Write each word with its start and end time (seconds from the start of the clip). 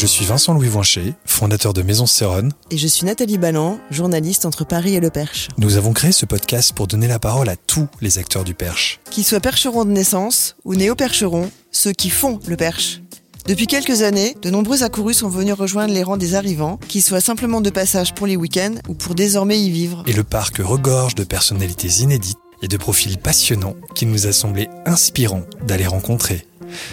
Je 0.00 0.06
suis 0.06 0.24
Vincent 0.24 0.54
Louis 0.54 0.68
Voincher, 0.68 1.12
fondateur 1.26 1.74
de 1.74 1.82
Maison 1.82 2.06
Céronne. 2.06 2.54
Et 2.70 2.78
je 2.78 2.86
suis 2.86 3.04
Nathalie 3.04 3.36
Balland, 3.36 3.78
journaliste 3.90 4.46
entre 4.46 4.64
Paris 4.64 4.94
et 4.94 5.00
Le 5.00 5.10
Perche. 5.10 5.48
Nous 5.58 5.76
avons 5.76 5.92
créé 5.92 6.10
ce 6.10 6.24
podcast 6.24 6.72
pour 6.72 6.86
donner 6.86 7.06
la 7.06 7.18
parole 7.18 7.50
à 7.50 7.56
tous 7.56 7.86
les 8.00 8.16
acteurs 8.16 8.42
du 8.42 8.54
Perche. 8.54 8.98
Qu'ils 9.10 9.24
soient 9.24 9.40
percherons 9.40 9.84
de 9.84 9.90
naissance 9.90 10.56
ou 10.64 10.74
néo-percherons, 10.74 11.50
ceux 11.70 11.92
qui 11.92 12.08
font 12.08 12.40
le 12.46 12.56
Perche. 12.56 13.02
Depuis 13.44 13.66
quelques 13.66 14.00
années, 14.00 14.34
de 14.40 14.48
nombreux 14.48 14.84
accourus 14.84 15.12
sont 15.12 15.28
venus 15.28 15.52
rejoindre 15.52 15.92
les 15.92 16.02
rangs 16.02 16.16
des 16.16 16.34
arrivants, 16.34 16.78
qu'ils 16.88 17.02
soient 17.02 17.20
simplement 17.20 17.60
de 17.60 17.68
passage 17.68 18.14
pour 18.14 18.26
les 18.26 18.36
week-ends 18.36 18.76
ou 18.88 18.94
pour 18.94 19.14
désormais 19.14 19.60
y 19.60 19.68
vivre. 19.68 20.02
Et 20.06 20.14
le 20.14 20.24
parc 20.24 20.62
regorge 20.64 21.14
de 21.14 21.24
personnalités 21.24 22.00
inédites 22.00 22.38
et 22.62 22.68
de 22.68 22.76
profils 22.78 23.18
passionnants 23.18 23.76
qu'il 23.94 24.08
nous 24.08 24.26
a 24.26 24.32
semblé 24.32 24.70
inspirant 24.86 25.42
d'aller 25.66 25.86
rencontrer. 25.86 26.46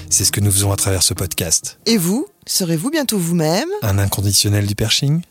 C'est 0.09 0.25
ce 0.25 0.33
que 0.33 0.41
nous 0.41 0.51
faisons 0.51 0.73
à 0.73 0.75
travers 0.75 1.03
ce 1.03 1.13
podcast. 1.13 1.79
Et 1.85 1.97
vous, 1.97 2.27
serez-vous 2.47 2.89
bientôt 2.89 3.17
vous-même? 3.17 3.69
Un 3.81 3.99
inconditionnel 3.99 4.65
du 4.65 4.75
perching 4.75 5.21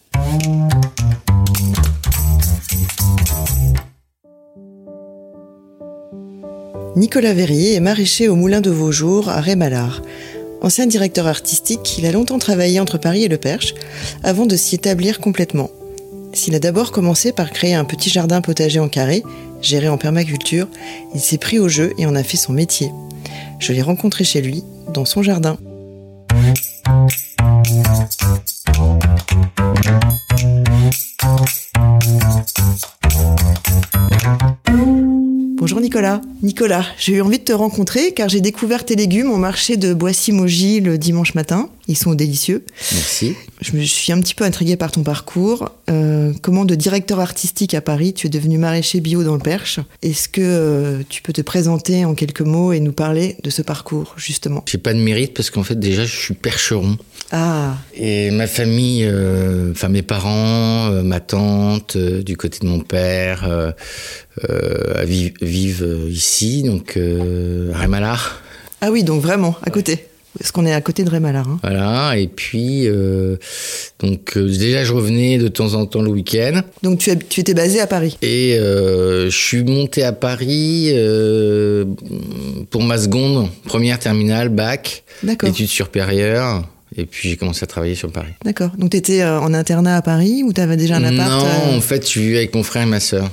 Nicolas 6.94 7.34
Verrier 7.34 7.74
est 7.74 7.80
maraîcher 7.80 8.28
au 8.28 8.36
Moulin 8.36 8.60
de 8.60 8.70
Vaujour 8.70 9.28
à 9.28 9.40
Rémalard. 9.40 10.02
Ancien 10.62 10.86
directeur 10.86 11.26
artistique, 11.26 11.98
il 11.98 12.06
a 12.06 12.12
longtemps 12.12 12.38
travaillé 12.38 12.80
entre 12.80 12.98
Paris 12.98 13.24
et 13.24 13.28
Le 13.28 13.36
Perche 13.36 13.74
avant 14.22 14.46
de 14.46 14.56
s'y 14.56 14.74
établir 14.76 15.20
complètement. 15.20 15.70
S'il 16.32 16.54
a 16.54 16.58
d'abord 16.58 16.92
commencé 16.92 17.32
par 17.32 17.50
créer 17.50 17.74
un 17.74 17.84
petit 17.84 18.10
jardin 18.10 18.40
potager 18.40 18.80
en 18.80 18.88
carré, 18.88 19.22
géré 19.60 19.88
en 19.88 19.98
permaculture, 19.98 20.68
il 21.14 21.20
s'est 21.20 21.38
pris 21.38 21.58
au 21.58 21.68
jeu 21.68 21.92
et 21.98 22.06
en 22.06 22.14
a 22.14 22.22
fait 22.22 22.36
son 22.36 22.52
métier. 22.52 22.90
Je 23.58 23.72
l'ai 23.72 23.82
rencontré 23.82 24.24
chez 24.24 24.40
lui, 24.40 24.64
dans 24.92 25.04
son 25.04 25.22
jardin. 25.22 25.58
Bonjour 35.56 35.80
Nicolas. 35.80 36.20
Nicolas, 36.42 36.84
j'ai 36.98 37.14
eu 37.14 37.22
envie 37.22 37.38
de 37.38 37.44
te 37.44 37.52
rencontrer 37.52 38.12
car 38.12 38.28
j'ai 38.28 38.40
découvert 38.40 38.84
tes 38.84 38.96
légumes 38.96 39.30
au 39.30 39.36
marché 39.36 39.76
de 39.76 39.94
Boissy-Mogy 39.94 40.80
le 40.80 40.98
dimanche 40.98 41.34
matin. 41.34 41.70
Ils 41.88 41.96
sont 41.96 42.14
délicieux. 42.14 42.64
Merci. 42.92 43.34
Je 43.60 43.74
me 43.76 43.82
suis 43.84 44.12
un 44.12 44.20
petit 44.20 44.34
peu 44.34 44.44
intriguée 44.44 44.76
par 44.76 44.90
ton 44.92 45.02
parcours. 45.02 45.70
Euh, 45.88 46.32
comment 46.42 46.64
de 46.66 46.74
directeur 46.74 47.20
artistique 47.20 47.72
à 47.74 47.80
Paris, 47.80 48.12
tu 48.12 48.26
es 48.26 48.30
devenu 48.30 48.58
maraîcher 48.58 49.00
bio 49.00 49.24
dans 49.24 49.34
le 49.34 49.40
Perche? 49.40 49.80
Est-ce 50.02 50.28
que 50.28 50.40
euh, 50.42 51.02
tu 51.08 51.22
peux 51.22 51.32
te 51.32 51.40
présenter 51.40 52.04
en 52.04 52.14
quelques 52.14 52.42
mots 52.42 52.72
et 52.72 52.80
nous 52.80 52.92
parler 52.92 53.36
de 53.42 53.48
ce 53.50 53.62
parcours 53.62 54.14
justement? 54.16 54.62
J'ai 54.66 54.78
pas 54.78 54.92
de 54.92 54.98
mérite 54.98 55.32
parce 55.32 55.48
qu'en 55.50 55.62
fait 55.62 55.78
déjà 55.78 56.04
je 56.04 56.14
suis 56.14 56.34
percheron. 56.34 56.98
Ah, 57.32 57.76
Et 57.94 58.30
ma 58.30 58.46
famille, 58.46 59.04
euh, 59.04 59.72
enfin 59.72 59.88
mes 59.88 60.02
parents, 60.02 60.90
ma 61.02 61.20
tante, 61.20 61.96
du 61.96 62.36
côté 62.36 62.58
de 62.60 62.66
mon 62.66 62.80
père, 62.80 63.74
vivent, 65.02 66.06
ici, 66.10 66.62
donc 66.62 66.98
à 66.98 67.78
Rémalard. 67.78 68.40
ah 68.80 68.90
oui, 68.90 69.02
donc 69.02 69.22
vraiment 69.22 69.56
à 69.62 69.70
côté. 69.70 70.06
Est-ce 70.40 70.52
qu'on 70.52 70.66
est 70.66 70.72
à 70.72 70.80
côté 70.80 71.04
de 71.04 71.10
Rémalard 71.10 71.48
hein 71.48 71.58
Voilà, 71.62 72.16
et 72.16 72.26
puis 72.26 72.86
euh, 72.86 73.36
donc 74.00 74.36
euh, 74.36 74.46
déjà 74.46 74.84
je 74.84 74.92
revenais 74.92 75.38
de 75.38 75.48
temps 75.48 75.74
en 75.74 75.86
temps 75.86 76.02
le 76.02 76.10
week-end. 76.10 76.62
Donc 76.82 76.98
tu, 76.98 77.40
étais 77.40 77.54
basé 77.54 77.80
à 77.80 77.86
Paris. 77.86 78.18
Et 78.22 78.58
euh, 78.58 79.30
je 79.30 79.36
suis 79.36 79.64
monté 79.64 80.02
à 80.02 80.12
Paris 80.12 80.92
pour 82.70 82.82
ma 82.82 82.98
seconde, 82.98 83.48
première 83.64 83.98
terminale, 83.98 84.48
bac, 84.48 85.04
D'accord. 85.22 85.48
études 85.48 85.68
supérieures. 85.68 86.64
Et 86.98 87.04
puis 87.04 87.28
j'ai 87.28 87.36
commencé 87.36 87.62
à 87.64 87.66
travailler 87.66 87.94
sur 87.94 88.10
Paris. 88.10 88.32
D'accord. 88.44 88.70
Donc 88.78 88.90
tu 88.90 88.96
étais 88.96 89.22
en 89.24 89.52
internat 89.52 89.96
à 89.96 90.02
Paris 90.02 90.42
ou 90.44 90.52
tu 90.52 90.60
avais 90.60 90.76
déjà 90.76 90.96
un 90.96 91.04
appart 91.04 91.30
Non, 91.30 91.76
en 91.76 91.80
fait, 91.80 92.10
je 92.10 92.20
vivais 92.20 92.38
avec 92.38 92.54
mon 92.54 92.62
frère 92.62 92.84
et 92.84 92.86
ma 92.86 93.00
sœur. 93.00 93.30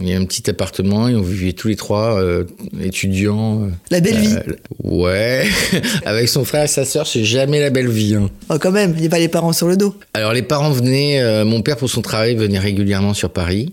Il 0.00 0.08
y 0.08 0.12
a 0.14 0.18
un 0.18 0.24
petit 0.26 0.48
appartement 0.50 1.08
et 1.08 1.14
on 1.16 1.22
vivait 1.22 1.52
tous 1.52 1.68
les 1.68 1.76
trois 1.76 2.20
euh, 2.20 2.44
étudiants. 2.82 3.62
euh, 3.64 3.68
La 3.90 4.00
belle 4.00 4.18
vie. 4.18 4.34
euh, 4.34 4.52
ouais, 4.84 5.46
avec 6.04 6.28
son 6.28 6.44
frère 6.44 6.64
et 6.64 6.68
sa 6.68 6.84
sœur, 6.84 7.06
c'est 7.06 7.24
jamais 7.24 7.60
la 7.60 7.70
belle 7.70 7.88
vie. 7.88 8.14
hein. 8.14 8.28
Oh, 8.50 8.56
quand 8.60 8.72
même, 8.72 8.92
il 8.96 9.00
n'y 9.00 9.06
a 9.06 9.10
pas 9.10 9.18
les 9.18 9.28
parents 9.28 9.52
sur 9.54 9.68
le 9.68 9.76
dos. 9.76 9.94
Alors 10.14 10.32
les 10.32 10.42
parents 10.42 10.70
venaient, 10.70 11.44
mon 11.44 11.62
père 11.62 11.76
pour 11.78 11.88
son 11.88 12.02
travail 12.02 12.34
venait 12.34 12.58
régulièrement 12.58 13.14
sur 13.14 13.30
Paris. 13.30 13.72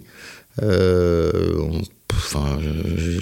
On- 0.61 1.81
Enfin, 2.15 2.59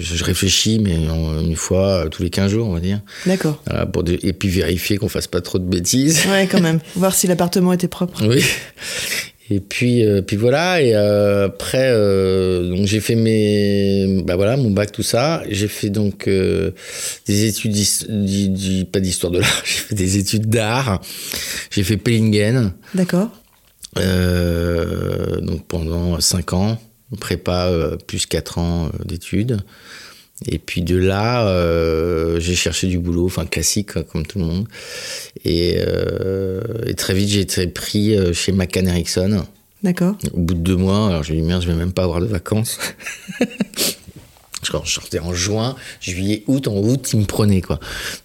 je, 0.00 0.22
réfléchis, 0.22 0.78
mais 0.78 0.94
une 0.94 1.56
fois 1.56 2.04
tous 2.10 2.22
les 2.22 2.28
15 2.28 2.50
jours, 2.52 2.68
on 2.68 2.74
va 2.74 2.80
dire. 2.80 3.00
D'accord. 3.24 3.60
Voilà, 3.66 3.86
pour 3.86 4.04
de- 4.04 4.18
et 4.22 4.34
puis 4.34 4.50
vérifier 4.50 4.98
qu'on 4.98 5.08
fasse 5.08 5.26
pas 5.28 5.40
trop 5.40 5.58
de 5.58 5.64
bêtises. 5.64 6.26
Ouais, 6.30 6.46
quand 6.46 6.60
même. 6.62 6.78
Voir 6.94 7.14
si 7.14 7.26
l'appartement 7.26 7.72
était 7.72 7.88
propre. 7.88 8.22
Oui. 8.28 8.44
Et 9.52 9.60
puis, 9.60 10.02
euh, 10.06 10.22
puis 10.22 10.36
voilà. 10.36 10.80
Et 10.80 10.94
euh, 10.94 11.48
après, 11.48 11.90
euh, 11.90 12.70
donc 12.70 12.86
j'ai 12.86 13.00
fait 13.00 13.14
mes, 13.14 14.22
bah 14.24 14.36
voilà, 14.36 14.56
mon 14.56 14.70
bac, 14.70 14.92
tout 14.92 15.02
ça. 15.02 15.42
J'ai 15.46 15.68
fait 15.68 15.90
donc 15.90 16.26
des 16.26 17.44
études, 17.44 17.74
pas 18.90 19.00
d'histoire 19.00 19.30
de 19.30 19.40
l'art. 19.40 19.62
J'ai 19.64 19.78
fait 19.78 19.94
des 19.94 20.16
études 20.16 20.48
d'art. 20.48 21.02
J'ai 21.70 21.82
fait 21.82 21.98
Pellingen, 21.98 22.72
D'accord. 22.94 23.28
donc 23.96 25.66
pendant 25.66 26.18
5 26.18 26.54
ans, 26.54 26.78
prépa 27.20 27.70
plus 28.06 28.24
4 28.24 28.58
ans 28.58 28.90
d'études. 29.04 29.58
Et 30.46 30.58
puis 30.58 30.82
de 30.82 30.96
là, 30.96 31.46
euh, 31.46 32.40
j'ai 32.40 32.54
cherché 32.54 32.86
du 32.86 32.98
boulot, 32.98 33.26
enfin 33.26 33.46
classique 33.46 33.92
comme 34.04 34.26
tout 34.26 34.38
le 34.38 34.44
monde. 34.44 34.68
Et, 35.44 35.76
euh, 35.78 36.60
et 36.86 36.94
très 36.94 37.14
vite, 37.14 37.28
j'ai 37.28 37.40
été 37.40 37.66
pris 37.66 38.16
euh, 38.16 38.32
chez 38.32 38.52
McCann 38.52 38.88
Erickson. 38.88 39.44
D'accord. 39.82 40.16
Au 40.32 40.38
bout 40.38 40.54
de 40.54 40.60
deux 40.60 40.76
mois, 40.76 41.08
alors 41.08 41.22
j'ai 41.22 41.34
dit 41.34 41.42
merde, 41.42 41.62
je 41.62 41.68
vais 41.68 41.74
même 41.74 41.92
pas 41.92 42.04
avoir 42.04 42.20
de 42.20 42.26
vacances. 42.26 42.78
Quand 44.70 44.84
je 44.84 44.92
sortais 44.92 45.18
en 45.18 45.34
juin, 45.34 45.74
juillet, 46.00 46.44
août, 46.46 46.68
en 46.68 46.76
août, 46.76 47.10
ils 47.12 47.18
me 47.20 47.24
prenaient 47.24 47.60
quoi. 47.60 47.80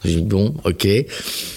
J'ai 0.06 0.16
dit 0.16 0.22
bon, 0.22 0.53
ok, 0.66 0.88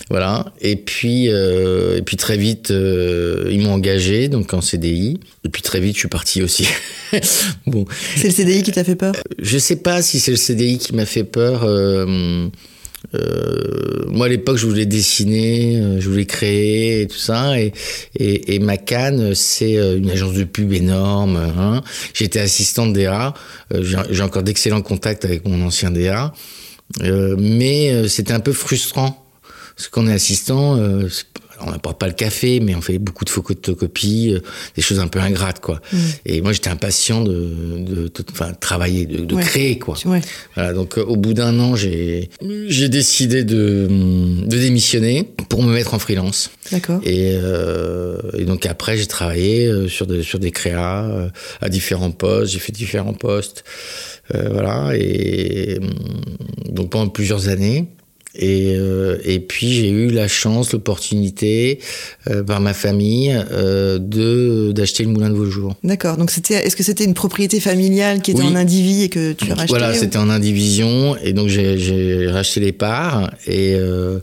voilà. 0.09 0.47
Et 0.61 0.77
puis, 0.77 1.29
euh, 1.29 1.99
et 1.99 2.03
puis 2.03 2.17
très 2.17 2.37
vite, 2.39 2.71
euh, 2.71 3.49
ils 3.51 3.61
m'ont 3.61 3.75
engagé 3.75 4.29
donc 4.29 4.55
en 4.55 4.61
CDI. 4.61 5.21
Et 5.45 5.49
puis 5.49 5.63
très 5.63 5.81
vite, 5.81 5.95
je 5.95 6.01
suis 6.01 6.09
parti 6.09 6.43
aussi. 6.43 6.67
bon, 7.67 7.85
C'est 8.17 8.29
le 8.29 8.35
CDI 8.35 8.63
qui 8.63 8.73
t'a 8.73 8.85
fait 8.85 8.97
peur? 8.97 9.15
Je 9.39 9.59
sais 9.59 9.77
pas 9.77 10.01
si 10.03 10.19
c'est 10.19 10.31
le 10.31 10.37
CDI 10.37 10.79
qui 10.79 10.95
m'a 10.95 11.07
fait 11.07 11.25
peur. 11.25 11.65
euh, 11.65 12.49
euh, 13.15 14.04
moi, 14.09 14.26
à 14.26 14.28
l'époque, 14.28 14.56
je 14.56 14.66
voulais 14.66 14.87
dessiner, 14.87 15.76
euh, 15.76 16.00
je 16.00 16.09
voulais 16.09 16.26
créer 16.26 17.03
et 17.03 17.06
tout 17.06 17.19
ça. 17.19 17.60
Et, 17.60 17.72
et, 18.16 18.54
et 18.54 18.59
Macan, 18.59 19.32
c'est 19.34 19.76
euh, 19.76 19.97
une 19.98 20.10
agence 20.10 20.34
de 20.34 20.44
pub 20.44 20.72
énorme. 20.72 21.37
Hein. 21.37 21.82
J'étais 22.15 22.41
assistante 22.41 22.93
DA. 22.93 23.34
Euh, 23.75 23.82
J'ai 24.10 24.22
encore 24.22 24.43
d'excellents 24.43 24.82
contacts 24.82 25.25
avec 25.25 25.47
mon 25.47 25.65
ancien 25.65 25.91
DA. 25.91 26.32
Euh, 27.03 27.37
mais 27.38 28.09
c'était 28.09 28.32
un 28.32 28.41
peu 28.41 28.53
frustrant. 28.53 29.26
Parce 29.76 29.88
qu'on 29.88 30.09
est 30.09 30.12
assistant, 30.12 30.78
on 31.66 31.71
n'apporte 31.71 31.98
pas 31.98 32.06
le 32.06 32.12
café, 32.15 32.60
mais 32.60 32.75
on 32.75 32.81
fait 32.81 32.98
beaucoup 32.98 33.25
de 33.25 33.31
photocopies, 33.31 34.34
euh, 34.34 34.41
des 34.76 34.82
choses 34.82 35.00
un 35.00 35.09
peu 35.09 35.19
ingrates, 35.21 35.60
quoi. 35.60 35.81
Et 36.26 36.41
moi, 36.41 36.53
j'étais 36.53 36.71
impatient 36.71 37.22
de, 37.22 37.32
de, 37.32 37.94
de- 38.09 38.10
enfin, 38.32 38.50
de 38.52 38.56
travailler, 38.58 39.06
de, 39.06 39.35
Ouais. 39.35 39.43
créer, 39.43 39.79
quoi. 39.79 39.96
Ouais. 40.06 40.20
Voilà, 40.55 40.73
donc 40.73 40.99
euh, 40.99 41.02
au 41.02 41.17
bout 41.17 41.35
d'un 41.35 41.58
an, 41.61 41.76
j'ai 41.76 42.29
décidé 42.88 43.44
de, 43.44 43.88
démissionner 44.46 45.25
pour 45.49 45.62
me 45.62 45.73
mettre 45.73 45.94
en 45.94 45.99
freelance. 45.99 46.50
D'accord. 46.73 47.00
Et, 47.05 47.32
euh, 47.35 48.19
et 48.37 48.44
donc 48.44 48.67
après, 48.67 48.96
j'ai 48.96 49.06
travaillé 49.06 49.88
sur, 49.88 50.06
des 50.06 50.23
sur 50.23 50.38
des 50.38 50.50
créas 50.50 51.31
à 51.61 51.69
différents 51.69 52.11
postes. 52.11 52.52
J'ai 52.52 52.58
fait 52.58 52.73
différents 52.73 53.14
postes. 53.14 53.64
Euh, 54.35 54.49
voilà. 54.52 54.93
Et 54.96 55.79
donc 56.69 56.90
pendant 56.90 57.08
plusieurs 57.08 57.49
années. 57.49 57.88
Et, 58.37 58.75
euh, 58.77 59.19
et 59.25 59.41
puis 59.41 59.73
j'ai 59.73 59.91
eu 59.91 60.09
la 60.11 60.29
chance, 60.29 60.73
l'opportunité 60.73 61.81
euh, 62.29 62.44
par 62.44 62.61
ma 62.61 62.75
famille 62.75 63.37
euh, 63.50 63.99
de 63.99 64.71
d'acheter 64.71 65.03
le 65.03 65.09
moulin 65.11 65.31
de 65.31 65.35
Vaujour. 65.35 65.75
D'accord. 65.82 66.17
Donc 66.17 66.31
c'était, 66.31 66.55
est-ce 66.65 66.77
que 66.77 66.85
c'était 66.85 67.03
une 67.05 67.15
propriété 67.15 67.59
familiale 67.59 68.23
qui 68.23 68.31
était 68.31 68.43
Oui. 68.43 68.47
en 68.47 68.55
indivis 68.55 69.03
et 69.03 69.09
que 69.09 69.32
tu 69.32 69.50
as 69.50 69.55
racheté 69.56 69.69
Voilà, 69.71 69.91
ou- 69.91 69.94
c'était 69.94 70.17
en 70.19 70.31
indivision 70.31 71.17
et 71.25 71.32
donc 71.32 71.49
j'ai- 71.49 72.29
racheté 72.29 72.61
les 72.61 72.73
parts 72.73 73.32
et 73.49 73.75
euh, 73.75 74.21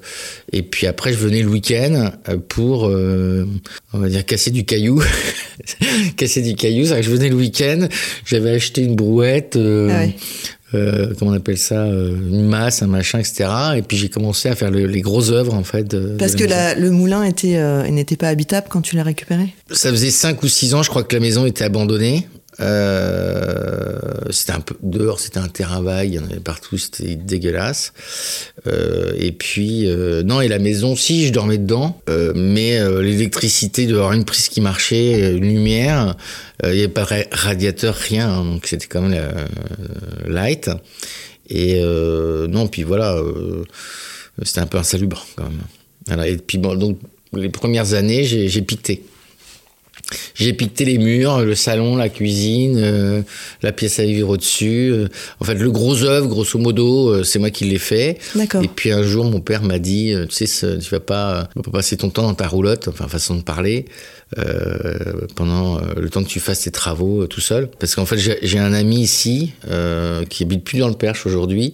et 0.53 0.61
puis 0.61 0.87
après 0.87 1.11
je 1.11 1.17
venais 1.17 1.41
le 1.41 1.49
week-end 1.49 2.11
euh, 2.29 2.37
pour 2.47 2.87
euh, 2.87 3.45
on 3.93 3.99
va 3.99 4.07
dire 4.07 4.25
casser 4.25 4.51
du 4.51 4.63
caillou, 4.63 5.03
casser 6.17 6.41
du 6.41 6.55
caillou. 6.55 6.85
C'est-à-dire 6.85 7.03
que 7.05 7.11
je 7.11 7.15
venais 7.15 7.29
le 7.29 7.35
week-end, 7.35 7.87
j'avais 8.25 8.51
acheté 8.51 8.83
une 8.83 8.95
brouette. 8.95 9.55
euh, 9.55 9.89
Ah 9.91 9.99
ouais. 10.05 10.15
Euh, 10.73 11.13
comment 11.17 11.31
on 11.31 11.33
appelle 11.33 11.57
ça, 11.57 11.83
euh, 11.83 12.15
une 12.15 12.45
masse, 12.47 12.81
un 12.81 12.87
machin, 12.87 13.19
etc. 13.19 13.49
Et 13.77 13.81
puis 13.81 13.95
j'ai 13.97 14.09
commencé 14.09 14.49
à 14.49 14.55
faire 14.55 14.69
le- 14.71 14.85
les 14.85 15.01
grosses 15.01 15.31
œuvres 15.31 15.53
en 15.53 15.63
fait. 15.63 15.83
de- 15.83 15.99
de 15.99 16.07
Parce 16.17 16.33
la 16.33 16.39
que 16.39 16.43
la- 16.45 16.75
le 16.75 16.91
moulin 16.91 17.23
était, 17.23 17.57
euh, 17.57 17.87
n'était 17.89 18.17
pas 18.17 18.27
habitable 18.29 18.67
quand 18.69 18.81
tu 18.81 18.95
l'as 18.95 19.03
récupéré? 19.03 19.53
Ça 19.71 19.89
faisait 19.91 20.09
5 20.11 20.43
ou 20.43 20.47
6 20.47 20.73
ans, 20.73 20.83
je 20.83 20.89
crois 20.89 21.03
que 21.03 21.15
la 21.15 21.21
maison 21.21 21.45
était 21.45 21.63
abandonnée. 21.63 22.27
Euh, 22.59 23.99
c'était 24.31 24.53
un 24.53 24.59
peu 24.61 24.75
dehors, 24.81 25.19
c'était 25.19 25.37
un 25.37 25.47
terrain 25.47 25.81
vague, 25.81 26.09
il 26.09 26.15
y 26.15 26.19
en 26.19 26.25
avait 26.25 26.39
partout, 26.39 26.77
c'était 26.77 27.15
dégueulasse. 27.15 27.93
Euh, 28.65 29.13
et 29.17 29.31
puis 29.31 29.87
euh, 29.87 30.23
non, 30.23 30.41
et 30.41 30.47
la 30.47 30.59
maison, 30.59 30.95
si 30.95 31.27
je 31.27 31.33
dormais 31.33 31.57
dedans, 31.59 32.01
mais 32.35 32.79
l'électricité, 33.01 33.85
de 33.85 33.95
avoir 33.95 34.13
une 34.13 34.25
prise 34.25 34.49
qui 34.49 34.61
marchait, 34.61 35.35
une 35.35 35.47
lumière, 35.47 36.15
il 36.63 36.71
n'y 36.71 36.79
avait 36.79 36.87
pas 36.87 37.03
de 37.03 37.07
ra- 37.07 37.29
radiateur, 37.31 37.93
rien, 37.95 38.29
hein, 38.29 38.43
donc 38.43 38.65
c'était 38.65 38.87
quand 38.87 39.01
même 39.01 39.21
light. 40.25 40.69
Et 41.49 41.81
non, 41.81 42.67
puis 42.67 42.83
voilà, 42.83 43.21
c'était 44.41 44.61
un 44.61 44.67
peu 44.67 44.77
insalubre 44.77 45.25
quand 45.35 45.43
même. 45.43 45.61
Voilà, 46.07 46.27
et 46.27 46.37
puis 46.37 46.57
bon, 46.57 46.75
donc 46.75 46.99
les 47.33 47.49
premières 47.49 47.93
années, 47.93 48.23
j'ai 48.23 48.61
piqueté. 48.61 49.03
J'ai 50.35 50.53
piqueté 50.53 50.85
les 50.85 50.97
murs, 50.97 51.39
le 51.41 51.55
salon, 51.55 51.95
la 51.97 52.09
cuisine, 52.09 52.77
euh, 52.77 53.21
la 53.61 53.71
pièce 53.71 53.99
à 53.99 54.05
vivre 54.05 54.29
au-dessus. 54.29 54.89
euh. 54.91 55.07
en 55.39 55.45
fait, 55.45 55.55
le 55.55 55.69
gros 55.69 56.03
œuvre, 56.03 56.27
grosso 56.27 56.57
modo, 56.57 57.09
euh, 57.09 57.23
c'est 57.23 57.39
moi 57.39 57.49
qui 57.49 57.65
l'ai 57.65 57.77
fait. 57.77 58.17
D'accord. 58.35 58.63
Et 58.63 58.67
puis 58.67 58.91
un 58.91 59.03
jour, 59.03 59.25
mon 59.25 59.41
père 59.41 59.63
m'a 59.63 59.79
dit, 59.79 60.13
tu 60.29 60.47
sais, 60.47 60.77
tu 60.79 60.89
vas 60.89 60.99
pas, 60.99 61.49
passer 61.71 61.97
ton 61.97 62.09
temps 62.09 62.23
dans 62.23 62.33
ta 62.35 62.47
roulotte, 62.47 62.87
enfin 62.87 63.07
façon 63.07 63.35
de 63.35 63.41
parler, 63.41 63.85
pendant 65.35 65.79
le 65.95 66.09
temps 66.09 66.23
que 66.23 66.29
tu 66.29 66.39
fasses 66.39 66.61
tes 66.61 66.71
travaux 66.71 67.27
tout 67.27 67.41
seul. 67.41 67.69
Parce 67.79 67.95
qu'en 67.95 68.05
fait, 68.05 68.17
j'ai 68.17 68.59
un 68.59 68.73
ami 68.73 69.01
ici 69.01 69.53
qui 70.29 70.43
habite 70.43 70.63
plus 70.63 70.79
dans 70.79 70.89
le 70.89 70.95
Perche 70.95 71.25
aujourd'hui, 71.25 71.73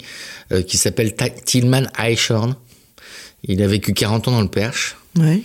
qui 0.67 0.77
s'appelle 0.77 1.13
Tillman 1.45 1.87
Eichhorn. 1.99 2.55
Il 3.45 3.61
a 3.61 3.67
vécu 3.67 3.93
40 3.93 4.27
ans 4.27 4.31
dans 4.31 4.41
le 4.41 4.47
Perche. 4.47 4.95
Ouais. 5.17 5.41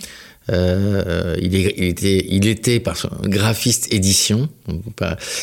Euh, 0.49 1.35
il, 1.41 1.55
est- 1.55 1.73
il 1.77 1.83
était, 1.85 2.25
il 2.27 2.47
était 2.47 2.79
par 2.79 2.97
son- 2.97 3.09
graphiste 3.23 3.93
édition. 3.93 4.49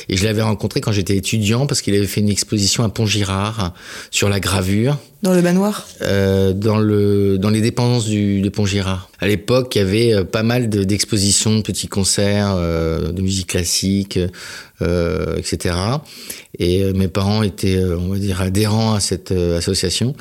Et 0.08 0.16
je 0.16 0.24
l'avais 0.24 0.42
rencontré 0.42 0.80
quand 0.80 0.92
j'étais 0.92 1.16
étudiant 1.16 1.66
parce 1.66 1.80
qu'il 1.82 1.94
avait 1.94 2.06
fait 2.06 2.20
une 2.20 2.28
exposition 2.28 2.84
à 2.84 2.88
Pont-Girard 2.88 3.74
sur 4.10 4.28
la 4.28 4.40
gravure 4.40 4.98
Dans 5.22 5.34
le 5.34 5.42
manoir? 5.42 5.86
Euh, 6.02 6.52
dans, 6.52 6.78
le, 6.78 7.38
dans 7.38 7.50
les 7.50 7.60
dépendances 7.60 8.06
du, 8.06 8.40
de 8.40 8.48
Pont-Girard. 8.48 9.10
À 9.20 9.26
l'époque, 9.26 9.74
il 9.74 9.78
y 9.78 9.82
avait 9.82 10.14
euh, 10.14 10.24
pas 10.24 10.42
mal 10.42 10.68
de- 10.68 10.84
d'expositions, 10.84 11.56
de, 11.56 11.62
petits 11.62 11.88
concerts, 11.88 12.54
euh, 12.56 13.12
de 13.12 13.22
musique 13.22 13.48
classique, 13.48 14.18
euh, 14.82 15.36
etc. 15.36 15.74
Et 16.58 16.82
euh, 16.82 16.92
mes 16.92 17.08
parents 17.08 17.42
étaient, 17.42 17.82
on 17.82 18.08
va 18.08 18.18
dire, 18.18 18.42
adhérents 18.42 18.94
à 18.94 19.00
cette 19.00 19.32
association. 19.32 20.14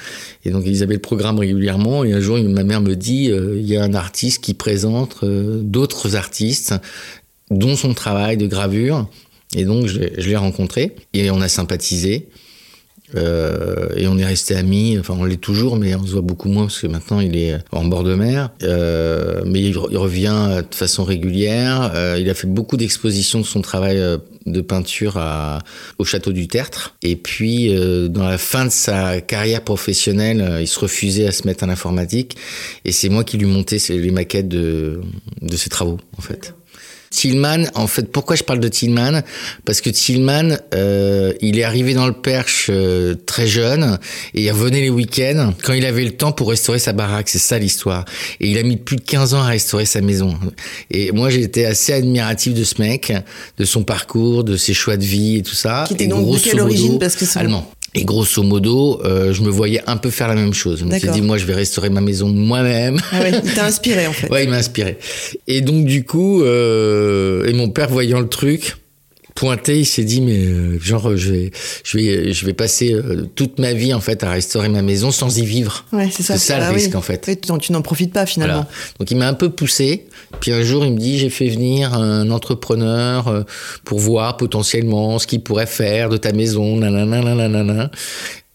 Et 0.46 0.50
donc, 0.52 0.64
ils 0.66 0.82
avaient 0.84 0.94
le 0.94 1.02
programme 1.02 1.40
régulièrement. 1.40 2.04
Et 2.04 2.14
un 2.14 2.22
jour, 2.22 2.38
ma 2.38 2.64
mère 2.64 2.82
me 2.82 2.96
dit, 2.96 3.26
il 3.26 3.68
y 3.68 3.76
a 3.76 3.84
un 3.84 3.94
artiste 3.94 4.42
qui 4.44 4.54
présente 4.54 5.24
d'autres 5.26 6.16
artistes, 6.16 6.74
dont 7.58 7.76
son 7.76 7.94
travail 7.94 8.38
de 8.38 8.48
gravure. 8.48 9.08
Et 9.56 9.66
donc, 9.66 9.88
je, 9.88 10.00
l'ai- 10.00 10.36
rencontré. 10.36 10.96
Et 11.14 11.32
on 11.32 11.42
a 11.42 11.48
sympathisé. 11.48 12.28
Euh, 13.16 13.90
et 13.96 14.08
on 14.08 14.18
est 14.18 14.26
resté 14.26 14.56
amis, 14.56 14.98
enfin 15.00 15.14
on 15.18 15.26
l'est 15.26 15.38
toujours, 15.40 15.78
mais 15.78 15.94
on 15.94 16.06
se 16.06 16.12
voit 16.14 16.22
beaucoup 16.22 16.50
moins 16.50 16.64
parce 16.64 16.80
que 16.82 16.88
maintenant 16.88 17.20
il 17.20 17.38
est 17.38 17.56
en 17.72 17.86
bord 17.86 18.04
de 18.04 18.16
mer. 18.16 18.50
Euh, 18.64 19.44
mais 19.46 19.62
il, 19.62 19.76
re- 19.76 19.88
il 19.92 19.98
revient 19.98 20.64
de 20.70 20.76
façon 20.76 21.04
régulière. 21.04 21.92
Euh, 21.94 22.18
il 22.20 22.28
a 22.32 22.34
fait 22.34 22.48
beaucoup 22.48 22.78
d'expositions 22.78 23.40
de 23.40 23.46
son 23.46 23.62
travail 23.62 24.00
euh, 24.00 24.18
de 24.48 24.60
peinture 24.60 25.22
au 26.00 26.04
château 26.04 26.32
du 26.34 26.48
Tertre. 26.48 26.96
Et 27.04 27.16
puis 27.16 27.70
euh, 27.70 28.08
dans 28.08 28.28
la 28.28 28.40
fin 28.40 28.66
de 28.66 28.72
sa 28.72 29.22
carrière 29.22 29.62
professionnelle, 29.62 30.42
euh, 30.42 30.62
il 30.62 30.68
se 30.68 30.80
refusait 30.80 31.28
à 31.28 31.32
se 31.32 31.46
mettre 31.48 31.64
à 31.64 31.68
l'informatique. 31.68 32.36
Et 32.86 32.92
c'est 32.92 33.10
moi 33.10 33.24
qui 33.24 33.38
lui 33.38 33.46
montais 33.46 33.78
les 33.90 34.12
maquettes 34.12 34.50
de 34.50 35.02
ses 35.56 35.70
travaux 35.70 36.00
en 36.18 36.22
fait. 36.22 36.56
Tillman, 37.10 37.66
en 37.76 37.88
fait, 37.88 38.12
pourquoi 38.12 38.36
je 38.36 38.44
parle 38.44 38.60
de 38.60 38.68
Tillman? 38.68 39.22
Parce 39.66 39.82
que 39.82 39.90
Tillman, 39.90 40.58
euh, 40.74 41.34
il 41.42 41.58
est 41.60 41.64
arrivé 41.64 41.94
dans 41.94 42.08
le 42.08 42.14
Perche 42.14 42.68
euh, 42.70 43.16
très 43.26 43.48
jeune 43.48 43.98
et 44.34 44.44
il 44.44 44.52
revenait 44.52 44.82
les 44.82 44.90
week-ends 44.90 45.54
quand 45.64 45.74
il 45.74 45.86
avait 45.86 46.04
le 46.04 46.12
temps 46.12 46.32
pour 46.32 46.50
restaurer 46.50 46.80
sa 46.80 46.94
baraque. 46.94 47.30
C'est 47.30 47.40
ça 47.40 47.58
l'histoire. 47.58 48.06
Et 48.40 48.50
il 48.50 48.58
a 48.58 48.64
mis 48.64 48.78
plus 48.78 48.96
de 48.98 49.02
15 49.02 49.34
ans 49.34 49.42
à 49.42 49.48
restaurer 49.48 49.86
sa 49.86 50.02
maison. 50.02 50.38
Et 50.92 51.12
moi, 51.12 51.30
j'étais 51.30 51.66
assez 51.66 51.94
admiratif 51.94 52.54
de 52.54 52.64
ce 52.64 52.82
mec, 52.82 53.14
de 53.58 53.66
son 53.66 53.84
parcours, 53.84 54.44
de 54.44 54.58
ses 54.58 54.74
choix 54.74 54.98
de 54.98 55.04
vie 55.06 55.38
et 55.38 55.42
tout 55.44 55.56
ça. 55.56 55.86
Qui 55.88 55.94
était 55.94 56.06
Et 56.06 56.08
donc 56.08 56.32
de 56.32 56.38
quelle 56.40 56.60
origine? 56.60 57.00
Parce 57.00 57.16
que 57.16 57.26
son- 57.26 57.40
allemand. 57.40 57.72
Et 57.96 58.04
grosso 58.04 58.44
modo, 58.44 59.02
euh, 59.06 59.34
je 59.34 59.42
me 59.42 59.50
voyais 59.50 59.82
un 59.88 59.98
peu 59.98 60.10
faire 60.10 60.28
la 60.28 60.36
même 60.36 60.54
chose. 60.54 60.80
Je 60.80 60.86
me 60.86 60.98
suis 61.00 61.08
dit, 61.10 61.22
moi, 61.22 61.38
je 61.38 61.46
vais 61.46 61.54
restaurer 61.56 61.90
ma 61.90 62.02
maison 62.02 62.28
moi-même. 62.28 63.00
Ah 63.12 63.22
ouais, 63.22 63.32
il 63.44 63.54
t'a 63.54 63.66
inspiré 63.66 64.06
en 64.06 64.14
fait. 64.14 64.30
Ouais, 64.30 64.44
il 64.44 64.50
m'a 64.50 64.58
inspiré. 64.58 64.98
Et 65.48 65.62
donc 65.62 65.86
du 65.86 66.04
coup, 66.04 66.44
euh, 66.44 67.46
et 67.46 67.54
mon 67.54 67.70
père 67.70 67.90
voyant 67.90 68.20
le 68.20 68.28
truc 68.28 68.76
pointé, 69.36 69.80
il 69.80 69.86
s'est 69.86 70.06
dit 70.06 70.22
mais 70.22 70.46
euh, 70.46 70.80
genre 70.80 71.16
je 71.18 71.32
vais 71.32 71.52
je 71.84 71.98
vais 71.98 72.34
je 72.34 72.46
vais 72.46 72.54
passer 72.54 72.94
euh, 72.94 73.28
toute 73.36 73.60
ma 73.60 73.74
vie 73.74 73.94
en 73.94 74.00
fait 74.00 74.24
à 74.24 74.32
restaurer 74.32 74.70
ma 74.70 74.82
maison 74.82 75.12
sans 75.12 75.38
y 75.38 75.46
vivre. 75.46 75.86
Ouais, 75.92 76.10
c'est 76.12 76.24
ça. 76.24 76.38
C'est 76.38 76.54
ça 76.54 76.58
le 76.60 76.64
Ah 76.64 76.70
oui. 76.70 76.76
risque 76.78 76.96
en 76.96 77.02
fait. 77.02 77.26
Oui, 77.28 77.38
tu 77.38 77.52
n'en- 77.52 77.58
tu 77.58 77.72
n'en 77.74 77.82
profites 77.82 78.14
pas 78.14 78.26
finalement. 78.26 78.54
Voilà. 78.64 78.70
Donc 79.00 79.12
il 79.12 79.18
m'a 79.18 79.28
un 79.28 79.34
peu 79.34 79.50
poussé. 79.50 80.06
Puis 80.40 80.52
un 80.54 80.64
jour 80.64 80.86
il 80.86 80.94
me 80.94 80.98
dit 80.98 81.20
j'ai 81.20 81.30
fait 81.30 81.50
venir 81.50 81.94
un 81.94 82.32
entrepreneur 82.32 83.28
euh, 83.28 83.44
pour 83.84 84.00
voir 84.00 84.38
potentiellement 84.38 85.20
ce 85.20 85.28
qu'il 85.28 85.42
pourrait 85.44 85.66
faire 85.68 86.10
de 86.10 86.18
ta 86.18 86.32
maison. 86.32 86.78
Nanana, 86.78 87.22
nanana. 87.36 87.92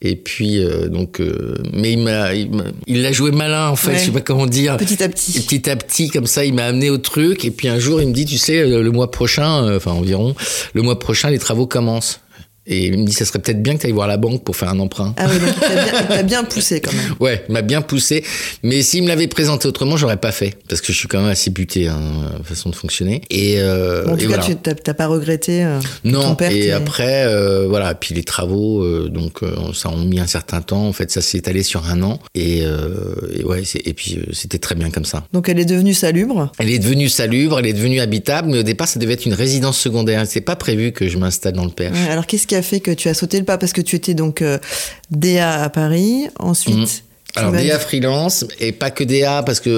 Et 0.02 0.16
puis 0.16 0.64
euh, 0.64 0.88
donc 0.88 1.20
euh, 1.20 1.56
mais 1.74 1.92
il 1.92 1.98
m'a 1.98 2.32
il 2.34 3.02
l'a 3.02 3.12
joué 3.12 3.32
malin 3.32 3.68
en 3.68 3.76
fait. 3.76 3.90
Ouais. 3.92 3.98
Je 3.98 4.04
sais 4.06 4.10
pas 4.10 4.22
comment 4.22 4.46
dire. 4.46 4.78
Petit 4.78 5.02
à 5.02 5.06
Et 5.06 5.08
petit. 5.10 5.32
petit 5.40 5.68
à 5.68 5.76
petit, 5.76 6.08
comme 6.08 6.26
ça, 6.26 6.44
il 6.44 6.54
m'a 6.54 6.64
amené 6.64 6.88
au 6.88 6.96
truc. 6.96 7.44
Et 7.44 7.50
puis 7.50 7.68
un 7.68 7.78
jour, 7.78 8.00
il 8.00 8.08
me 8.08 8.14
dit, 8.14 8.24
tu 8.24 8.38
sais, 8.38 8.66
le, 8.66 8.82
le 8.82 8.90
mois 8.90 9.10
prochain, 9.10 9.62
euh, 9.64 9.76
enfin 9.76 9.92
environ, 9.92 10.34
le 10.72 10.82
mois 10.82 10.98
prochain, 10.98 11.28
les 11.28 11.38
travaux 11.38 11.66
commencent. 11.66 12.20
Et 12.66 12.86
il 12.86 12.98
me 12.98 13.04
dit, 13.06 13.12
ça 13.12 13.24
serait 13.24 13.38
peut-être 13.38 13.62
bien 13.62 13.74
que 13.74 13.80
tu 13.80 13.86
ailles 13.86 13.92
voir 13.92 14.06
la 14.06 14.16
banque 14.18 14.44
pour 14.44 14.54
faire 14.54 14.68
un 14.68 14.78
emprunt. 14.78 15.14
Ah 15.16 15.26
oui, 15.30 15.38
donc 15.38 15.54
il 15.56 16.08
t'a 16.08 16.22
bien, 16.22 16.44
poussé 16.44 16.80
quand 16.80 16.92
même. 16.92 17.14
Ouais, 17.18 17.42
il 17.48 17.52
m'a 17.52 17.62
bien 17.62 17.80
poussé. 17.80 18.22
Mais 18.62 18.82
s'il 18.82 19.02
me 19.02 19.08
l'avait 19.08 19.26
présenté 19.28 19.66
autrement, 19.66 19.96
j'aurais 19.96 20.18
pas 20.18 20.30
fait. 20.30 20.56
Parce 20.68 20.80
que 20.80 20.92
je 20.92 20.98
suis 20.98 21.08
quand 21.08 21.20
même 21.20 21.30
assez 21.30 21.50
buté, 21.50 21.88
hein, 21.88 21.98
façon 22.44 22.70
de 22.70 22.74
fonctionner. 22.74 23.22
Et, 23.30 23.54
euh, 23.58 24.04
Bon, 24.04 24.12
en 24.12 24.16
et 24.16 24.18
tout 24.22 24.28
cas, 24.30 24.36
voilà. 24.38 24.54
tu 24.54 24.56
t'as 24.56 24.94
pas 24.94 25.06
regretté 25.06 25.64
euh, 25.64 25.80
Non, 26.04 26.22
ton 26.22 26.34
père 26.36 26.52
et 26.52 26.70
après, 26.70 27.24
euh, 27.26 27.66
voilà, 27.68 27.94
puis 27.94 28.14
les 28.14 28.22
travaux, 28.24 28.82
euh, 28.84 29.08
donc 29.08 29.42
euh, 29.42 29.72
ça 29.74 29.88
a 29.88 29.96
mis 29.96 30.20
un 30.20 30.26
certain 30.26 30.60
temps. 30.60 30.86
En 30.86 30.92
fait, 30.92 31.10
ça 31.10 31.22
s'est 31.22 31.38
étalé 31.38 31.62
sur 31.62 31.86
un 31.86 32.02
an. 32.02 32.20
Et, 32.34 32.60
euh, 32.62 32.86
et 33.36 33.42
ouais, 33.44 33.62
et 33.84 33.94
puis 33.94 34.20
c'était 34.32 34.58
très 34.58 34.74
bien 34.74 34.90
comme 34.90 35.04
ça. 35.06 35.24
Donc 35.32 35.48
elle 35.48 35.58
est 35.58 35.64
devenue 35.64 35.94
salubre. 35.94 36.52
Elle 36.58 36.70
est 36.70 36.78
devenue 36.78 37.08
salubre, 37.08 37.58
elle 37.58 37.66
est 37.66 37.72
devenue 37.72 38.00
habitable, 38.00 38.48
mais 38.50 38.58
au 38.58 38.62
départ, 38.62 38.86
ça 38.86 39.00
devait 39.00 39.14
être 39.14 39.26
une 39.26 39.34
résidence 39.34 39.78
secondaire. 39.78 40.24
C'est 40.26 40.40
pas 40.40 40.56
prévu 40.56 40.92
que 40.92 41.08
je 41.08 41.16
m'installe 41.18 41.54
dans 41.54 41.64
le. 41.64 41.70
Ouais, 41.80 42.10
alors 42.10 42.26
qu'est-ce 42.26 42.46
qui 42.50 42.56
a 42.56 42.62
fait 42.62 42.80
que 42.80 42.90
tu 42.90 43.08
as 43.08 43.14
sauté 43.14 43.38
le 43.38 43.44
pas 43.44 43.58
Parce 43.58 43.72
que 43.72 43.80
tu 43.80 43.94
étais 43.96 44.14
donc 44.14 44.42
euh, 44.42 44.58
DA 45.10 45.62
à 45.62 45.68
Paris, 45.70 46.26
ensuite. 46.38 46.76
Mhm. 46.76 46.86
Alors 47.36 47.52
DA 47.52 47.78
freelance 47.78 48.44
et 48.58 48.72
pas 48.72 48.90
que 48.90 49.04
DA 49.04 49.44
parce 49.44 49.60
que 49.60 49.70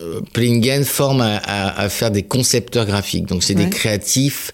euh, 0.00 0.20
Plingen 0.32 0.82
forme 0.82 1.20
à, 1.20 1.36
à- 1.36 1.78
à 1.82 1.88
faire 1.90 2.10
des 2.10 2.22
concepteurs 2.22 2.86
graphiques. 2.86 3.26
Donc 3.26 3.42
c'est 3.44 3.54
Ouais. 3.54 3.64
des 3.66 3.70
créatifs 3.70 4.50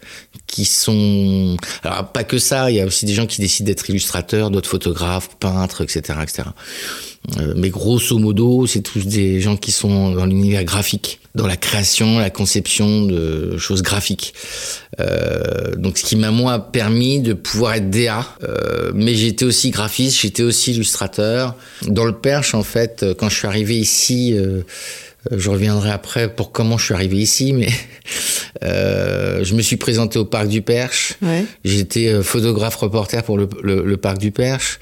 qui 0.49 0.65
sont 0.65 1.57
alors 1.85 2.09
pas 2.11 2.25
que 2.25 2.39
ça. 2.39 2.69
Il 2.73 2.77
y 2.79 2.81
a 2.81 2.85
aussi 2.85 3.07
des 3.07 3.15
gens 3.15 3.27
qui 3.27 3.41
décident 3.41 3.69
d'être 3.69 3.89
illustrateurs, 3.89 4.51
d'autres 4.51 4.69
photographes, 4.69 5.29
peintres, 5.39 5.83
etc., 5.83 6.19
etc. 6.21 6.49
Euh, 7.39 7.55
mais 7.57 7.71
grosso 7.71 8.19
modo, 8.19 8.67
c'est 8.67 8.81
tous 8.83 9.07
des 9.07 9.41
gens 9.41 9.57
qui 9.57 9.71
sont 9.71 10.11
dans 10.11 10.27
l'univers 10.27 10.65
graphique, 10.65 11.21
dans 11.35 11.47
la 11.47 11.57
création, 11.57 12.19
la 12.19 12.29
conception 12.31 13.07
de 13.07 13.57
choses 13.57 13.83
graphiques. 13.83 14.35
Euh, 15.01 15.75
donc, 15.77 15.97
ce 15.99 16.05
qui 16.05 16.17
m'a 16.17 16.31
moi 16.31 16.59
permis 16.73 17.21
de 17.21 17.33
pouvoir 17.33 17.75
être 17.75 17.89
DA, 17.91 18.27
euh, 18.45 18.93
mais 18.95 19.15
j'étais 19.15 19.45
aussi 19.47 19.71
graphiste, 19.71 20.21
j'étais 20.21 20.43
aussi 20.43 20.73
illustrateur. 20.73 21.57
Dans 21.89 22.05
le 22.05 22.13
Perche, 22.13 22.55
en 22.55 22.63
fait, 22.63 23.07
quand 23.19 23.29
je 23.31 23.37
suis 23.37 23.47
arrivé 23.47 23.77
ici, 23.79 24.35
euh, 24.37 24.61
je 25.31 25.49
reviendrai 25.51 25.91
après 25.91 26.29
pour 26.35 26.53
comment 26.53 26.77
je 26.77 26.85
suis 26.87 26.95
arrivé 26.95 27.17
ici, 27.17 27.53
mais 27.53 27.69
euh, 28.65 29.45
je 29.45 29.55
me 29.55 29.63
suis 29.63 29.77
présenté 29.77 30.19
au 30.19 30.25
parc 30.25 30.49
du 30.49 30.63
Perche. 30.63 31.15
Ouais. 31.23 31.45
J'étais 31.65 32.09
euh, 32.09 32.23
photographe 32.23 32.77
reporter 32.77 33.23
pour 33.23 33.39
le, 33.39 33.49
le- 33.63 33.85
le 33.85 33.97
parc 33.97 34.19
du 34.19 34.31
Perche. 34.33 34.79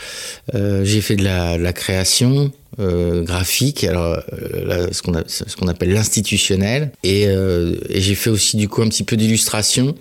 Euh, 0.54 0.84
j'ai 0.84 1.00
fait 1.00 1.16
de 1.16 1.24
la, 1.24 1.58
de 1.58 1.62
la 1.62 1.72
création. 1.72 2.50
Euh, 2.80 3.22
graphique, 3.22 3.84
alors 3.84 4.20
euh, 4.32 4.88
ce 4.90 5.02
qu'on 5.02 5.68
appelle 5.68 5.92
l'institutionnel, 5.92 6.92
et, 7.02 7.26
euh, 7.28 7.74
et 7.88 8.00
j'ai 8.00 8.14
fait 8.14 8.30
aussi 8.30 8.56
du 8.56 8.68
coup 8.68 8.82
un 8.82 8.88
petit 8.88 9.04
peu 9.04 9.16
d'illustration 9.16 9.94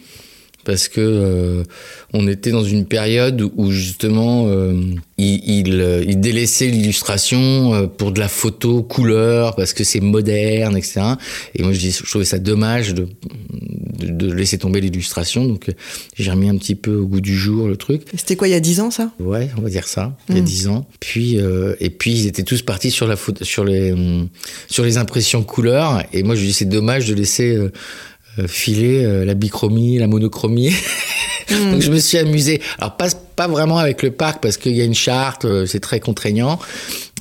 parce 0.69 0.87
que 0.87 1.01
euh, 1.01 1.63
on 2.13 2.27
était 2.27 2.51
dans 2.51 2.63
une 2.63 2.85
période 2.85 3.41
où 3.55 3.71
justement 3.71 4.45
euh, 4.45 4.79
il, 5.17 5.41
il, 5.49 5.81
euh, 5.81 6.03
il 6.07 6.19
délaissait 6.19 6.67
l'illustration 6.67 7.73
euh, 7.73 7.87
pour 7.87 8.11
de 8.11 8.19
la 8.19 8.27
photo 8.27 8.83
couleur 8.83 9.55
parce 9.55 9.73
que 9.73 9.83
c'est 9.83 9.99
moderne, 9.99 10.77
etc. 10.77 11.01
Et 11.55 11.63
moi 11.63 11.73
je, 11.73 11.79
dis, 11.79 11.91
je 11.91 12.07
trouvais 12.07 12.23
ça 12.23 12.37
dommage 12.37 12.93
de, 12.93 13.07
laisser 14.31 14.59
tomber 14.59 14.79
l'illustration, 14.79 15.43
donc 15.45 15.71
j'ai 16.15 16.29
remis 16.29 16.49
un 16.49 16.57
petit 16.57 16.75
peu 16.75 16.97
au 16.97 17.07
goût 17.07 17.19
du 17.19 17.35
jour 17.35 17.67
le 17.67 17.77
truc. 17.77 18.03
C'était 18.15 18.35
quoi 18.35 18.47
il 18.47 18.51
y 18.51 18.53
a 18.53 18.59
10 18.59 18.79
ans 18.81 18.91
ça? 18.91 19.11
Ouais, 19.19 19.49
on 19.57 19.61
va 19.61 19.69
dire 19.69 19.87
ça, 19.87 20.15
il 20.29 20.35
y 20.35 20.37
a 20.37 20.41
Mm. 20.41 20.45
10 20.45 20.67
ans. 20.67 20.87
Puis, 20.99 21.39
euh, 21.39 21.75
et 21.79 21.89
puis, 21.89 22.11
ils 22.11 22.27
étaient 22.27 22.43
tous 22.43 22.61
partis 22.61 22.91
sur, 22.91 23.07
la 23.07 23.15
photo, 23.15 23.43
sur, 23.43 23.65
les, 23.65 23.93
sur 24.69 24.83
les 24.85 24.97
impressions 24.97 25.43
couleurs. 25.43 26.03
Et 26.13 26.23
moi, 26.23 26.35
je 26.35 26.41
dis, 26.45 26.53
c'est 26.53 26.65
dommage 26.65 27.07
de 27.07 27.15
laisser 27.15 27.57
filer 28.47 29.03
euh, 29.05 29.25
la 29.25 29.33
bichromie, 29.33 29.97
la 29.97 30.07
monochromie. 30.07 30.73
Donc, 31.49 31.81
je 31.81 31.91
me 31.91 31.97
suis 31.97 32.17
amusé. 32.17 32.61
Alors, 32.77 32.95
pas, 32.95 33.07
pas 33.39 33.47
vraiment 33.47 33.77
avec 33.77 34.03
le 34.03 34.11
parc, 34.11 34.41
parce 34.41 34.57
qu'il 34.57 34.75
y 34.75 34.81
a 34.81 34.83
une 34.83 34.93
charte, 34.93 35.45
euh, 35.45 35.65
c'est 35.65 35.79
très 35.79 36.01
contraignant. 36.01 36.59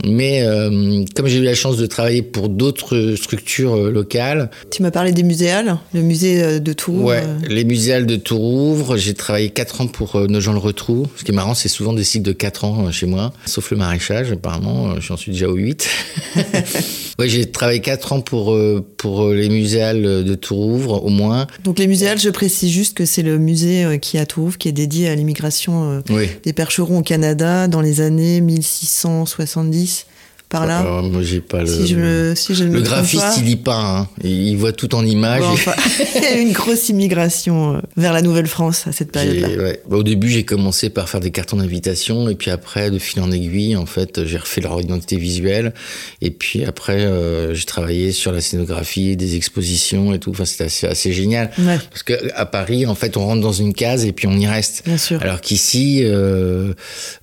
Mais 0.05 0.43
euh, 0.43 1.05
comme 1.15 1.29
j'ai 1.29 1.39
eu 1.39 1.45
la 1.45 1.55
chance 1.55 1.77
de 1.77 1.87
travailler 1.87 2.23
pour 2.23 2.49
d'autres 2.49 3.15
structures 3.17 3.77
euh, 3.77 3.91
locales, 3.93 4.51
Tu 4.73 4.83
m'as 4.83 4.91
parlé 4.91 5.13
des 5.13 5.23
muséales, 5.23 5.79
le 5.95 6.03
musée 6.03 6.59
de 6.59 6.73
Tours. 6.73 7.05
Ouais, 7.05 7.23
les 7.49 7.63
muséales 7.63 8.07
de 8.07 8.17
Tourouvre. 8.17 8.97
J'ai 8.97 9.15
travaillé 9.15 9.51
4 9.51 9.83
ans 9.83 9.87
pour 9.87 10.21
Nogent-le-Retrou. 10.29 11.07
Ce 11.17 11.23
qui 11.23 11.31
est 11.31 11.35
marrant, 11.35 11.55
c'est 11.55 11.69
souvent 11.69 11.93
des 11.93 12.03
cycles 12.03 12.27
de 12.27 12.33
4 12.33 12.65
ans 12.65 12.91
chez 12.91 13.07
moi, 13.07 13.33
sauf 13.47 13.71
le 13.71 13.77
maraîchage, 13.77 14.33
apparemment. 14.33 15.01
J'en 15.01 15.17
suis 15.17 15.31
déjà 15.31 15.49
au 15.49 15.55
8. 15.55 15.89
ouais, 17.19 17.29
j'ai 17.29 17.47
travaillé 17.47 17.81
4 17.81 18.13
ans 18.13 18.21
pour, 18.21 18.57
pour 18.97 19.29
les 19.29 19.49
muséales 19.49 20.25
de 20.25 20.35
Tourouvre, 20.35 21.05
au 21.05 21.11
moins. 21.11 21.47
Donc 21.63 21.79
les 21.79 21.87
muséales, 21.87 22.19
je 22.19 22.31
précise 22.31 22.73
juste 22.73 22.97
que 22.97 23.05
c'est 23.05 23.23
le 23.23 23.39
musée 23.39 23.99
qui 24.01 24.17
est 24.17 24.21
à 24.21 24.27
Tours, 24.27 24.59
qui 24.59 24.69
est 24.69 24.73
dédié 24.73 25.09
à 25.09 25.15
l'immigration 25.15 26.03
Oui. 26.11 26.31
des 26.43 26.53
percherons 26.53 26.99
au 26.99 27.03
Canada 27.03 27.69
dans 27.69 27.81
les 27.81 28.00
années 28.00 28.41
1670, 28.41 30.07
par 30.49 30.67
là. 30.67 30.78
Alors, 30.78 31.02
moi, 31.02 31.23
j'ai 31.23 31.40
pas 31.40 31.61
le. 31.62 31.67
si 31.67 31.87
je 31.87 31.97
me, 31.97 32.35
si 32.35 32.55
je 32.55 32.64
ne 32.64 32.73
le 32.73 32.81
graphiste, 32.81 33.23
pas. 33.23 33.35
il 33.38 33.45
lit 33.45 33.57
pas. 33.57 33.76
Hein. 33.76 34.09
Il 34.25 34.57
voit 34.57 34.73
tout 34.73 34.95
en 34.95 35.05
images. 35.05 35.40
Bon, 35.40 35.49
enfin, 35.52 35.75
il 36.17 36.23
y 36.23 36.26
a 36.26 36.38
eu 36.38 36.40
une 36.40 36.52
grosse 36.52 36.88
immigration 36.88 37.76
euh, 37.76 37.81
vers 37.97 38.12
la 38.12 38.23
Nouvelle-France 38.23 38.87
à 38.87 38.93
cette 38.93 39.12
période-là. 39.12 39.49
ouais. 39.62 39.83
Bah, 39.88 39.97
Au 39.97 40.02
début, 40.02 40.28
j'ai 40.31 40.45
commencé 40.45 40.90
par 40.90 41.09
faire 41.09 41.21
des 41.21 41.31
cartons 41.31 41.57
d'invitation, 41.59 42.28
et 42.28 42.35
puis 42.35 42.50
après, 42.50 42.90
de 42.90 42.99
fil 42.99 43.21
en 43.21 43.31
aiguille, 43.31 43.76
en 43.76 43.87
fait, 43.87 44.25
j'ai 44.25 44.38
refait 44.38 44.61
leur 44.61 44.81
identité 44.81 45.17
visuelle. 45.17 45.75
Et 46.23 46.31
puis 46.31 46.64
après, 46.64 47.02
euh, 47.05 47.55
j'ai 47.55 47.64
travaillé 47.67 48.12
sur 48.12 48.33
la 48.33 48.40
scénographie, 48.40 49.17
des 49.17 49.37
expositions 49.37 50.14
et 50.14 50.19
tout. 50.19 50.31
Enfin, 50.31 50.45
c'était 50.45 50.64
assez, 50.64 50.87
assez 50.87 51.12
génial. 51.12 51.50
Ouais, 51.59 51.78
Parce 51.90 52.02
que 52.02 52.14
à 52.35 52.47
Paris, 52.47 52.87
en 52.87 52.95
fait, 52.95 53.17
on 53.17 53.26
rentre 53.26 53.43
dans 53.43 53.52
une 53.52 53.75
case 53.75 54.05
et 54.07 54.12
puis 54.12 54.26
on 54.26 54.37
y 54.37 54.47
reste. 54.47 54.83
bien 54.87 54.97
sûr. 54.99 55.21
Alors 55.23 55.40
qu'ici, 55.40 56.00
euh, 56.05 56.73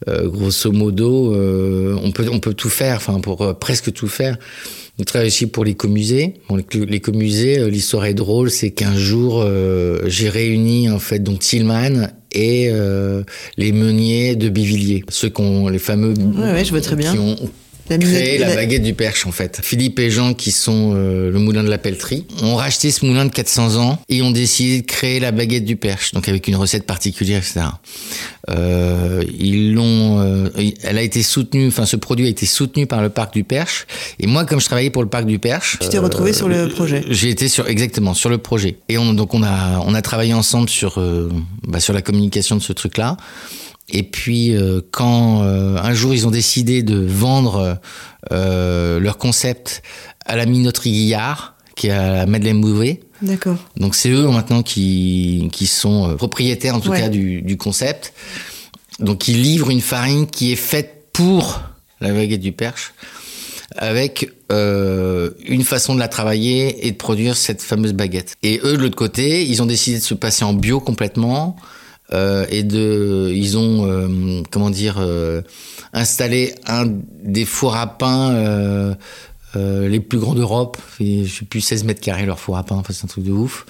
euh, 0.08 0.27
grosso 0.29 0.72
modo, 0.72 1.34
on 1.36 2.12
peut 2.12 2.25
on 2.32 2.39
peut 2.39 2.53
tout 2.53 2.70
faire, 2.70 2.98
enfin 2.98 3.14
pour 3.19 3.41
euh, 3.41 3.53
presque 3.53 3.91
tout 3.93 4.07
faire. 4.07 4.38
On 5.00 5.03
travaille 5.03 5.27
aussi 5.27 5.48
pour 5.48 5.65
l'écomusée. 5.65 6.36
Bon, 6.48 6.55
l'éco- 6.55 6.86
l'écomusée, 6.86 7.60
euh, 7.60 7.69
l'histoire 7.69 8.05
est 8.05 8.13
drôle, 8.13 8.50
c'est 8.50 8.72
qu'un 8.72 8.95
jour, 8.95 9.41
euh, 9.43 10.00
j'ai 10.07 10.29
réuni 10.29 10.89
en 10.89 11.00
fait 11.00 11.19
donc 11.19 11.39
Tillman 11.39 12.07
et 12.31 12.69
euh, 12.72 13.24
les 13.57 13.72
meuniers 13.72 14.36
de 14.36 14.50
Bivilliers, 14.50 15.03
ceux 15.10 15.29
qu'on 15.29 15.67
les 15.67 15.79
fameux 15.79 16.13
Ouais, 16.13 16.51
ouais, 16.53 16.65
je 16.65 16.69
vois 16.72 16.81
très 16.81 16.95
bien. 16.95 17.12
qui 17.12 17.19
ont 17.19 17.36
La 17.89 17.98
minute- 17.98 18.39
la 18.39 18.48
la- 18.50 18.56
baguette 18.56 18.82
du 18.82 18.94
Perche 18.96 19.27
en 19.27 19.32
fait. 19.32 19.60
Philippe 19.63 20.00
et 20.00 20.10
Jean 20.10 20.34
qui 20.34 20.51
sont 20.51 20.94
euh, 20.96 21.30
le 21.32 21.38
moulin 21.39 21.63
de 21.63 21.70
la 21.70 21.77
pelleterie 21.77 22.25
ont 22.42 22.56
racheté 22.56 22.89
ce 22.92 23.06
moulin 23.06 23.25
de 23.25 23.32
400 23.32 23.75
ans 23.77 24.00
et 24.10 24.22
ont 24.24 24.32
décidé 24.32 24.82
de 24.82 24.86
créer 24.88 25.20
la 25.20 25.32
baguette 25.32 25.65
du 25.65 25.75
Perche 25.75 26.12
donc 26.13 26.27
avec 26.27 26.48
une 26.48 26.56
recette 26.56 26.86
particulière 26.86 27.39
etc. 27.39 27.68
Euh, 28.50 29.24
ils 29.39 29.74
l'ont, 29.74 30.20
euh, 30.20 30.50
elle 30.84 30.98
a 30.98 31.01
été 31.01 31.24
soutenue, 31.24 31.68
enfin 31.68 31.86
ce 31.86 31.96
produit 31.96 32.25
a 32.27 32.30
été 32.30 32.46
soutenu 32.46 32.86
par 32.88 33.01
le 33.01 33.10
parc 33.10 33.34
du 33.34 33.44
Perche 33.44 33.88
et 34.20 34.27
moi 34.27 34.46
comme 34.46 34.60
je 34.60 34.65
travaillais 34.65 34.89
pour 34.92 35.04
le 35.04 35.10
parc 35.10 35.25
du 35.25 35.39
Perche, 35.39 35.77
Tu 35.82 35.89
t'es 35.89 35.98
retrouvé 35.98 36.34
sur 36.34 36.48
le 36.48 36.68
projet. 36.70 37.04
j'ai 37.10 37.30
été 37.30 37.48
sur 37.48 37.68
exactement 37.68 38.13
sur 38.13 38.30
le 38.30 38.38
projet 38.38 38.77
et 38.89 38.98
on, 38.98 39.13
donc 39.13 39.34
on 39.34 39.44
a 39.44 39.80
on 39.86 39.94
a 39.94 40.01
travaillé 40.01 40.34
ensemble 40.34 40.70
sur 40.70 41.00
bah, 41.68 41.80
sur 41.80 41.94
la 41.94 42.01
communication 42.01 42.56
de 42.56 42.62
ce 42.62 42.74
truc 42.74 42.98
là. 42.98 43.18
Et 43.89 44.04
puis 44.04 44.56
euh, 44.56 44.82
quand 44.92 45.44
euh, 45.44 45.77
un 45.77 45.94
jour 45.94 46.13
ils 46.13 46.25
ont 46.27 46.32
décidé 46.32 46.82
de 46.84 46.96
vendre 46.98 47.80
euh, 48.32 49.00
leur 49.00 49.18
concept 49.18 49.84
à 50.25 50.36
la 50.36 50.46
minoterie 50.46 50.92
Guillard, 50.92 51.56
qui 51.75 51.88
est 51.88 51.92
à 51.92 52.12
la 52.13 52.25
Madeleine 52.25 52.62
Bouvet. 52.62 53.01
D'accord. 53.22 53.58
Donc 53.77 53.96
c'est 53.96 54.10
eux 54.10 54.27
maintenant 54.30 54.63
qui, 54.63 55.50
qui 55.51 55.68
sont 55.68 56.15
propriétaires 56.18 56.75
en 56.75 56.80
tout 56.80 56.89
Ouais. 56.89 57.00
cas 57.01 57.10
du, 57.10 57.42
du 57.42 57.58
concept. 57.58 58.13
Donc 59.00 59.27
ils 59.27 59.42
livrent 59.42 59.70
une 59.70 59.82
farine 59.82 60.25
qui 60.25 60.51
est 60.51 60.56
faite 60.58 61.08
pour 61.13 61.62
la 62.01 62.12
baguette 62.12 62.42
du 62.42 62.51
perche 62.51 62.94
avec 63.77 64.30
une 64.51 65.63
façon 65.63 65.96
de 65.96 66.00
la 66.00 66.08
travailler 66.08 66.88
et 66.88 66.92
de 66.92 66.96
produire 66.98 67.36
cette 67.36 67.62
fameuse 67.62 67.94
baguette. 67.94 68.36
Et 68.44 68.60
eux 68.63 68.74
de 68.74 68.82
l'autre 68.82 68.96
côté, 68.96 69.46
ils 69.46 69.62
ont 69.62 69.65
décidé 69.65 69.98
de 69.98 70.04
se 70.04 70.13
passer 70.13 70.44
en 70.46 70.54
bio 70.54 70.80
complètement 70.80 71.56
euh, 72.13 72.45
et 72.50 72.63
de, 72.63 73.31
ils 73.33 73.57
ont 73.57 73.88
euh, 73.89 74.41
comment 74.51 74.69
dire 74.69 74.97
euh, 75.00 75.41
installé 75.93 76.53
un 76.67 76.85
des 77.24 77.45
fours 77.45 77.75
à 77.75 77.97
pain 77.97 78.95
euh, 79.55 79.88
les 79.88 80.00
plus 80.00 80.19
grands 80.19 80.35
d'Europe. 80.35 80.77
Je 81.00 81.25
sais 81.25 81.45
plus 81.45 81.62
16 81.62 81.83
mètres 81.83 82.01
carrés 82.01 82.25
leur 82.25 82.39
four 82.39 82.57
à 82.57 82.63
pain, 82.63 82.75
enfin, 82.75 82.93
c'est 82.93 83.05
un 83.05 83.07
truc 83.07 83.24
de 83.24 83.31
ouf. 83.31 83.65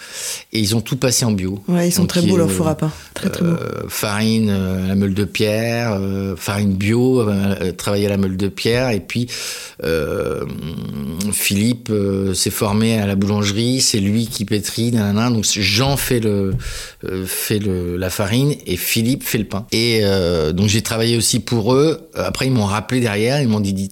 Et 0.54 0.60
ils 0.60 0.76
ont 0.76 0.82
tout 0.82 0.98
passé 0.98 1.26
en 1.26 1.32
bio. 1.32 1.64
Ouais, 1.68 1.88
ils 1.88 1.92
sont 1.92 2.02
Donc, 2.04 2.10
très 2.10 2.22
beaux 2.22 2.38
leurs 2.38 2.52
fours 2.52 2.68
à 2.68 2.76
pain. 2.76 2.92
Très 3.14 3.30
très 3.30 3.44
beaux. 3.44 3.52
euh, 3.52 3.84
farine 3.88 4.50
euh, 4.50 4.86
à 4.86 4.88
la 4.90 4.96
meule 4.96 5.14
de 5.14 5.26
pierre, 5.26 6.00
farine 6.38 6.74
bio, 6.74 7.26
travailler 7.78 8.08
à 8.08 8.10
la 8.10 8.18
meule 8.18 8.38
de 8.38 8.48
pierre. 8.48 8.90
Et 8.90 9.00
puis 9.00 9.28
Philippe 11.32 11.92
s'est 12.34 12.50
formé 12.50 13.00
à 13.00 13.06
la 13.08 13.16
boulangerie, 13.16 13.82
c'est 13.82 14.00
lui 14.00 14.28
qui 14.28 14.46
pétrit, 14.46 14.92
nanana. 14.92 15.30
Donc 15.30 15.46
Jean 15.46 15.98
fait 15.98 16.20
le 16.20 16.54
fait 17.26 17.60
le, 17.60 17.98
la 17.98 18.10
farine 18.10 18.56
et 18.66 18.78
Philippe 18.78 19.24
fait 19.24 19.38
le 19.38 19.46
pain. 19.46 19.66
Et 19.72 20.02
donc 20.54 20.68
j'ai 20.68 20.82
travaillé 20.82 21.18
aussi 21.18 21.40
pour 21.40 21.74
eux. 21.74 22.10
Après 22.16 22.48
ils 22.48 22.52
m'ont 22.52 22.66
rappelé 22.66 23.02
derrière, 23.02 23.42
ils 23.42 23.48
m'ont 23.48 23.60
dit 23.60 23.90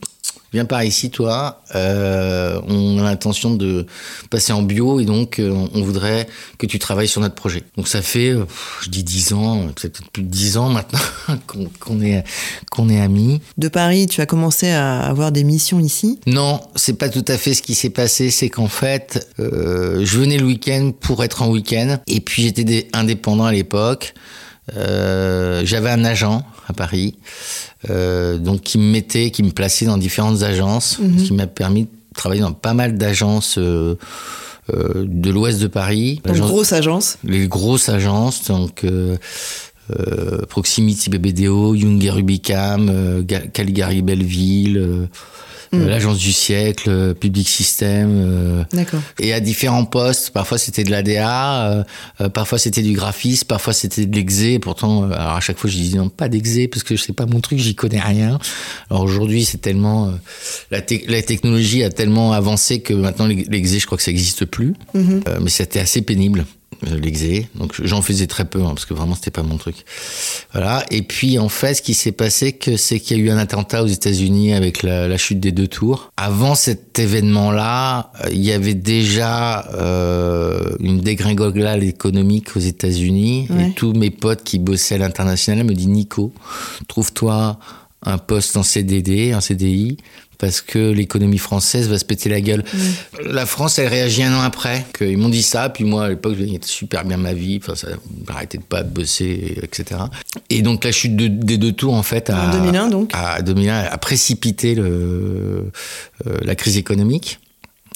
Viens 0.54 0.66
par 0.66 0.84
ici, 0.84 1.10
toi. 1.10 1.62
Euh, 1.76 2.62
on 2.68 3.00
a 3.00 3.04
l'intention 3.04 3.56
de 3.56 3.88
passer 4.30 4.54
en 4.54 4.62
bio 4.62 5.00
et 5.00 5.06
donc 5.06 5.40
euh, 5.40 5.50
on 5.74 5.82
voudrait 5.82 6.28
que 6.60 6.68
tu 6.68 6.78
travailles 6.78 7.08
sur 7.08 7.22
notre 7.22 7.34
projet. 7.34 7.64
Donc 7.76 7.88
ça 7.88 8.04
fait, 8.04 8.30
euh, 8.30 8.46
je 8.82 8.90
dis 8.90 9.04
10 9.04 9.34
ans, 9.34 9.68
peut-être 9.76 10.08
plus 10.12 10.22
de 10.22 10.28
10 10.28 10.58
ans 10.58 10.70
maintenant 10.70 11.00
qu'on 11.80 12.02
est, 12.02 12.24
qu'on 12.70 12.88
est 12.90 13.00
amis. 13.00 13.42
De 13.58 13.68
Paris, 13.68 14.06
tu 14.06 14.22
as 14.22 14.28
commencé 14.28 14.70
à 14.70 15.00
avoir 15.00 15.32
des 15.32 15.44
missions 15.44 15.80
ici? 15.80 16.20
Non, 16.28 16.62
c'est 16.76 17.00
pas 17.00 17.10
tout 17.10 17.26
à 17.28 17.38
fait 17.38 17.56
ce 17.56 17.64
qui 17.64 17.74
s'est 17.74 17.90
passé. 17.90 18.30
C'est 18.30 18.50
qu'en 18.50 18.68
fait, 18.68 19.28
je 19.40 20.18
venais 20.18 20.38
le 20.38 20.46
week-end 20.46 20.92
pour 21.00 21.24
être 21.24 21.42
en 21.42 21.50
week-end 21.50 21.98
et 22.06 22.20
puis 22.20 22.44
j'étais 22.44 22.88
indépendant 22.94 23.46
à 23.46 23.52
l'époque. 23.52 24.14
Euh, 24.78 25.62
J'avais 25.66 25.90
un 25.90 26.06
agent 26.06 26.44
à 26.68 26.74
Paris, 26.74 27.16
euh, 27.90 28.38
donc 28.38 28.62
qui 28.62 28.78
me 28.78 28.90
mettait, 28.92 29.30
qui 29.32 29.44
me 29.44 29.52
plaçait 29.52 29.86
dans 29.86 29.98
différentes 29.98 30.42
agences, 30.44 31.00
ce 31.18 31.24
qui 31.24 31.34
m'a 31.34 31.48
permis 31.48 31.84
de 31.84 31.90
travailler 32.16 32.42
dans 32.42 32.54
pas 32.54 32.74
mal 32.74 32.98
d'agences 32.98 33.58
euh, 33.58 33.96
de 34.74 35.30
l'ouest 35.30 35.60
de 35.62 35.68
Paris. 35.68 36.16
Donc, 36.24 36.28
L'agence- 36.36 36.48
grosse 36.50 36.74
agence. 36.74 37.18
les 37.26 37.48
grosses 37.48 37.90
agences, 37.90 38.46
donc 38.48 38.86
euh, 38.86 39.18
euh, 40.00 40.46
Proximity 40.48 41.10
BBDO, 41.10 41.76
Young 41.76 42.02
et 42.04 42.10
Rubicam, 42.10 43.22
Ga- 43.26 43.48
Caligari 43.48 44.02
Belleville, 44.02 45.10
euh, 45.74 45.78
euh, 45.86 45.88
l'agence 45.90 46.18
du 46.18 46.32
siècle, 46.32 46.90
euh, 46.90 47.14
Public 47.14 47.48
System. 47.48 48.10
euh, 48.12 48.64
D'accord. 48.74 49.00
et 49.20 49.34
à 49.34 49.40
différents 49.40 49.86
postes, 49.86 50.32
parfois 50.32 50.58
c'était 50.58 50.84
de 50.84 50.92
l'ADA, 50.92 51.70
euh, 51.72 51.84
euh, 52.22 52.30
parfois 52.30 52.58
c'était 52.58 52.82
du 52.82 52.94
graphisme, 52.94 53.46
parfois 53.48 53.74
c'était 53.74 54.06
de 54.06 54.16
l'exé. 54.16 54.60
Pourtant, 54.60 55.04
alors 55.12 55.36
à 55.36 55.40
chaque 55.40 55.58
fois 55.58 55.70
je 55.70 55.76
disais 55.78 55.98
non, 55.98 56.10
pas 56.10 56.30
d'exé 56.30 56.68
parce 56.68 56.84
que 56.84 56.96
je 56.96 57.02
sais 57.04 57.14
pas 57.14 57.26
mon 57.26 57.40
truc, 57.40 57.60
j'y 57.60 57.76
connais 57.76 58.00
rien. 58.00 58.40
Alors 58.90 59.04
aujourd'hui, 59.04 59.46
c'est 59.46 59.60
tellement 59.60 60.08
euh, 60.08 60.12
la, 60.72 60.82
te- 60.82 61.10
la 61.12 61.22
technologie 61.22 61.84
a 61.84 61.90
tellement 61.90 62.34
avancé 62.34 62.82
que 62.82 62.94
maintenant 62.94 63.26
l'ex- 63.26 63.50
l'exé, 63.50 63.80
je 63.80 63.86
crois 63.86 63.98
que 63.98 64.04
ça 64.04 64.12
n'existe 64.12 64.46
plus. 64.46 64.74
Euh, 64.96 65.12
mais 65.42 65.50
c'était 65.50 65.80
assez 65.80 66.02
pénible 66.02 66.46
l'exé. 66.92 67.48
Donc 67.56 67.74
j'en 67.84 68.02
faisais 68.02 68.28
très 68.28 68.46
peu 68.46 68.62
hein, 68.62 68.70
parce 68.70 68.86
que 68.86 68.94
vraiment 68.94 69.16
c'était 69.16 69.32
pas 69.32 69.44
mon 69.44 69.58
truc. 69.58 69.86
Voilà. 70.52 70.86
Et 70.92 71.02
puis 71.02 71.40
en 71.40 71.50
fait, 71.50 71.76
ce 71.76 71.82
qui 71.82 71.94
s'est 71.94 72.12
passé, 72.12 72.54
que 72.54 72.78
c'est 72.78 73.00
qu'il 73.00 73.18
y 73.18 73.22
a 73.22 73.24
eu 73.24 73.30
un 73.30 73.38
attentat 73.38 73.84
aux 73.84 73.88
États-Unis 73.88 74.54
avec 74.54 74.84
la, 74.84 75.08
la 75.08 75.18
chute 75.18 75.40
des 75.40 75.52
deux 75.52 75.68
tours. 75.68 76.12
Avant 76.18 76.56
cet 76.56 77.00
événement-là, 77.00 78.12
euh, 78.24 78.30
il 78.32 78.42
y 78.42 78.52
avait 78.52 78.74
déjà 78.74 79.68
euh, 79.74 80.76
une 80.80 81.02
dégringolade 81.02 81.84
économique 81.84 82.56
aux 82.56 82.62
États-Unis. 82.62 83.48
Ouais. 83.50 83.70
Et 83.70 83.74
tous 83.74 83.94
mes 83.94 84.10
potes 84.10 84.44
qui 84.44 84.60
bossaient 84.60 84.96
à 84.96 85.00
l'international 85.00 85.66
me 85.66 85.74
disent 85.74 85.88
Nico, 85.88 86.34
trouve-toi 86.88 87.58
un 88.06 88.18
poste 88.18 88.58
en 88.58 88.64
CDD, 88.64 89.34
en 89.34 89.42
CDI 89.42 89.98
parce 90.44 90.60
que 90.60 90.92
l'économie 90.92 91.38
française 91.38 91.88
va 91.88 91.98
se 91.98 92.04
péter 92.04 92.28
la 92.28 92.42
gueule. 92.42 92.66
La 93.26 93.46
France, 93.46 93.80
elle 93.80 93.88
réagit 93.88 94.24
un 94.24 94.38
an 94.38 94.42
après. 94.42 94.86
Ils 95.00 95.18
m'ont 95.18 95.30
dit 95.30 95.42
ça, 95.42 95.70
puis 95.70 95.86
moi 95.86 96.04
à 96.04 96.10
l'époque, 96.10 96.36
je 96.38 96.44
gagnais 96.44 96.60
super 96.62 97.06
bien 97.06 97.16
ma 97.16 97.32
vie, 97.32 97.62
enfin, 97.64 97.76
ça 97.76 97.88
m'arrêtait 98.28 98.58
de 98.58 98.64
pas 98.64 98.84
de 98.84 98.90
bosser, 98.90 99.58
etc. 99.64 100.02
Et 100.50 100.62
donc 100.62 100.84
la 100.84 100.92
chute 100.92 101.16
des 101.16 101.58
deux 101.58 101.72
tours, 101.72 101.94
en 101.94 102.04
fait, 102.04 102.30
a, 102.30 102.52
2001, 102.52 102.90
donc. 102.90 103.12
À 103.14 103.42
2001, 103.42 103.84
a 103.84 103.98
précipité 103.98 104.76
le, 104.76 105.72
euh, 106.28 106.38
la 106.42 106.56
crise 106.56 106.76
économique. 106.76 107.40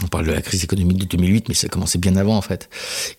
On 0.03 0.07
parle 0.07 0.27
de 0.27 0.31
la 0.31 0.41
crise 0.41 0.63
économique 0.63 0.99
de 0.99 1.05
2008, 1.05 1.49
mais 1.49 1.55
ça 1.55 1.67
commençait 1.67 1.97
bien 1.97 2.15
avant 2.15 2.37
en 2.37 2.41
fait. 2.41 2.69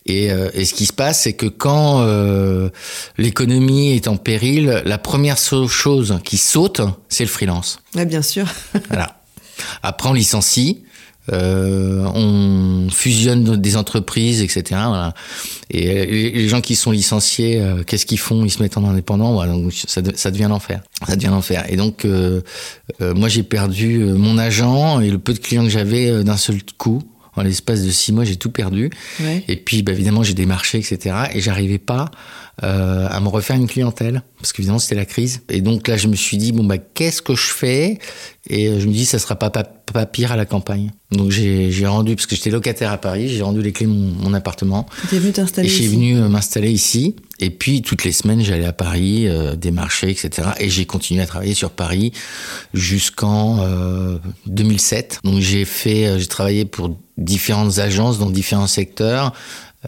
Et, 0.06 0.30
euh, 0.30 0.48
et 0.54 0.64
ce 0.64 0.72
qui 0.72 0.86
se 0.86 0.92
passe, 0.92 1.22
c'est 1.22 1.32
que 1.32 1.46
quand 1.46 2.00
euh, 2.02 2.70
l'économie 3.18 3.90
est 3.90 4.08
en 4.08 4.16
péril, 4.16 4.82
la 4.86 4.98
première 4.98 5.36
chose 5.36 6.18
qui 6.24 6.38
saute, 6.38 6.80
c'est 7.08 7.24
le 7.24 7.30
freelance. 7.30 7.80
Ouais, 7.94 8.06
bien 8.06 8.22
sûr. 8.22 8.46
voilà. 8.88 9.17
Après, 9.82 10.08
on 10.08 10.12
licencie. 10.12 10.82
Euh, 11.32 12.06
on 12.14 12.88
fusionne 12.90 13.56
des 13.56 13.76
entreprises, 13.76 14.40
etc. 14.40 14.62
Voilà. 14.86 15.14
Et 15.70 16.32
les 16.32 16.48
gens 16.48 16.60
qui 16.60 16.74
sont 16.74 16.90
licenciés, 16.90 17.60
euh, 17.60 17.82
qu'est-ce 17.84 18.06
qu'ils 18.06 18.18
font? 18.18 18.44
Ils 18.44 18.50
se 18.50 18.62
mettent 18.62 18.78
en 18.78 18.84
indépendant. 18.84 19.32
Voilà, 19.32 19.52
donc 19.52 19.72
ça, 19.72 20.00
ça 20.14 20.30
devient 20.30 20.46
l'enfer. 20.48 20.80
Ça 21.06 21.16
devient 21.16 21.28
l'enfer. 21.28 21.66
Et 21.68 21.76
donc, 21.76 22.04
euh, 22.04 22.40
euh 23.02 23.14
moi, 23.14 23.28
j'ai 23.28 23.42
perdu 23.42 23.98
mon 23.98 24.38
agent 24.38 25.00
et 25.00 25.10
le 25.10 25.18
peu 25.18 25.34
de 25.34 25.38
clients 25.38 25.64
que 25.64 25.70
j'avais 25.70 26.24
d'un 26.24 26.36
seul 26.36 26.60
coup. 26.78 27.02
En 27.36 27.42
l'espace 27.42 27.84
de 27.84 27.90
six 27.90 28.12
mois, 28.12 28.24
j'ai 28.24 28.36
tout 28.36 28.50
perdu. 28.50 28.90
Ouais. 29.20 29.44
Et 29.46 29.56
puis, 29.56 29.82
bah, 29.82 29.92
évidemment, 29.92 30.24
j'ai 30.24 30.34
des 30.34 30.46
marchés, 30.46 30.78
etc. 30.78 31.14
Et 31.34 31.40
j'arrivais 31.40 31.78
pas 31.78 32.10
euh, 32.64 33.06
à 33.08 33.20
me 33.20 33.28
refaire 33.28 33.56
une 33.56 33.68
clientèle 33.68 34.22
parce 34.38 34.52
qu'évidemment 34.52 34.78
c'était 34.78 34.96
la 34.96 35.04
crise. 35.04 35.42
Et 35.48 35.60
donc 35.60 35.86
là 35.86 35.96
je 35.96 36.08
me 36.08 36.16
suis 36.16 36.36
dit 36.36 36.52
bon 36.52 36.64
bah 36.64 36.78
qu'est-ce 36.78 37.22
que 37.22 37.34
je 37.34 37.50
fais? 37.52 37.98
Et 38.48 38.68
euh, 38.68 38.80
je 38.80 38.86
me 38.86 38.92
dis 38.92 39.04
ça 39.04 39.18
sera 39.18 39.36
pas, 39.36 39.50
pas, 39.50 39.62
pas 39.62 40.06
pire 40.06 40.32
à 40.32 40.36
la 40.36 40.44
campagne. 40.44 40.90
Donc 41.12 41.30
j'ai 41.30 41.86
rendu 41.86 42.16
parce 42.16 42.26
que 42.26 42.36
j'étais 42.36 42.50
locataire 42.50 42.92
à 42.92 42.98
Paris 42.98 43.28
j'ai 43.28 43.42
rendu 43.42 43.62
les 43.62 43.72
clés 43.72 43.86
de 43.86 43.92
mon, 43.92 44.12
mon 44.22 44.34
appartement. 44.34 44.86
Es 45.12 45.18
venu 45.18 45.32
t'installer 45.32 45.68
et 45.68 45.70
j'ai 45.70 45.88
venu 45.88 46.16
euh, 46.16 46.28
m'installer 46.28 46.70
ici. 46.70 47.16
Et 47.40 47.50
puis 47.50 47.82
toutes 47.82 48.04
les 48.04 48.12
semaines 48.12 48.42
j'allais 48.42 48.66
à 48.66 48.72
Paris 48.72 49.28
euh, 49.28 49.54
des 49.54 49.70
marchés 49.70 50.10
etc 50.10 50.48
et 50.58 50.68
j'ai 50.68 50.84
continué 50.84 51.22
à 51.22 51.26
travailler 51.26 51.54
sur 51.54 51.70
Paris 51.70 52.12
jusqu'en 52.74 53.60
euh, 53.60 54.18
2007 54.46 55.20
donc 55.22 55.40
j'ai 55.40 55.64
fait 55.64 56.18
j'ai 56.18 56.26
travaillé 56.26 56.64
pour 56.64 56.98
différentes 57.16 57.78
agences 57.78 58.18
dans 58.18 58.30
différents 58.30 58.66
secteurs 58.66 59.32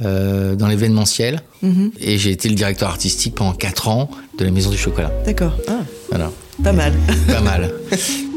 euh, 0.02 0.54
dans 0.54 0.68
l'événementiel. 0.68 1.42
Mhm. 1.62 1.92
Et 2.00 2.18
j'ai 2.18 2.30
été 2.30 2.48
le 2.48 2.54
directeur 2.54 2.88
artistique 2.88 3.34
pendant 3.34 3.52
4 3.52 3.88
ans 3.88 4.10
de 4.38 4.44
la 4.44 4.50
Maison 4.50 4.70
du 4.70 4.78
Chocolat. 4.78 5.12
D'accord. 5.24 5.56
Ah. 5.68 5.80
Voilà. 6.08 6.30
Pas 6.62 6.72
mal. 6.72 6.92
Pas 7.26 7.40
mal. 7.40 7.72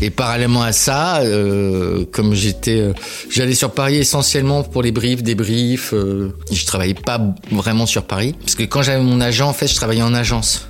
Et 0.00 0.10
parallèlement 0.10 0.62
à 0.62 0.72
ça, 0.72 1.20
euh, 1.22 2.04
comme 2.12 2.32
j'étais, 2.32 2.80
euh, 2.80 2.92
j'allais 3.30 3.54
sur 3.54 3.72
Paris 3.72 3.96
essentiellement 3.96 4.62
pour 4.62 4.82
les 4.82 4.92
briefs, 4.92 5.24
des 5.24 5.34
briefs. 5.34 5.92
Euh, 5.92 6.32
je 6.52 6.64
travaillais 6.66 6.94
pas 6.94 7.20
vraiment 7.50 7.84
sur 7.84 8.04
Paris 8.04 8.34
parce 8.40 8.54
que 8.54 8.62
quand 8.62 8.82
j'avais 8.82 9.02
mon 9.02 9.20
agent, 9.20 9.48
en 9.48 9.52
fait, 9.52 9.66
je 9.66 9.74
travaillais 9.74 10.02
en 10.02 10.14
agence. 10.14 10.67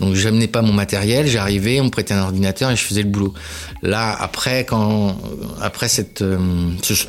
Donc 0.00 0.14
j'amenais 0.14 0.48
pas 0.48 0.62
mon 0.62 0.72
matériel, 0.72 1.26
j'arrivais, 1.26 1.80
on 1.80 1.84
me 1.84 1.90
prêtait 1.90 2.14
un 2.14 2.22
ordinateur 2.22 2.70
et 2.70 2.76
je 2.76 2.82
faisais 2.82 3.02
le 3.02 3.08
boulot. 3.08 3.34
Là, 3.82 4.16
après, 4.18 4.64
quand, 4.64 5.16
après 5.60 5.88
cette, 5.88 6.22
euh, 6.22 6.38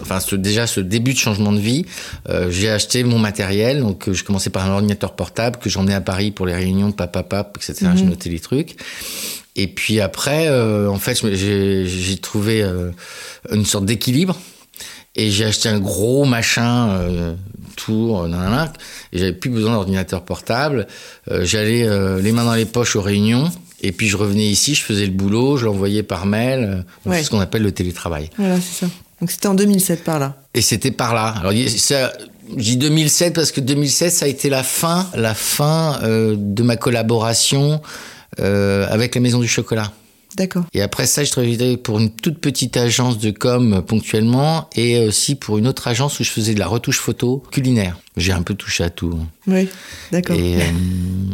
enfin 0.01 0.19
ce, 0.19 0.35
déjà 0.35 0.67
ce 0.67 0.81
début 0.81 1.13
de 1.13 1.17
changement 1.17 1.53
de 1.53 1.59
vie, 1.59 1.85
euh, 2.29 2.51
j'ai 2.51 2.69
acheté 2.69 3.03
mon 3.03 3.17
matériel. 3.17 3.81
Donc 3.81 4.07
euh, 4.07 4.13
je 4.13 4.23
commençais 4.23 4.49
par 4.49 4.65
un 4.65 4.73
ordinateur 4.73 5.15
portable 5.15 5.57
que 5.57 5.69
j'emmenais 5.69 5.93
à 5.93 6.01
Paris 6.01 6.31
pour 6.31 6.45
les 6.45 6.53
réunions, 6.53 6.91
papa, 6.91 7.23
papa, 7.23 7.51
etc. 7.55 7.87
Mm 7.93 7.97
Je 7.97 8.03
notais 8.03 8.29
les 8.29 8.39
trucs. 8.39 8.75
Et 9.55 9.67
puis 9.67 9.99
après, 9.99 10.49
en 10.49 10.97
fait, 10.97 11.19
j'ai 11.33 12.17
trouvé 12.21 12.65
une 13.51 13.65
sorte 13.65 13.83
d'équilibre 13.83 14.37
et 15.15 15.29
j'ai 15.29 15.45
acheté 15.45 15.69
un 15.69 15.79
gros 15.79 16.25
machin 16.25 16.89
euh, 16.91 17.35
tour 17.75 18.27
nanana, 18.27 18.71
et 19.11 19.19
j'avais 19.19 19.33
plus 19.33 19.49
besoin 19.49 19.73
d'ordinateur 19.73 20.23
portable. 20.23 20.87
Euh, 21.29 21.43
j'allais 21.43 21.87
euh, 21.87 22.21
les 22.21 22.31
mains 22.31 22.45
dans 22.45 22.53
les 22.53 22.65
poches 22.65 22.95
aux 22.95 23.01
réunions 23.01 23.49
et 23.81 23.91
puis 23.91 24.07
je 24.07 24.17
revenais 24.17 24.45
ici 24.45 24.75
je 24.75 24.83
faisais 24.83 25.05
le 25.05 25.11
boulot 25.11 25.57
je 25.57 25.65
l'envoyais 25.65 26.03
par 26.03 26.27
mail 26.27 26.85
euh, 27.07 27.11
c'est 27.11 27.23
ce 27.23 27.29
qu'on 27.31 27.39
appelle 27.39 27.63
le 27.63 27.71
télétravail. 27.71 28.29
Voilà 28.37 28.57
c'est 28.61 28.85
ça. 28.85 28.91
Donc 29.19 29.31
c'était 29.31 29.47
en 29.47 29.53
2007 29.53 30.03
par 30.03 30.19
là. 30.19 30.35
Et 30.53 30.61
c'était 30.61 30.91
par 30.91 31.13
là. 31.13 31.33
Alors 31.39 31.53
ça 31.67 32.13
je 32.57 32.63
dis 32.63 32.77
2007 32.77 33.33
parce 33.33 33.51
que 33.51 33.61
2007 33.61 34.11
ça 34.11 34.25
a 34.25 34.27
été 34.27 34.49
la 34.49 34.63
fin 34.63 35.07
la 35.15 35.33
fin 35.33 35.99
de 36.03 36.63
ma 36.63 36.75
collaboration 36.75 37.81
avec 38.37 39.15
la 39.15 39.21
maison 39.21 39.39
du 39.39 39.47
chocolat 39.47 39.91
D'accord. 40.35 40.65
Et 40.73 40.81
après 40.81 41.05
ça, 41.05 41.23
je 41.23 41.31
travaillais 41.31 41.77
pour 41.77 41.99
une 41.99 42.09
toute 42.09 42.39
petite 42.39 42.77
agence 42.77 43.17
de 43.17 43.31
com 43.31 43.83
ponctuellement 43.85 44.69
et 44.75 44.99
aussi 44.99 45.35
pour 45.35 45.57
une 45.57 45.67
autre 45.67 45.87
agence 45.87 46.19
où 46.19 46.23
je 46.23 46.29
faisais 46.31 46.53
de 46.53 46.59
la 46.59 46.67
retouche 46.67 46.99
photo 46.99 47.43
culinaire. 47.51 47.99
J'ai 48.17 48.31
un 48.33 48.41
peu 48.41 48.53
touché 48.53 48.83
à 48.83 48.89
tout. 48.89 49.19
Oui, 49.47 49.69
d'accord. 50.11 50.37
Et 50.37 50.55
euh, 50.55 50.59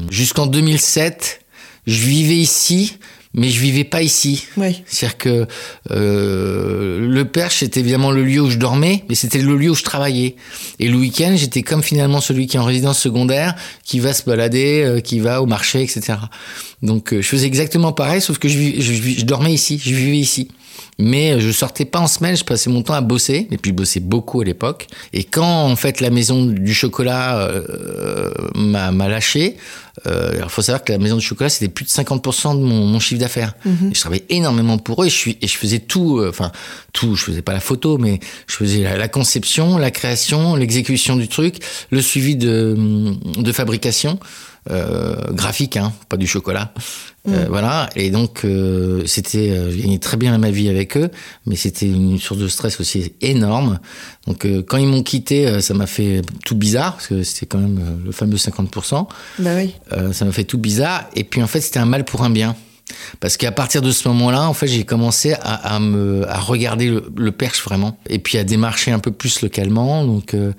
jusqu'en 0.09 0.47
2007, 0.47 1.41
je 1.85 1.99
vivais 2.05 2.35
ici, 2.37 2.97
mais 3.37 3.49
je 3.49 3.61
vivais 3.61 3.83
pas 3.83 4.01
ici. 4.01 4.47
Oui. 4.57 4.81
C'est-à-dire 4.87 5.17
que 5.17 5.47
euh, 5.91 7.07
le 7.07 7.25
Perche, 7.25 7.59
c'était 7.59 7.79
évidemment 7.79 8.11
le 8.11 8.23
lieu 8.23 8.41
où 8.41 8.49
je 8.49 8.57
dormais, 8.57 9.05
mais 9.07 9.15
c'était 9.15 9.37
le 9.39 9.55
lieu 9.55 9.69
où 9.69 9.75
je 9.75 9.83
travaillais. 9.83 10.35
Et 10.79 10.89
le 10.89 10.97
week-end, 10.97 11.35
j'étais 11.37 11.61
comme 11.61 11.83
finalement 11.83 12.19
celui 12.19 12.47
qui 12.47 12.57
est 12.57 12.59
en 12.59 12.65
résidence 12.65 12.99
secondaire, 12.99 13.55
qui 13.83 13.99
va 13.99 14.13
se 14.13 14.23
balader, 14.23 14.81
euh, 14.83 14.99
qui 15.01 15.19
va 15.19 15.43
au 15.43 15.45
marché, 15.45 15.83
etc. 15.83 16.15
Donc 16.81 17.13
euh, 17.13 17.21
je 17.21 17.27
faisais 17.27 17.45
exactement 17.45 17.93
pareil, 17.93 18.21
sauf 18.21 18.39
que 18.39 18.47
je, 18.47 18.57
je, 18.79 18.93
je, 18.93 19.25
dormais 19.25 19.53
ici, 19.53 19.79
je 19.83 19.93
vivais 19.93 20.17
ici. 20.17 20.49
Mais 20.99 21.39
je 21.39 21.51
sortais 21.51 21.85
pas 21.85 21.99
en 21.99 22.07
semaine, 22.07 22.35
je 22.35 22.43
passais 22.43 22.69
mon 22.69 22.81
temps 22.81 22.95
à 22.95 23.01
bosser, 23.01 23.47
et 23.51 23.57
puis 23.57 23.69
je 23.69 23.75
bossais 23.75 23.99
beaucoup 23.99 24.41
à 24.41 24.43
l'époque. 24.43 24.87
Et 25.13 25.23
quand 25.23 25.65
en 25.65 25.75
fait 25.75 26.01
la 26.01 26.09
maison 26.09 26.45
du 26.45 26.73
chocolat 26.73 27.39
euh, 27.39 28.31
m'a 28.55 28.91
lâché, 29.07 29.57
euh, 30.07 30.39
il 30.41 30.49
faut 30.49 30.61
savoir 30.61 30.83
que 30.83 30.91
la 30.91 30.97
maison 30.97 31.17
du 31.17 31.21
chocolat 31.21 31.49
c'était 31.49 31.71
plus 31.71 31.85
de 31.85 31.89
50% 31.89 32.59
de 32.59 32.63
mon, 32.63 32.85
mon 32.85 32.99
chiffre 32.99 33.19
d'affaires. 33.19 33.53
Mm-hmm. 33.65 33.93
Je 33.93 33.99
travaillais 33.99 34.25
énormément 34.29 34.77
pour 34.79 35.03
eux 35.03 35.07
et 35.07 35.09
je, 35.09 35.15
suis, 35.15 35.37
et 35.41 35.47
je 35.47 35.57
faisais 35.57 35.79
tout, 35.79 36.17
euh, 36.17 36.29
enfin 36.29 36.51
tout, 36.93 37.15
je 37.15 37.23
faisais 37.23 37.41
pas 37.43 37.53
la 37.53 37.59
photo, 37.59 37.97
mais 37.97 38.19
je 38.47 38.55
faisais 38.55 38.81
la, 38.81 38.97
la 38.97 39.07
conception, 39.07 39.77
la 39.77 39.91
création, 39.91 40.55
l'exécution 40.55 41.15
du 41.15 41.27
truc, 41.27 41.57
le 41.91 42.01
suivi 42.01 42.35
de, 42.35 42.75
de 43.37 43.51
fabrication. 43.51 44.19
Euh, 44.69 45.15
graphique, 45.31 45.77
hein, 45.77 45.93
pas 46.09 46.17
du 46.17 46.27
chocolat. 46.27 46.73
Euh, 47.27 47.45
mm. 47.45 47.47
voilà. 47.49 47.89
Et 47.95 48.09
donc, 48.09 48.43
euh, 48.43 49.03
c'était, 49.05 49.71
je 49.71 49.77
gagnais 49.77 49.99
très 49.99 50.17
bien 50.17 50.37
ma 50.37 50.51
vie 50.51 50.69
avec 50.69 50.97
eux, 50.97 51.09
mais 51.45 51.55
c'était 51.55 51.87
une 51.87 52.19
source 52.19 52.39
de 52.39 52.47
stress 52.47 52.79
aussi 52.79 53.13
énorme. 53.21 53.79
Donc, 54.25 54.45
quand 54.67 54.77
ils 54.77 54.87
m'ont 54.87 55.03
quitté, 55.03 55.61
ça 55.61 55.73
m'a 55.73 55.87
fait 55.87 56.21
tout 56.43 56.55
bizarre, 56.55 56.93
parce 56.93 57.07
que 57.07 57.23
c'était 57.23 57.45
quand 57.45 57.59
même 57.59 58.01
le 58.05 58.11
fameux 58.11 58.35
50%. 58.35 59.07
Bah 59.39 59.51
oui. 59.55 59.73
ça 60.11 60.25
m'a 60.25 60.31
fait 60.31 60.43
tout 60.43 60.57
bizarre. 60.57 61.05
Et 61.15 61.23
puis, 61.23 61.41
en 61.41 61.47
fait, 61.47 61.61
c'était 61.61 61.79
un 61.79 61.85
mal 61.85 62.03
pour 62.03 62.23
un 62.23 62.29
bien. 62.29 62.55
Parce 63.19 63.37
qu'à 63.37 63.51
partir 63.51 63.81
de 63.81 63.91
ce 63.91 64.07
moment-là, 64.07 64.47
en 64.47 64.53
fait, 64.53 64.67
j'ai 64.67 64.83
commencé 64.83 65.33
à, 65.33 65.75
à, 65.75 65.79
me, 65.79 66.29
à 66.29 66.39
regarder 66.39 66.87
le, 66.87 67.03
le, 67.15 67.31
perche 67.31 67.63
vraiment, 67.63 67.97
et 68.09 68.19
puis 68.19 68.37
à 68.37 68.43
démarcher 68.43 68.91
un 68.91 68.99
peu 68.99 69.11
plus 69.11 69.41
localement. 69.41 70.05
Donc, 70.05 70.33
euh, 70.33 70.53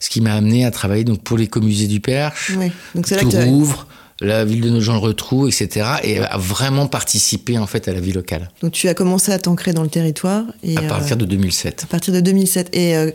ce 0.00 0.10
qui 0.10 0.20
m'a 0.20 0.34
amené 0.34 0.64
à 0.64 0.70
travailler 0.70 1.04
donc 1.04 1.22
pour 1.22 1.38
l'écomusée 1.38 1.86
du 1.86 2.00
Perche, 2.00 2.52
oui. 2.58 2.70
donc 2.94 3.06
c'est 3.06 3.22
là 3.22 3.44
Rouvre, 3.44 3.86
la 4.20 4.44
ville 4.44 4.60
de 4.60 4.70
Nogent-le-Retrou, 4.70 5.46
etc. 5.46 5.86
Et 6.02 6.18
à 6.18 6.36
vraiment 6.36 6.86
participer 6.86 7.58
en 7.58 7.66
fait 7.66 7.88
à 7.88 7.92
la 7.92 8.00
vie 8.00 8.12
locale. 8.12 8.50
Donc 8.62 8.72
tu 8.72 8.88
as 8.88 8.94
commencé 8.94 9.32
à 9.32 9.38
t'ancrer 9.38 9.72
dans 9.72 9.82
le 9.82 9.88
territoire. 9.88 10.44
Et 10.62 10.76
à 10.76 10.82
partir 10.82 11.14
euh, 11.14 11.20
de 11.20 11.24
2007. 11.24 11.84
À 11.84 11.86
partir 11.86 12.12
de 12.12 12.20
2007. 12.20 12.70
Et 12.76 12.96
euh, 12.96 13.10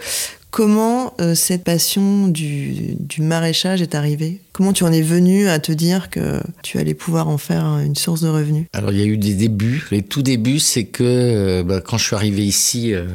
Comment 0.54 1.16
euh, 1.20 1.34
cette 1.34 1.64
passion 1.64 2.28
du, 2.28 2.96
maraîchage 3.18 3.82
est 3.82 3.96
arrivée? 3.96 4.40
Comment 4.52 4.72
tu 4.72 4.84
en 4.84 4.92
es 4.92 5.02
venu 5.02 5.48
à 5.48 5.58
te 5.58 5.72
dire 5.72 6.12
que 6.12 6.40
tu 6.62 6.78
allais 6.78 6.94
pouvoir 6.94 7.28
en 7.28 7.40
faire 7.40 7.66
une 7.80 7.96
source 7.96 8.22
de 8.22 8.30
revenus? 8.30 8.68
Alors 8.72 8.92
il 8.92 9.00
y 9.00 9.02
a 9.02 9.06
eu 9.06 9.18
des 9.18 9.34
débuts. 9.34 9.88
Les 9.90 10.04
tout 10.04 10.22
débuts, 10.22 10.60
c'est 10.60 10.84
que 10.84 11.04
euh, 11.04 11.64
bah, 11.64 11.82
quand 11.82 11.98
je 11.98 12.06
suis 12.06 12.16
arrivé 12.16 12.46
ici, 12.46 12.94
euh, 12.94 13.08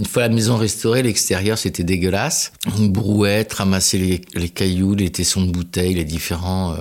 une 0.00 0.04
fois 0.04 0.22
la 0.22 0.30
maison 0.30 0.56
restaurée, 0.56 1.04
l'extérieur 1.04 1.58
c'était 1.58 1.84
dégueulasse. 1.84 2.50
Une 2.76 2.90
brouette, 2.90 3.52
ramasser 3.52 3.98
les, 3.98 4.20
les, 4.34 4.48
cailloux, 4.48 4.96
les 4.96 5.10
tessons 5.10 5.42
de 5.42 5.52
bouteilles, 5.52 5.94
les 5.94 6.02
différents 6.02 6.74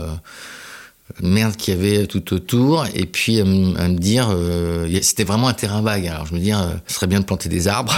merde 1.21 1.55
qu'il 1.55 1.73
y 1.73 1.77
avait 1.77 2.07
tout 2.07 2.33
autour 2.33 2.85
et 2.93 3.05
puis 3.05 3.39
à, 3.39 3.45
me 3.45 3.97
dire 3.97 4.29
euh, 4.31 4.87
c'était 5.01 5.23
vraiment 5.23 5.47
un 5.47 5.53
terrain 5.53 5.81
vague. 5.81 6.07
Alors 6.07 6.25
je 6.25 6.33
me 6.33 6.39
dis 6.39 6.53
euh, 6.53 6.57
ce 6.87 6.95
serait 6.95 7.07
bien 7.07 7.19
de 7.19 7.25
planter 7.25 7.49
des 7.49 7.67
arbres. 7.67 7.95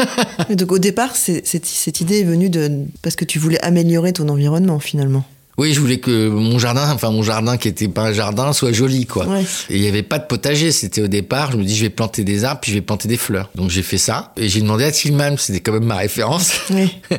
Donc 0.50 0.72
au 0.72 0.78
départ 0.78 1.16
cette, 1.16 1.46
cette 1.46 2.00
idée 2.00 2.20
est 2.20 2.24
venue 2.24 2.50
de 2.50 2.84
parce 3.02 3.16
que 3.16 3.24
tu 3.24 3.38
voulais 3.38 3.60
améliorer 3.60 4.12
ton 4.12 4.28
environnement 4.28 4.78
finalement 4.78 5.24
Oui, 5.58 5.72
je 5.72 5.80
voulais 5.80 5.98
que 5.98 6.28
mon 6.28 6.58
jardin, 6.58 6.90
enfin 6.92 7.10
mon 7.10 7.22
jardin 7.22 7.56
qui 7.56 7.68
était 7.68 7.88
pas 7.88 8.02
un 8.02 8.12
jardin, 8.12 8.52
soit 8.52 8.72
joli, 8.72 9.06
quoi. 9.06 9.26
Ouais. 9.26 9.42
Et 9.70 9.76
il 9.76 9.82
y 9.82 9.88
avait 9.88 10.02
pas 10.02 10.18
de 10.18 10.26
potager. 10.26 10.70
C'était 10.70 11.00
au 11.00 11.08
départ. 11.08 11.52
Je 11.52 11.56
me 11.56 11.64
dis, 11.64 11.74
je 11.74 11.82
vais 11.82 11.90
planter 11.90 12.24
des 12.24 12.44
arbres, 12.44 12.60
puis 12.60 12.72
je 12.72 12.76
vais 12.76 12.82
planter 12.82 13.08
des 13.08 13.16
fleurs. 13.16 13.50
Donc 13.54 13.70
j'ai 13.70 13.82
fait 13.82 13.98
ça. 13.98 14.32
Et 14.36 14.48
j'ai 14.48 14.60
demandé 14.60 14.84
à 14.84 14.92
Tillman, 14.92 15.36
c'était 15.38 15.60
quand 15.60 15.72
même 15.72 15.84
ma 15.84 15.96
référence. 15.96 16.52
Oui. 16.70 16.94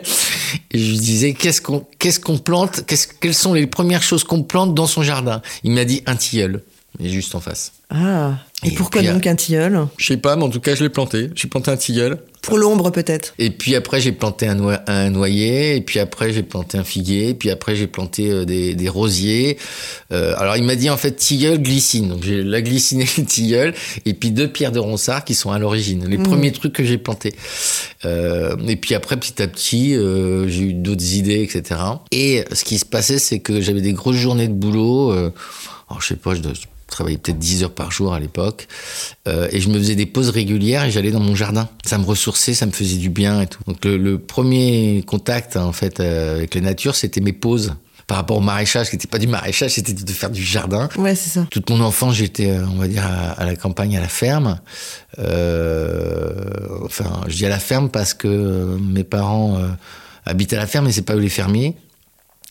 Et 0.72 0.80
je 0.80 0.92
lui 0.92 1.00
disais, 1.00 1.34
qu'est-ce 1.34 1.62
qu'on, 1.62 1.86
qu'est-ce 1.98 2.20
qu'on 2.20 2.38
plante? 2.38 2.86
Qu'est-ce, 2.86 3.08
Quelles 3.08 3.34
sont 3.34 3.54
les 3.54 3.68
premières 3.68 4.04
choses 4.04 4.24
qu'on 4.24 4.44
plante 4.44 4.76
dans 4.76 4.88
son 4.88 5.02
jardin? 5.02 5.42
Il 5.64 5.72
m'a 5.72 5.86
dit 5.86 6.04
un 6.06 6.16
tilleul. 6.16 6.64
Et 7.00 7.10
juste 7.10 7.36
en 7.36 7.40
face. 7.40 7.74
Ah. 7.90 8.34
Et, 8.64 8.70
Et 8.70 8.72
pourquoi 8.72 9.02
puis, 9.02 9.12
donc 9.12 9.28
un 9.28 9.36
tilleul? 9.36 9.88
Je 9.98 10.06
sais 10.08 10.18
pas, 10.18 10.36
mais 10.36 10.44
en 10.44 10.50
tout 10.50 10.60
cas, 10.60 10.74
je 10.74 10.84
l'ai 10.84 10.90
planté. 10.90 11.30
J'ai 11.36 11.48
planté 11.48 11.70
un 11.70 11.78
tilleul. 11.78 12.18
Pour 12.42 12.58
l'ombre 12.58 12.90
peut-être? 12.92 13.36
Et 13.38 13.52
puis 13.52 13.76
après, 13.76 14.02
j'ai 14.02 14.12
planté 14.14 14.48
un, 14.48 15.10
noyer. 15.12 15.76
Et 15.76 15.82
puis 15.82 16.00
après, 16.00 16.34
j'ai 16.34 16.42
planté 16.42 16.78
un 16.80 16.84
figuier. 16.84 17.30
Et 17.30 17.34
puis 17.36 17.52
après, 17.52 17.76
j'ai 17.76 17.86
planté 17.86 18.32
euh, 18.32 18.46
des, 18.46 18.74
des 18.74 18.90
rosiers. 18.90 19.58
Euh, 20.12 20.34
alors, 20.38 20.58
il 20.58 20.64
m'a 20.64 20.76
dit 20.76 20.90
en 20.90 20.98
fait 20.98 21.12
tilleul, 21.12 21.62
glycine. 21.62 22.10
Donc, 22.10 22.24
j'ai 22.24 22.42
la 22.44 22.62
glycine 22.64 23.02
et 23.02 23.08
le 23.18 23.26
tilleul. 23.26 23.76
Et 24.08 24.14
puis 24.16 24.32
deux 24.32 24.48
pierres 24.52 24.72
de 24.72 24.80
ronsard 24.80 25.24
qui 25.24 25.36
sont 25.36 25.52
à 25.52 25.60
l'origine. 25.60 26.08
Les 26.08 26.18
Mhm. 26.18 26.24
premiers 26.24 26.52
trucs 26.52 26.74
que 26.74 26.84
j'ai 26.84 26.98
plantés. 26.98 27.36
Euh, 28.06 28.56
et 28.68 28.76
puis 28.78 28.96
après, 28.96 29.18
petit 29.18 29.40
à 29.42 29.48
petit, 29.48 29.94
euh, 29.96 30.48
j'ai 30.48 30.64
eu 30.64 30.74
d'autres 30.74 31.14
idées, 31.14 31.44
etc. 31.44 31.80
Et 32.12 32.44
ce 32.52 32.64
qui 32.64 32.80
se 32.80 32.86
passait, 32.86 33.20
c'est 33.20 33.40
que 33.40 33.62
j'avais 33.62 33.82
des 33.82 33.94
grosses 33.94 34.16
journées 34.16 34.48
de 34.48 34.54
boulot. 34.54 35.12
Euh, 35.12 35.32
alors, 35.90 36.02
je 36.02 36.08
sais 36.08 36.16
pas, 36.16 36.34
je, 36.34 36.42
dois- 36.42 36.54
travaillais 36.88 37.18
peut-être 37.18 37.40
10 37.40 37.64
heures 37.64 37.74
par 37.74 37.92
jour 37.92 38.14
à 38.14 38.20
l'époque. 38.20 38.68
Euh, 39.28 39.48
et 39.52 39.60
je 39.60 39.70
me 39.70 39.78
faisais 39.78 39.96
des 39.96 40.06
pauses 40.06 40.30
régulières 40.30 40.86
et 40.86 40.92
j'allais 40.92 41.12
dans 41.12 41.20
mon 41.20 41.36
jardin. 41.36 41.70
Ça 41.86 41.98
me 41.98 42.06
ressourçait, 42.06 42.54
ça 42.54 42.66
me 42.66 42.72
faisait 42.72 42.98
du 42.98 43.10
bien 43.10 43.42
et 43.42 43.48
tout. 43.48 43.60
Donc 43.68 43.84
le, 43.86 43.98
le 43.98 44.18
premier 44.20 45.04
contact 45.06 45.58
en 45.58 45.72
fait 45.74 46.00
euh, 46.00 46.38
avec 46.38 46.56
la 46.56 46.62
nature, 46.62 46.96
c'était 46.96 47.22
mes 47.22 47.34
pauses. 47.34 47.74
Par 48.08 48.16
rapport 48.16 48.38
au 48.38 48.42
maraîchage, 48.42 48.90
qui 48.90 48.96
n'était 48.96 49.10
pas 49.10 49.18
du 49.18 49.28
maraîchage, 49.28 49.72
c'était 49.72 49.92
de 49.92 50.12
faire 50.14 50.30
du 50.30 50.42
jardin. 50.42 50.88
Ouais, 50.98 51.14
c'est 51.14 51.30
ça. 51.30 51.46
Toute 51.52 51.70
mon 51.70 51.82
enfance, 51.82 52.16
j'étais, 52.16 52.52
euh, 52.52 52.66
on 52.66 52.78
va 52.78 52.88
dire, 52.88 53.06
à, 53.06 53.32
à 53.32 53.46
la 53.46 53.58
campagne, 53.58 53.98
à 53.98 54.00
la 54.00 54.08
ferme. 54.08 54.62
Euh, 55.20 56.34
enfin, 56.86 57.22
je 57.28 57.36
dis 57.36 57.46
à 57.46 57.50
la 57.50 57.60
ferme 57.60 57.90
parce 57.90 58.14
que 58.14 58.30
euh, 58.30 58.78
mes 58.78 59.04
parents 59.04 59.60
habitent 60.26 60.54
à 60.54 60.58
la 60.58 60.68
ferme, 60.68 60.86
mais 60.86 60.94
c'est 60.94 61.02
pas 61.02 61.16
eux 61.16 61.20
les 61.20 61.28
fermiers. 61.28 61.76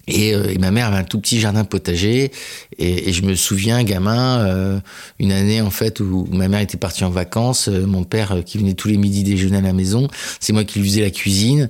Et, 0.09 0.35
euh, 0.35 0.51
et 0.51 0.59
ma 0.59 0.71
mère 0.71 0.87
avait 0.87 0.99
un 0.99 1.05
tout 1.05 1.21
petit 1.21 1.41
jardin 1.41 1.65
potager. 1.65 2.31
Et, 2.79 3.09
et 3.09 3.13
je 3.13 3.23
me 3.23 3.35
souviens, 3.35 3.83
gamin, 3.83 4.47
euh, 4.47 4.81
une 5.19 5.33
année 5.33 5.61
en 5.61 5.71
fait 5.71 6.01
où 6.01 6.29
ma 6.31 6.49
mère 6.49 6.61
était 6.61 6.77
partie 6.77 7.05
en 7.05 7.11
vacances, 7.11 7.69
euh, 7.69 7.87
mon 7.87 8.05
père 8.05 8.33
euh, 8.33 8.43
qui 8.43 8.59
venait 8.59 8.75
tous 8.75 8.89
les 8.89 8.97
midis 8.97 9.25
déjeuner 9.25 9.59
à 9.59 9.61
la 9.61 9.73
maison, 9.73 10.09
c'est 10.41 10.53
moi 10.53 10.65
qui 10.65 10.79
lui 10.79 10.89
faisais 10.89 11.01
la 11.01 11.11
cuisine. 11.11 11.69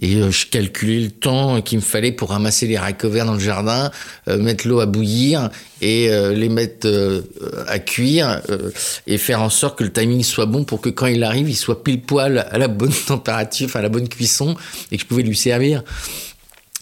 Et 0.00 0.16
euh, 0.16 0.30
je 0.30 0.46
calculais 0.46 1.00
le 1.00 1.10
temps 1.10 1.60
qu'il 1.60 1.78
me 1.78 1.82
fallait 1.82 2.12
pour 2.12 2.30
ramasser 2.30 2.66
les 2.66 2.76
haricots 2.76 3.10
dans 3.10 3.34
le 3.34 3.40
jardin, 3.40 3.90
mettre 4.26 4.66
l'eau 4.66 4.80
à 4.80 4.86
bouillir 4.86 5.50
et 5.80 6.08
les 6.34 6.48
mettre 6.48 6.88
à 7.66 7.78
cuire 7.78 8.40
et 9.06 9.18
faire 9.18 9.42
en 9.42 9.50
sorte 9.50 9.78
que 9.78 9.84
le 9.84 9.92
timing 9.92 10.22
soit 10.22 10.46
bon 10.46 10.64
pour 10.64 10.80
que 10.80 10.88
quand 10.88 11.06
il 11.06 11.22
arrive, 11.22 11.48
il 11.48 11.56
soit 11.56 11.84
pile 11.84 12.00
poil 12.00 12.46
à 12.50 12.58
la 12.58 12.68
bonne 12.68 12.92
température, 13.06 13.74
à 13.74 13.82
la 13.82 13.88
bonne 13.88 14.08
cuisson 14.08 14.56
et 14.90 14.96
que 14.96 15.02
je 15.02 15.06
pouvais 15.06 15.22
lui 15.22 15.36
servir. 15.36 15.82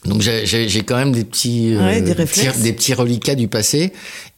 Donc 0.04 0.20
j'ai- 0.20 0.82
quand 0.82 0.96
même 0.96 1.12
des 1.12 1.24
petits, 1.24 1.74
euh, 1.74 1.94
des 1.94 2.02
petits- 2.02 2.12
réflexes. 2.14 2.58
des 2.58 2.72
petits 2.72 2.94
reliquats 2.94 3.34
du 3.36 3.46
passé. 3.48 3.92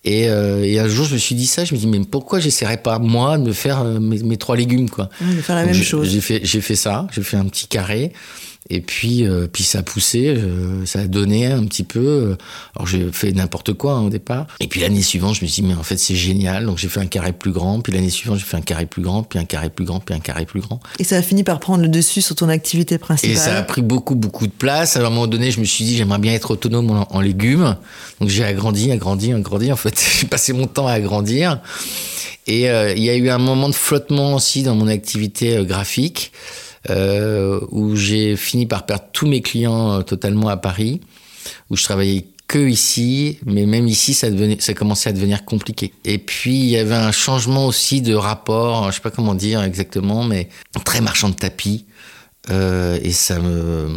Et, 0.04 0.28
euh, 0.28 0.62
et 0.62 0.78
un 0.78 0.86
jour, 0.88 1.06
je 1.06 1.14
me 1.14 1.18
suis 1.18 1.34
dit 1.34 1.46
ça. 1.46 1.64
Je 1.64 1.74
me 1.74 1.78
dis 1.80 1.86
mais 1.86 2.00
pourquoi 2.00 2.38
j'essaierais 2.38 2.76
pas 2.76 2.98
moi 2.98 3.38
de 3.38 3.44
me 3.44 3.52
faire 3.54 3.80
euh, 3.80 3.98
mes, 3.98 4.18
mes 4.22 4.36
trois 4.36 4.56
légumes 4.56 4.90
quoi? 4.90 5.08
Ouais, 5.22 5.34
de 5.34 5.40
faire 5.40 5.56
la 5.56 5.64
Donc, 5.64 5.72
même 5.72 5.82
chose. 5.82 6.10
J'ai 6.10 6.20
fait 6.20 6.40
j'ai 6.44 6.60
fait 6.60 6.76
ça. 6.76 7.06
J'ai 7.14 7.22
fait 7.22 7.38
un 7.38 7.46
petit 7.46 7.66
carré. 7.66 8.12
Et 8.70 8.80
puis 8.80 9.26
euh, 9.26 9.46
puis 9.46 9.62
ça 9.62 9.80
a 9.80 9.82
poussé, 9.82 10.28
euh, 10.28 10.86
ça 10.86 11.00
a 11.00 11.06
donné 11.06 11.46
un 11.46 11.64
petit 11.64 11.82
peu. 11.84 12.00
euh, 12.00 12.36
alors 12.74 12.86
j'ai 12.86 13.12
fait 13.12 13.32
n'importe 13.32 13.74
quoi 13.74 13.92
hein, 13.94 14.02
au 14.06 14.08
départ. 14.10 14.46
Et 14.58 14.68
puis 14.68 14.80
l'année 14.80 15.02
suivante, 15.02 15.34
je 15.36 15.42
me 15.42 15.46
suis 15.46 15.60
dit 15.62 15.68
mais 15.68 15.74
en 15.74 15.82
fait 15.82 15.98
c'est 15.98 16.14
génial. 16.14 16.64
Donc 16.64 16.78
j'ai 16.78 16.88
fait 16.88 17.00
un 17.00 17.06
carré 17.06 17.32
plus 17.32 17.52
grand. 17.52 17.80
Puis 17.80 17.92
l'année 17.92 18.08
suivante, 18.08 18.38
j'ai 18.38 18.44
fait 18.44 18.56
un 18.56 18.62
carré 18.62 18.86
plus 18.86 19.02
grand. 19.02 19.22
Puis 19.22 19.38
un 19.38 19.44
carré 19.44 19.68
plus 19.68 19.84
grand. 19.84 20.00
Puis 20.00 20.14
un 20.14 20.20
carré 20.20 20.46
plus 20.46 20.60
grand. 20.62 20.80
Et 20.98 21.04
ça 21.04 21.16
a 21.16 21.22
fini 21.22 21.44
par 21.44 21.60
prendre 21.60 21.82
le 21.82 21.88
dessus 21.88 22.22
sur 22.22 22.34
ton 22.36 22.48
activité 22.48 22.94
Et 22.94 22.98
principale. 22.98 23.36
ça 23.36 23.58
a 23.58 23.62
pris 23.62 23.82
beaucoup, 23.82 24.14
beaucoup 24.14 24.46
de 24.46 24.52
place. 24.52 24.96
À 24.96 25.00
un 25.00 25.02
moment 25.10 25.26
donné, 25.26 25.50
je 25.50 25.60
me 25.60 25.64
suis 25.66 25.84
dit, 25.84 25.96
j'aimerais 25.96 26.18
bien 26.18 26.32
être 26.32 26.50
autonome 26.52 26.90
en, 26.90 27.06
en 27.14 27.20
légumes. 27.20 27.76
Donc 28.20 28.30
j'ai 28.30 28.44
agrandi, 28.44 28.90
agrandi, 28.90 29.32
agrandi. 29.34 29.72
En 29.72 29.76
fait, 29.76 29.94
j'ai 30.20 30.26
passé 30.26 30.54
mon 30.54 30.66
temps 30.66 30.86
à 30.86 30.92
agrandir. 30.92 31.60
Et 32.46 32.70
euh, 32.70 32.94
il 32.94 33.02
y 33.02 33.10
a 33.10 33.14
eu 33.16 33.28
un 33.30 33.38
moment 33.38 33.68
de 33.68 33.74
flottement 33.74 34.34
aussi 34.34 34.62
dans 34.62 34.74
mon 34.74 34.86
activité 34.88 35.64
graphique, 35.64 36.32
où 37.70 37.96
j'ai 37.96 38.36
fini 38.36 38.66
par 38.66 38.86
perdre 38.86 39.04
tous 39.12 39.26
mes 39.26 39.40
clients 39.40 39.98
euh, 39.98 40.02
totalement 40.02 40.48
à 40.48 40.56
Paris, 40.56 41.00
où 41.70 41.76
je 41.76 41.84
travaillais 41.84 42.26
que 42.46 42.58
ici, 42.58 43.38
mais 43.46 43.64
même 43.66 43.88
ici, 43.88 44.12
ça 44.12 44.28
commençait 44.74 45.08
à 45.08 45.12
devenir 45.12 45.44
compliqué. 45.44 45.92
Et 46.04 46.18
puis, 46.18 46.54
il 46.54 46.66
y 46.66 46.76
avait 46.76 46.94
un 46.94 47.10
changement 47.12 47.66
aussi 47.66 48.02
de 48.02 48.14
rapport, 48.14 48.90
je 48.90 48.96
sais 48.96 49.00
pas 49.00 49.10
comment 49.10 49.34
dire 49.34 49.62
exactement, 49.62 50.24
mais 50.24 50.48
très 50.84 51.00
marchand 51.00 51.30
de 51.30 51.34
tapis. 51.34 51.86
Euh, 52.50 52.98
et 53.02 53.12
ça 53.12 53.38
me, 53.38 53.88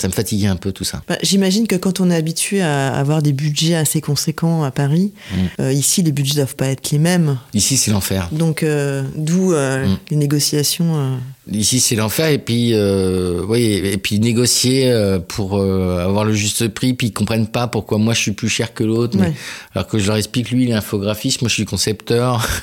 ça 0.00 0.08
me 0.08 0.12
fatiguait 0.12 0.46
un 0.46 0.56
peu 0.56 0.72
tout 0.72 0.84
ça. 0.84 1.02
Bah, 1.08 1.16
J'imagine 1.22 1.66
que 1.66 1.74
quand 1.76 2.00
on 2.00 2.10
est 2.10 2.14
habitué 2.16 2.60
à 2.62 2.94
avoir 2.94 3.22
des 3.22 3.32
budgets 3.32 3.74
assez 3.74 4.00
conséquents 4.00 4.62
à 4.62 4.70
Paris, 4.70 5.12
Mm. 5.32 5.36
euh, 5.60 5.72
ici 5.72 6.02
les 6.02 6.12
budgets 6.12 6.36
doivent 6.36 6.54
pas 6.56 6.66
être 6.68 6.90
les 6.90 6.98
mêmes. 6.98 7.38
Ici, 7.54 7.76
c'est 7.76 7.90
l'enfer. 7.90 8.28
Donc 8.32 8.62
euh, 8.62 9.02
d'où 9.16 9.52
euh, 9.52 9.86
Mm. 9.86 9.98
les 10.10 10.16
négociations. 10.16 11.18
Ici, 11.50 11.80
c'est 11.80 11.96
l'enfer. 11.96 12.28
Et 12.28 12.38
puis, 12.38 12.74
oui, 13.48 13.62
et 13.82 13.96
puis 13.98 14.18
négocier 14.20 14.92
pour 15.28 15.60
avoir 15.60 16.24
le 16.24 16.34
juste 16.34 16.68
prix, 16.68 16.92
puis 16.94 17.08
ils 17.08 17.12
comprennent 17.12 17.46
pas 17.48 17.66
pourquoi 17.66 17.98
moi 17.98 18.14
je 18.14 18.20
suis 18.20 18.32
plus 18.32 18.48
cher 18.50 18.74
que 18.74 18.84
l'autre. 18.84 19.18
Ouais. 19.18 19.32
Alors 19.74 19.86
que 19.88 19.98
je 19.98 20.06
leur 20.06 20.16
explique, 20.16 20.50
lui, 20.50 20.64
il 20.64 20.70
est 20.70 20.74
infographiste, 20.74 21.40
moi 21.42 21.48
je 21.48 21.54
suis 21.54 21.64
concepteur. 21.64 22.46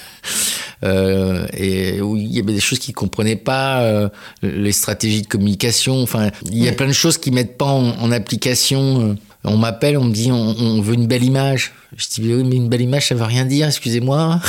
Euh, 0.85 1.45
et 1.53 1.99
où 2.01 2.15
il 2.15 2.31
y 2.31 2.39
avait 2.39 2.53
des 2.53 2.59
choses 2.59 2.79
qu'ils 2.79 2.93
comprenaient 2.93 3.35
pas, 3.35 3.81
euh, 3.81 4.09
les 4.43 4.71
stratégies 4.71 5.23
de 5.23 5.27
communication. 5.27 6.01
Enfin, 6.01 6.29
il 6.45 6.63
y 6.63 6.67
a 6.67 6.73
plein 6.73 6.87
de 6.87 6.93
choses 6.93 7.17
qu'ils 7.17 7.33
mettent 7.33 7.57
pas 7.57 7.65
en, 7.65 7.89
en 7.99 8.11
application. 8.11 9.09
Euh, 9.09 9.15
On 9.45 9.57
m'appelle, 9.57 9.97
on 9.97 10.05
me 10.05 10.13
dit, 10.13 10.31
on, 10.31 10.55
on 10.57 10.81
veut 10.81 10.93
une 10.95 11.07
belle 11.07 11.23
image. 11.23 11.73
Je 11.97 12.07
dis, 12.09 12.33
oui, 12.33 12.43
mais 12.43 12.57
une 12.57 12.67
belle 12.67 12.81
image, 12.81 13.07
ça 13.07 13.15
veut 13.15 13.23
rien 13.23 13.45
dire, 13.45 13.67
excusez-moi. 13.67 14.41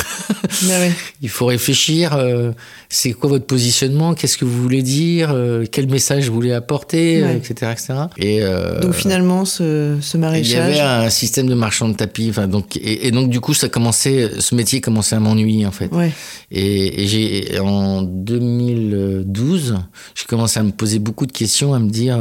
Ouais. 0.67 0.91
Il 1.21 1.29
faut 1.29 1.45
réfléchir. 1.45 2.13
euh, 2.13 2.51
c'est 2.89 3.13
quoi 3.13 3.29
votre 3.29 3.45
positionnement 3.45 4.13
Qu'est-ce 4.15 4.37
que 4.37 4.43
vous 4.45 4.61
voulez 4.61 4.81
dire 4.81 5.29
euh, 5.31 5.65
Quel 5.71 5.87
message 5.89 6.27
vous 6.27 6.33
voulez 6.35 6.51
apporter 6.51 7.23
Ouais. 7.23 7.29
euh, 7.29 7.37
Etc. 7.37 7.71
etc. 7.71 7.93
Et, 8.17 8.39
euh, 8.41 8.79
Donc 8.81 8.93
finalement 8.93 9.45
ce, 9.45 9.97
ce 10.01 10.17
il 10.17 10.19
y 10.19 10.21
maraîchage. 10.21 10.77
avait 10.77 10.79
un 11.05 11.09
système 11.09 11.47
de 11.47 11.53
marchand 11.53 11.87
de 11.87 11.93
tapis. 11.95 12.31
Donc, 12.49 12.75
et, 12.75 13.07
et 13.07 13.11
donc 13.11 13.29
du 13.29 13.39
coup, 13.39 13.53
ça 13.53 13.69
commençait, 13.69 14.29
ce 14.39 14.53
métier 14.53 14.81
commençait 14.81 15.15
à 15.15 15.19
m'ennuyer 15.21 15.65
en 15.65 15.71
fait. 15.71 15.91
Ouais. 15.93 16.11
Et, 16.51 17.03
et 17.03 17.07
j'ai 17.07 17.59
en 17.59 18.01
2012, 18.01 19.75
j'ai 20.15 20.25
commencé 20.25 20.59
à 20.59 20.63
me 20.63 20.71
poser 20.71 20.99
beaucoup 20.99 21.25
de 21.25 21.31
questions, 21.31 21.73
à 21.73 21.79
me 21.79 21.89
dire 21.89 22.19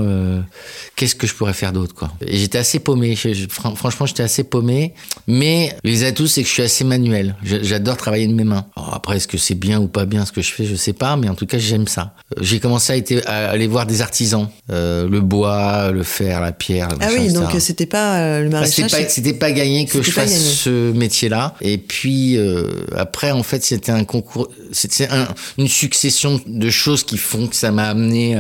qu'est-ce 0.95 1.15
que 1.15 1.27
je 1.27 1.35
pourrais 1.35 1.53
faire 1.53 1.73
d'autre 1.73 1.95
quoi. 1.95 2.13
Et 2.27 2.37
j'étais 2.37 2.59
assez 2.59 2.79
paumé. 2.79 3.15
Je- 3.17 3.33
je- 3.35 3.47
fran- 3.49 3.75
franchement, 3.75 4.07
j'étais 4.07 4.23
assez 4.23 4.45
paumé. 4.45 4.95
Mais 5.27 5.75
les 5.85 6.05
atouts, 6.05 6.27
c'est 6.27 6.43
que 6.43 6.49
je 6.49 6.53
suis 6.53 6.63
assez 6.63 6.85
manuel. 6.85 7.35
J'adore 7.43 7.97
travailler 7.97 8.27
de 8.29 8.33
mes 8.35 8.45
mains. 8.45 8.67
Alors 8.77 8.95
après, 8.95 9.17
est-ce 9.17 9.27
que 9.29 9.39
c'est 9.39 9.55
bien 9.55 9.81
ou 9.81 9.89
pas 9.89 10.05
bien 10.07 10.25
ce 10.25 10.33
que 10.33 10.41
je 10.43 10.53
fais 10.53 10.65
Je 10.65 10.77
sais 10.77 10.93
pas, 10.93 11.17
mais 11.17 11.29
en 11.29 11.35
tout 11.35 11.47
cas, 11.47 11.59
j'aime 11.59 11.89
ça. 11.89 12.15
Euh, 12.37 12.43
J'ai 12.43 12.61
commencé 12.61 12.93
à, 12.93 12.97
été- 12.97 13.25
à 13.27 13.51
aller 13.51 13.67
voir 13.67 13.87
des 13.87 14.03
artisans, 14.03 14.49
Euh, 14.71 15.09
le 15.09 15.21
bois, 15.21 15.91
le 15.93 16.03
fer, 16.03 16.41
la 16.41 16.53
pierre. 16.53 16.89
Ah 17.01 17.09
oui, 17.17 17.33
donc 17.33 17.55
euh, 17.55 17.61
c'était 17.61 17.87
pas 17.87 18.19
euh, 18.19 18.41
le 18.43 18.49
Bah, 18.49 18.61
maraîchage. 18.61 18.91
c'était 18.91 19.05
pas, 19.05 19.09
c'était 19.09 19.33
pas 19.35 19.53
gagné 19.53 19.87
que 19.87 20.03
je 20.03 20.11
fasse 20.11 20.31
gagné. 20.33 20.45
ce 20.45 20.93
métier-là. 20.93 21.55
Et 21.61 21.79
puis 21.79 22.37
euh, 22.37 22.85
après, 22.97 23.31
en 23.31 23.43
fait, 23.43 23.63
c'était 23.65 23.93
un 23.93 24.05
concours, 24.05 24.49
c'était 24.73 25.09
un- 25.09 25.29
une 25.59 25.69
succession 25.69 26.41
de 26.47 26.71
choses 26.71 27.03
qui 27.05 27.17
font 27.17 27.47
que 27.47 27.57
ça 27.57 27.71
m'a 27.73 27.85
amené 27.89 28.35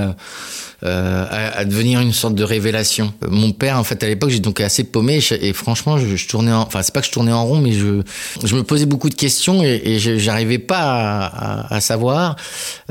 à, 0.82 1.58
à 1.58 1.64
devenir 1.64 2.00
une 2.00 2.12
sorte 2.12 2.34
de 2.34 2.44
révélation. 2.44 3.12
Euh, 3.24 3.28
Mon 3.30 3.52
père, 3.52 3.78
en 3.78 3.84
fait, 3.84 4.02
à 4.02 4.06
l'époque, 4.06 4.30
j'étais 4.30 4.42
donc 4.42 4.60
assez 4.60 4.84
paumé 4.84 5.18
et, 5.30 5.48
et 5.48 5.52
franchement, 5.52 5.98
je, 5.98 6.16
je 6.16 6.28
tournais, 6.28 6.52
en, 6.52 6.60
enfin, 6.62 6.82
c'est 6.82 6.92
pas 6.92 7.00
que 7.00 7.06
je 7.06 7.12
tournais 7.12 7.32
en 7.32 7.44
rond, 7.46 7.60
mais 7.60 7.72
je, 7.72 8.02
je 8.44 8.54
me 8.54 8.62
posais 8.62 8.86
beaucoup 8.86 9.08
de 9.08 9.14
questions 9.14 9.62
et, 9.62 9.80
et 9.84 9.98
je- 9.98 10.18
j'arrivais 10.18 10.58
pas 10.58 10.78
à, 10.80 11.24
à- 11.64 11.74
à 11.76 11.80
savoir. 11.80 12.36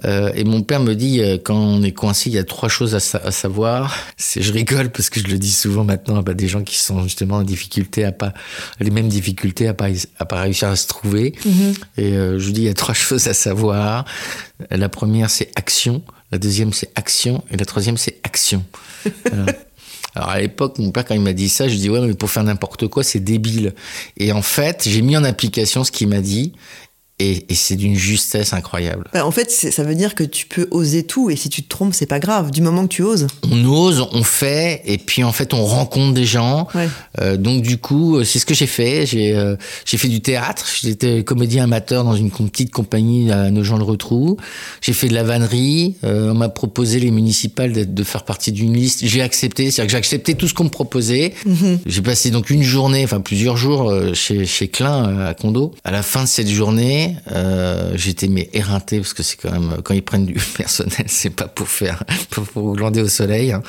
Euh, 0.06 0.32
et 0.36 0.44
mon 0.44 0.62
père 0.64 0.80
me 0.80 0.94
dit, 0.96 1.22
euh, 1.22 1.38
quand 1.44 1.56
on 1.56 1.84
est 1.84 1.92
coincé, 1.92 2.30
il 2.30 2.34
y 2.36 2.40
a 2.40 2.44
trois 2.44 2.70
choses 2.70 2.96
à, 2.96 3.00
sa- 3.00 3.20
à 3.20 3.32
savoir. 3.32 3.96
C'est, 4.18 4.42
je 4.42 4.52
rigole 4.52 4.90
parce 4.90 5.10
que 5.10 5.20
je 5.20 5.28
le 5.28 5.38
dis 5.38 5.52
souvent 5.52 5.84
maintenant 5.84 6.18
à 6.18 6.22
bah, 6.22 6.34
des 6.34 6.48
gens 6.48 6.64
qui 6.64 6.78
sont 6.78 7.04
justement 7.04 7.36
en 7.38 7.44
difficulté 7.44 8.04
à 8.04 8.12
pas, 8.12 8.34
les 8.80 8.90
mêmes 8.92 9.08
difficultés 9.10 9.68
à 9.68 9.74
pas, 9.74 9.88
à 10.20 10.26
pas 10.26 10.42
réussir 10.42 10.70
à 10.70 10.76
se 10.76 10.88
trouver. 10.88 11.34
Mhm. 11.46 11.74
Et 11.98 12.14
euh, 12.14 12.40
je 12.40 12.46
lui 12.48 12.54
dis, 12.54 12.62
il 12.62 12.68
y 12.68 12.70
a 12.70 12.74
trois 12.74 12.94
choses 12.96 13.28
à 13.28 13.34
savoir. 13.34 14.06
La 14.72 14.90
première, 14.90 15.30
c'est 15.30 15.52
action. 15.56 16.02
La 16.36 16.40
deuxième, 16.40 16.74
c'est 16.74 16.92
action. 16.96 17.46
Et 17.50 17.56
la 17.56 17.64
troisième, 17.64 17.96
c'est 17.96 18.18
action. 18.24 18.62
Alors 20.16 20.30
à 20.32 20.42
l'époque, 20.42 20.80
mon 20.80 20.92
père, 20.92 21.06
quand 21.06 21.16
il 21.16 21.22
m'a 21.22 21.32
dit 21.32 21.48
ça, 21.48 21.70
je 21.70 21.76
dis 21.76 21.90
ouais, 21.90 22.02
mais 22.02 22.14
pour 22.14 22.30
faire 22.30 22.44
n'importe 22.44 22.90
quoi, 22.90 23.06
c'est 23.06 23.22
débile. 23.22 23.74
Et 24.18 24.34
en 24.34 24.42
fait, 24.42 24.84
j'ai 24.86 25.02
mis 25.02 25.16
en 25.16 25.24
application 25.24 25.86
ce 25.86 25.94
qu'il 25.94 26.10
m'a 26.10 26.20
dit. 26.20 26.52
Et, 27.20 27.46
et 27.50 27.56
c'est 27.56 27.76
d'une 27.76 27.96
justesse 27.96 28.54
incroyable. 28.54 29.06
Bah, 29.14 29.26
en 29.26 29.32
fait, 29.32 29.50
ça 29.50 29.84
veut 29.84 29.96
dire 29.96 30.16
que 30.16 30.24
tu 30.24 30.48
peux 30.48 30.68
oser 30.72 31.04
tout 31.04 31.30
et 31.30 31.36
si 31.36 31.50
tu 31.50 31.64
te 31.64 31.70
trompes, 31.70 31.94
c'est 31.94 32.06
pas 32.06 32.20
grave. 32.20 32.52
Du 32.52 32.62
moment 32.62 32.84
que 32.84 32.94
tu 32.94 33.04
oses. 33.04 33.28
On 33.50 33.64
ose, 33.66 34.08
on 34.12 34.24
fait, 34.24 34.82
et 34.86 34.98
puis 34.98 35.24
en 35.24 35.32
fait 35.32 35.54
on 35.54 35.66
rencontre 35.66 36.14
des 36.14 36.26
gens. 36.26 36.68
Ouais. 36.76 36.90
Euh, 37.22 37.38
donc 37.38 37.62
du 37.62 37.78
coup, 37.78 38.18
euh, 38.18 38.24
c'est 38.24 38.40
ce 38.40 38.46
que 38.46 38.54
j'ai 38.54 38.68
fait. 38.68 39.06
J'ai 39.06 39.34
euh, 39.34 39.56
j'ai 39.86 39.98
fait 39.98 40.08
du 40.08 40.22
théâtre. 40.22 40.66
J'étais 40.82 41.24
comédien 41.24 41.64
amateur 41.64 42.04
dans 42.04 42.16
une 42.16 42.32
petite 42.32 42.72
compagnie 42.72 43.32
à 43.32 43.50
Nogent-le-Rotrou. 43.52 44.38
J'ai 44.82 44.94
fait 44.94 45.08
de 45.08 45.14
la 45.14 45.24
vannerie. 45.24 45.96
Euh, 46.04 46.32
on 46.32 46.36
m'a 46.36 46.50
proposé 46.50 47.00
les 47.00 47.12
municipales 47.12 47.72
de, 47.72 47.84
de 47.84 48.04
faire 48.04 48.24
partie 48.24 48.52
d'une 48.52 48.74
liste. 48.74 49.06
J'ai 49.06 49.22
accepté, 49.22 49.72
c'est-à-dire 49.72 49.86
que 49.86 49.92
j'ai 49.92 49.98
accepté 49.98 50.36
tout 50.36 50.48
ce 50.48 50.54
qu'on 50.54 50.66
me 50.66 50.70
proposait. 50.70 51.34
J'ai 51.86 52.02
passé 52.02 52.32
donc 52.32 52.50
une 52.50 52.64
journée, 52.64 53.04
enfin 53.04 53.22
plusieurs 53.22 53.58
jours 53.58 53.94
chez 54.14 54.46
chez 54.46 54.68
Klein 54.68 55.26
à 55.28 55.34
Condo. 55.34 55.74
À 55.84 55.92
la 55.92 56.04
fin 56.04 56.24
de 56.24 56.28
cette 56.28 56.50
journée, 56.50 57.05
euh, 57.32 57.92
j'étais 57.96 58.28
mais 58.28 58.50
éreinté 58.54 58.98
parce 59.00 59.14
que 59.14 59.24
c'est 59.24 59.38
quand 59.38 59.52
même 59.52 59.82
quand 59.84 59.94
ils 59.94 60.04
prennent 60.04 60.26
du 60.26 60.34
personnel, 60.58 61.06
c'est 61.08 61.30
pas 61.30 61.48
pour 61.48 61.68
faire 61.68 62.04
pour, 62.30 62.76
glander 62.76 63.02
au 63.02 63.08
soleil. 63.08 63.52
hein. 63.52 63.62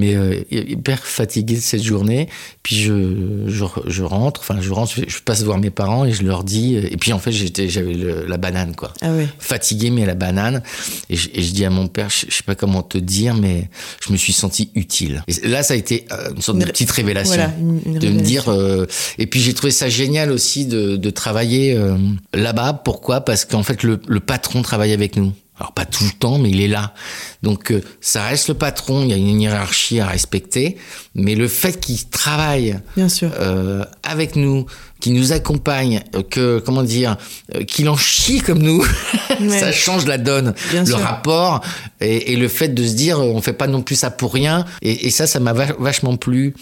Mais 0.00 0.14
euh, 0.16 0.42
hyper 0.50 1.04
fatigué 1.04 1.56
de 1.56 1.60
cette 1.60 1.82
journée. 1.82 2.28
Puis 2.62 2.76
je, 2.76 3.44
je, 3.46 3.64
je 3.86 4.02
rentre, 4.02 4.40
enfin 4.40 4.58
je 4.60 4.70
rentre, 4.72 4.92
je, 4.96 5.18
passe 5.24 5.42
voir 5.42 5.58
mes 5.58 5.70
parents 5.70 6.04
et 6.06 6.12
je 6.12 6.22
leur 6.22 6.42
dis. 6.42 6.74
Et 6.76 6.96
puis 6.96 7.12
en 7.12 7.18
fait 7.18 7.32
j'étais 7.32 7.68
j'avais 7.68 7.94
la 8.26 8.36
banane 8.38 8.74
quoi. 8.74 8.92
Ah 9.02 9.10
fatigué 9.38 9.90
mais 9.90 10.06
la 10.06 10.14
banane. 10.14 10.62
Et 11.10 11.16
je, 11.16 11.28
et 11.34 11.42
je 11.42 11.52
dis 11.52 11.64
à 11.64 11.70
mon 11.70 11.86
père 11.86 12.08
je, 12.10 12.26
je 12.28 12.34
sais 12.34 12.42
pas 12.44 12.54
comment 12.54 12.82
te 12.82 12.98
dire 12.98 13.34
mais 13.34 13.68
je 14.06 14.12
me 14.12 14.16
suis 14.16 14.32
senti 14.32 14.70
utile. 14.74 15.22
Et 15.28 15.46
là 15.48 15.62
ça 15.62 15.74
a 15.74 15.76
été 15.76 16.06
euh, 16.12 16.30
une 16.34 16.42
sorte 16.42 16.56
Une 16.58 16.64
de 16.64 16.70
petite 16.70 16.90
révélation. 16.90 17.34
Voilà, 17.34 17.52
une- 17.60 17.80
une 17.84 17.98
de 17.98 18.08
me 18.08 18.20
dire 18.20 18.48
euh, 18.50 18.86
et 19.18 19.26
puis 19.26 19.40
j'ai 19.40 19.52
trouvé 19.54 19.70
ça 19.70 19.88
génial 19.88 20.30
aussi 20.32 20.64
de, 20.66 20.96
de 20.96 21.10
travailler 21.10 21.74
euh, 21.76 21.96
là-bas. 22.32 22.72
Pourquoi? 22.84 23.20
Parce 23.22 23.44
qu'en 23.44 23.62
fait 23.62 23.82
le, 23.82 24.00
le 24.06 24.20
patron 24.20 24.62
travaille 24.62 24.92
avec 24.92 25.16
nous 25.16 25.32
alors 25.60 25.72
pas 25.72 25.84
tout 25.84 26.04
le 26.04 26.10
temps, 26.18 26.38
mais 26.38 26.50
il 26.50 26.60
est 26.62 26.68
là. 26.68 26.94
Donc 27.42 27.70
euh, 27.70 27.82
ça 28.00 28.24
reste 28.24 28.48
le 28.48 28.54
patron, 28.54 29.02
il 29.02 29.10
y 29.10 29.12
a 29.12 29.16
une 29.16 29.40
hiérarchie 29.40 30.00
à 30.00 30.06
respecter, 30.06 30.78
mais 31.14 31.34
le 31.34 31.48
fait 31.48 31.78
qu'il 31.78 32.08
travaille 32.08 32.80
Bien 32.96 33.10
sûr. 33.10 33.30
euh, 33.38 33.84
avec 34.02 34.36
nous, 34.36 34.64
qui 35.00 35.10
nous 35.12 35.32
accompagne, 35.32 36.02
euh, 36.14 36.22
que 36.22 36.58
comment 36.64 36.82
dire, 36.82 37.16
euh, 37.54 37.64
qu'il 37.64 37.88
en 37.88 37.96
chie 37.96 38.40
comme 38.40 38.58
nous, 38.60 38.84
Ouais. 39.40 39.58
ça 39.58 39.72
change 39.72 40.06
la 40.06 40.18
donne, 40.18 40.54
Bien 40.70 40.80
le 40.80 40.86
sûr. 40.86 40.98
rapport 40.98 41.62
et, 42.00 42.32
et 42.32 42.36
le 42.36 42.48
fait 42.48 42.68
de 42.68 42.86
se 42.86 42.92
dire 42.92 43.18
euh, 43.20 43.32
on 43.34 43.40
fait 43.40 43.52
pas 43.54 43.66
non 43.68 43.80
plus 43.80 43.94
ça 43.96 44.10
pour 44.10 44.34
rien. 44.34 44.66
Et, 44.82 45.06
et 45.06 45.10
ça, 45.10 45.26
ça 45.26 45.40
m'a 45.40 45.52
va- 45.54 45.72
vachement 45.78 46.16
plu. 46.16 46.52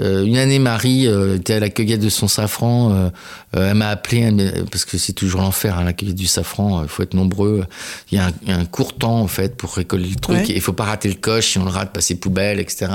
Euh, 0.00 0.24
une 0.24 0.36
année, 0.36 0.58
Marie 0.60 1.06
euh, 1.08 1.36
était 1.36 1.54
à 1.54 1.60
la 1.60 1.70
cueillette 1.70 2.00
de 2.00 2.08
son 2.08 2.28
safran. 2.28 2.92
euh, 2.92 3.08
elle 3.52 3.74
m'a 3.74 3.88
appelé 3.88 4.18
elle 4.20 4.64
parce 4.70 4.84
que 4.84 4.96
c'est 4.96 5.12
toujours 5.12 5.40
l'enfer, 5.40 5.76
hein, 5.78 5.82
la 5.84 5.92
cueillette 5.92 6.14
du 6.16 6.26
safran. 6.28 6.82
Il 6.84 6.88
faut 6.88 7.02
être 7.02 7.14
nombreux. 7.14 7.64
Il 8.12 8.16
y, 8.16 8.20
a 8.20 8.26
un, 8.26 8.32
il 8.42 8.48
y 8.50 8.52
a 8.52 8.56
un 8.56 8.64
court 8.64 8.94
temps 8.96 9.18
en 9.20 9.26
fait 9.26 9.56
pour 9.56 9.74
récolter 9.74 10.08
le 10.08 10.14
truc. 10.16 10.36
Ouais. 10.38 10.46
Il 10.48 10.60
faut 10.60 10.72
pas 10.72 10.84
rater 10.84 11.08
le 11.08 11.14
coche. 11.16 11.48
Si 11.52 11.58
on 11.58 11.64
le 11.64 11.70
rate, 11.70 11.92
passer 11.92 12.14
poubelle, 12.14 12.60
etc. 12.60 12.92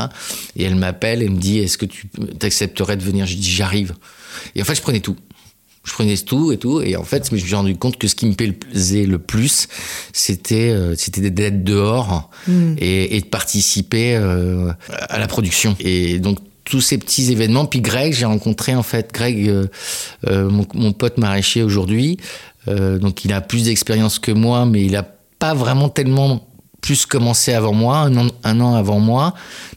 Et 0.55 0.63
elle 0.63 0.75
m'appelle 0.75 1.21
et 1.23 1.27
me 1.29 1.37
dit 1.39 1.59
est-ce 1.59 1.77
que 1.77 1.85
tu 1.85 2.07
t'accepterais 2.39 2.95
de 2.95 3.03
venir? 3.03 3.25
Je 3.25 3.35
dis 3.35 3.51
j'arrive. 3.51 3.93
Et 4.55 4.61
en 4.61 4.65
fait, 4.65 4.75
je 4.75 4.81
prenais 4.81 4.99
tout. 4.99 5.15
Je 5.83 5.93
prenais 5.93 6.17
tout 6.17 6.51
et 6.51 6.57
tout. 6.57 6.81
Et 6.81 6.95
en 6.95 7.03
fait, 7.03 7.29
je 7.29 7.35
me 7.35 7.39
suis 7.39 7.53
rendu 7.53 7.75
compte 7.75 7.97
que 7.97 8.07
ce 8.07 8.15
qui 8.15 8.25
me 8.25 8.33
plaisait 8.33 9.05
le 9.05 9.19
plus, 9.19 9.67
c'était 10.13 10.71
euh, 10.71 10.95
c'était 10.97 11.29
d'être 11.29 11.63
dehors 11.63 12.31
et, 12.77 13.17
et 13.17 13.21
de 13.21 13.25
participer 13.25 14.15
euh, 14.15 14.71
à 14.89 15.19
la 15.19 15.27
production. 15.27 15.75
Et 15.79 16.17
donc, 16.19 16.39
tous 16.65 16.81
ces 16.81 16.97
petits 16.97 17.31
événements. 17.31 17.65
Puis 17.65 17.79
Greg, 17.79 18.13
j'ai 18.13 18.25
rencontré 18.25 18.75
en 18.75 18.83
fait 18.83 19.13
Greg, 19.13 19.47
euh, 19.47 19.67
euh, 20.27 20.49
mon, 20.49 20.65
mon 20.73 20.91
pote 20.91 21.17
maraîcher 21.17 21.63
aujourd'hui. 21.63 22.17
Euh, 22.67 22.97
donc, 22.97 23.23
il 23.23 23.31
a 23.31 23.41
plus 23.41 23.65
d'expérience 23.65 24.19
que 24.19 24.31
moi, 24.31 24.65
mais 24.65 24.83
il 24.83 24.95
a 24.95 25.07
pas 25.39 25.53
vraiment 25.53 25.87
tellement 25.87 26.47
plus 26.85 27.07
commencé 27.07 27.51
avant 27.51 27.73
moi, 27.73 28.07
un 28.43 28.59
an, 28.61 28.75
avant 28.75 28.99
moi. 28.99 29.33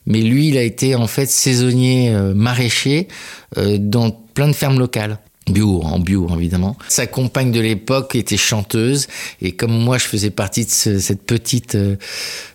Mais 0.07 0.21
lui, 0.21 0.49
il 0.49 0.59
a 0.59 0.63
été 0.63 0.95
en 0.95 1.07
fait 1.07 1.27
saisonnier 1.27 2.11
euh, 2.15 2.35
maraîcher 2.35 3.09
euh, 3.57 3.79
dans 3.81 4.11
plein 4.11 4.49
de 4.49 4.53
fermes 4.53 4.79
locales. 4.79 5.19
En 5.49 5.99
bio 5.99 6.29
évidemment. 6.37 6.77
Sa 6.89 7.07
compagne 7.07 7.53
de 7.53 7.61
l'époque 7.61 8.15
était 8.15 8.37
chanteuse 8.37 9.07
et 9.41 9.53
comme 9.53 9.73
moi 9.73 9.99
je 9.99 10.05
faisais 10.05 10.31
partie 10.31 10.65
de 10.65 10.71
ce- 10.71 10.99
cette 10.99 11.23
petite 11.23 11.75
euh, 11.75 11.97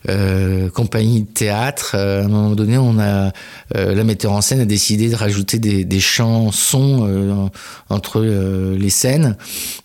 euh, 0.09 0.69
compagnie 0.69 1.21
de 1.21 1.27
théâtre, 1.27 1.93
euh, 1.95 2.21
à 2.21 2.25
un 2.25 2.27
moment 2.27 2.51
donné 2.55 2.77
on 2.77 2.99
a 2.99 3.31
la 3.75 4.03
metteur 4.03 4.31
en 4.33 4.41
scène 4.41 4.59
a 4.59 4.65
décidé 4.65 5.09
de 5.09 5.15
rajouter 5.15 5.57
des, 5.57 5.83
des 5.83 5.99
chansons 5.99 7.49
en- 7.89 7.93
entre 7.95 8.21
les 8.21 8.89
scènes. 8.89 9.35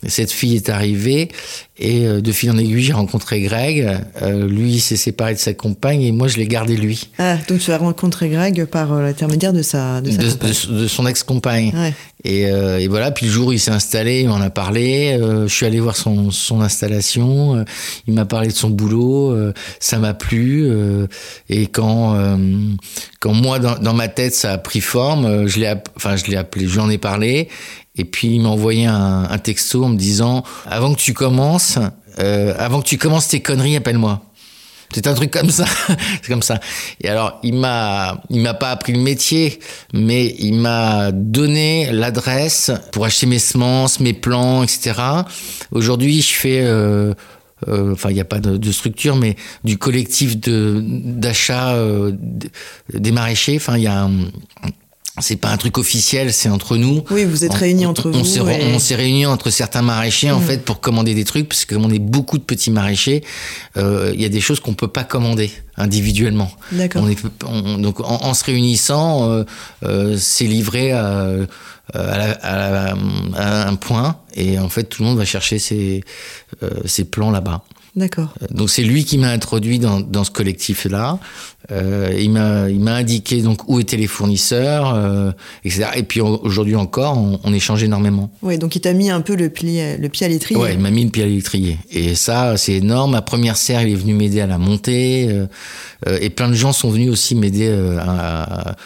Cette 0.07 0.31
fille 0.31 0.57
est 0.57 0.69
arrivée 0.69 1.29
et 1.79 2.01
de 2.07 2.33
fil 2.33 2.51
en 2.51 2.59
aiguille 2.59 2.83
j'ai 2.83 2.93
rencontré 2.93 3.41
Greg. 3.41 3.89
Lui 4.49 4.81
s'est 4.81 4.97
séparé 4.97 5.35
de 5.35 5.39
sa 5.39 5.55
compagne 5.55 6.03
et 6.03 6.13
moi 6.13 6.29
je 6.29 6.37
l'ai 6.37 6.47
gardé 6.47 6.77
lui, 6.77 7.09
Ah, 7.19 7.37
donc 7.49 7.61
tu 7.61 7.73
as 7.73 7.79
rencontré 7.79 8.29
Greg 8.29 8.65
par 8.67 8.93
l'intermédiaire 9.01 9.53
de 9.53 9.63
sa, 9.63 10.01
de 10.01 10.11
sa 10.11 10.17
de, 10.19 10.31
compagne. 10.31 10.53
de- 10.71 10.81
de 10.83 10.89
son 10.89 11.07
ex-compagne. 11.07 11.73
Ouais. 11.75 11.95
Et, 12.25 12.51
euh, 12.51 12.79
et 12.79 12.89
voilà, 12.89 13.13
puis 13.13 13.27
le 13.27 13.33
jour 13.33 13.49
où 13.49 13.53
il 13.53 13.61
s'est 13.61 13.71
installé, 13.71 14.27
m'en 14.27 14.41
a 14.41 14.51
parlé. 14.51 15.17
euh, 15.21 15.47
je 15.47 15.55
suis 15.55 15.67
allé 15.67 15.79
voir 15.79 15.97
son, 15.97 16.31
son 16.33 16.61
installation. 16.61 17.57
euh, 17.57 17.65
il 18.09 18.15
m'a 18.15 18.25
parlé 18.25 18.49
de 18.49 18.53
son 18.53 18.71
boulot. 18.71 19.31
euh, 19.31 19.53
ça 19.79 19.99
m'a 19.99 20.15
plu. 20.15 20.67
euh, 20.69 21.07
et 21.49 21.67
quand, 21.69 22.15
euh, 22.17 22.37
quand 23.21 23.33
moi, 23.33 23.59
dans, 23.61 23.95
ma 23.95 24.09
tête, 24.09 24.35
ça 24.35 24.53
a 24.53 24.59
pris 24.59 24.81
forme, 24.81 25.47
je 25.47 25.61
l'ai, 25.61 25.73
enfin, 25.97 26.17
je 26.17 26.25
l'ai 26.27 26.37
appelé, 26.37 26.67
je 26.67 26.75
lui 26.75 26.81
en 26.81 26.91
ai 26.91 26.99
parlé. 26.99 27.49
Et 27.97 28.05
puis 28.05 28.29
il 28.35 28.41
m'a 28.41 28.49
envoyé 28.49 28.87
un, 28.87 29.27
un 29.31 29.39
texto 29.39 29.85
en 29.85 29.89
me 29.89 29.97
disant 29.97 30.45
avant 30.67 30.95
que 30.95 31.01
tu 31.01 31.15
commences, 31.15 31.79
avant 32.17 32.81
que 32.81 32.87
tu 32.87 32.99
commences 32.99 33.29
tes 33.29 33.41
conneries, 33.41 33.77
appelle-moi. 33.77 34.23
C'est 34.93 35.07
un 35.07 35.15
truc 35.15 35.31
comme 35.31 35.51
ça, 35.51 35.67
c'est 36.23 36.29
comme 36.29 36.43
ça. 36.43 36.61
Et 37.01 37.09
alors, 37.09 37.39
il 37.43 37.55
m'a, 37.55 38.23
il 38.31 38.41
m'a 38.41 38.55
pas 38.55 38.71
appris 38.71 38.93
le 38.93 39.01
métier, 39.01 39.59
mais 39.93 40.35
il 40.39 40.55
m'a 40.55 41.13
donné 41.13 41.91
l'adresse 41.93 42.71
pour 42.93 43.05
acheter 43.05 43.27
mes 43.27 43.39
semences, 43.39 44.01
mes 44.01 44.15
plants, 44.15 44.63
etc. 44.63 44.95
Aujourd'hui, 45.73 46.23
je 46.23 46.33
fais, 46.33 46.61
euh, 46.63 47.13
euh, 47.69 47.93
enfin, 47.93 48.11
il 48.11 48.15
n'y 48.15 48.21
a 48.21 48.25
pas 48.25 48.41
de, 48.41 48.73
structure, 48.73 49.17
mais 49.17 49.37
du 49.63 49.77
collectif 49.77 50.39
d'achat 50.39 51.75
euh, 51.75 52.13
des 52.93 53.13
maraîchers. 53.13 53.57
Enfin, 53.57 53.77
il 53.77 53.83
y 53.83 53.89
a 53.89 54.09
c'est 55.21 55.37
pas 55.37 55.49
un 55.51 55.57
truc 55.57 55.79
officiel, 55.79 56.33
c'est 56.33 56.49
entre 56.49 56.77
nous. 56.77 57.03
Oui, 57.11 57.25
vous 57.25 57.45
êtes 57.45 57.53
On- 57.53 57.57
réunis 57.57 57.87
entre 57.87 58.09
on 58.09 58.19
vous. 58.19 58.25
s'est 58.25 58.41
et- 58.41 58.75
on 58.75 58.79
s'est 58.79 58.95
réunis 58.95 59.27
entre 59.27 59.51
certains 59.51 59.83
maraîchers 59.83 60.31
en 60.31 60.41
fait 60.41 60.65
pour 60.65 60.81
commander 60.81 61.15
des 61.15 61.25
trucs 61.25 61.49
parce 61.49 61.65
que 61.65 61.75
comme 61.75 61.85
on 61.85 61.91
est 61.91 61.99
beaucoup 61.99 62.39
de 62.39 62.43
petits 62.45 62.71
maraîchers, 62.71 63.23
euh, 63.77 64.11
il 64.15 64.21
y 64.21 64.25
a 64.25 64.29
des 64.29 64.41
choses 64.41 64.61
qu'on 64.61 64.75
peut 64.75 64.89
pas 64.89 65.05
commander 65.05 65.51
individuellement. 65.77 66.51
D'accord. 66.73 67.07
Donc 67.79 68.01
en, 68.01 68.25
en 68.25 68.35
se 68.35 68.45
réunissant, 68.45 69.31
euh, 69.31 69.45
euh, 69.85 70.17
c'est 70.19 70.45
livré 70.47 70.93
à, 70.93 71.27
à, 71.95 72.19
la- 72.19 72.33
à 72.33 72.57
la- 72.57 72.97
à 73.37 73.69
un 73.69 73.75
point 73.77 74.17
et 74.35 74.59
en 74.59 74.69
fait 74.69 74.85
tout 74.85 75.03
le 75.03 75.09
monde 75.09 75.19
va 75.19 75.25
chercher 75.25 75.59
ses, 75.59 76.03
euh, 76.63 76.71
ses 76.85 77.05
plans 77.05 77.31
là-bas. 77.31 77.63
D'accord. 77.99 78.33
Donc 78.51 78.71
c'est 78.71 78.83
lui 78.85 79.05
qui 79.05 79.19
m'a 79.19 79.31
introduit 79.31 79.79
dans, 79.81 79.99
dans 80.01 80.23
ce 80.23 80.31
collectif-là. 80.31 81.19
Euh, 81.73 82.15
il 82.17 82.31
m'a 82.31 82.71
il 82.71 82.79
m'a 82.81 82.95
indiqué 82.95 83.43
donc 83.43 83.69
où 83.69 83.81
étaient 83.81 83.97
les 83.97 84.07
fournisseurs, 84.07 84.95
euh, 84.95 85.33
etc. 85.65 85.87
Et 85.97 86.05
puis 86.05 86.21
au- 86.21 86.41
aujourd'hui 86.45 86.77
encore, 86.77 87.19
on, 87.19 87.41
on 87.43 87.53
échange 87.53 87.83
énormément. 87.83 88.31
Oui, 88.43 88.57
donc 88.57 88.77
il 88.77 88.81
t'a 88.81 88.93
mis 88.93 89.11
un 89.11 89.21
peu 89.21 89.35
le, 89.35 89.51
pli, 89.51 89.81
le 89.99 90.09
pied 90.09 90.25
à 90.27 90.29
l'étrier. 90.29 90.59
Ouais, 90.61 90.75
il 90.75 90.79
m'a 90.81 90.91
mis 90.91 91.05
le 91.05 91.11
pied 91.11 91.25
à 91.25 91.27
l'étrier. 91.27 91.77
Et 91.91 92.15
ça, 92.15 92.57
c'est 92.57 92.75
énorme. 92.75 93.11
Ma 93.13 93.23
première 93.23 93.57
serre, 93.57 93.83
il 93.83 93.93
est 93.93 93.97
venu 93.97 94.15
m'aider 94.15 94.41
à 94.41 94.47
la 94.47 94.59
monter. 94.59 95.27
euh, 95.29 95.47
euh, 96.07 96.19
et 96.21 96.31
plein 96.31 96.49
de 96.49 96.55
gens 96.55 96.73
sont 96.73 96.91
venus 96.91 97.11
aussi 97.11 97.35
m'aider 97.35 97.67
euh, 97.69 97.99
à, 98.01 98.77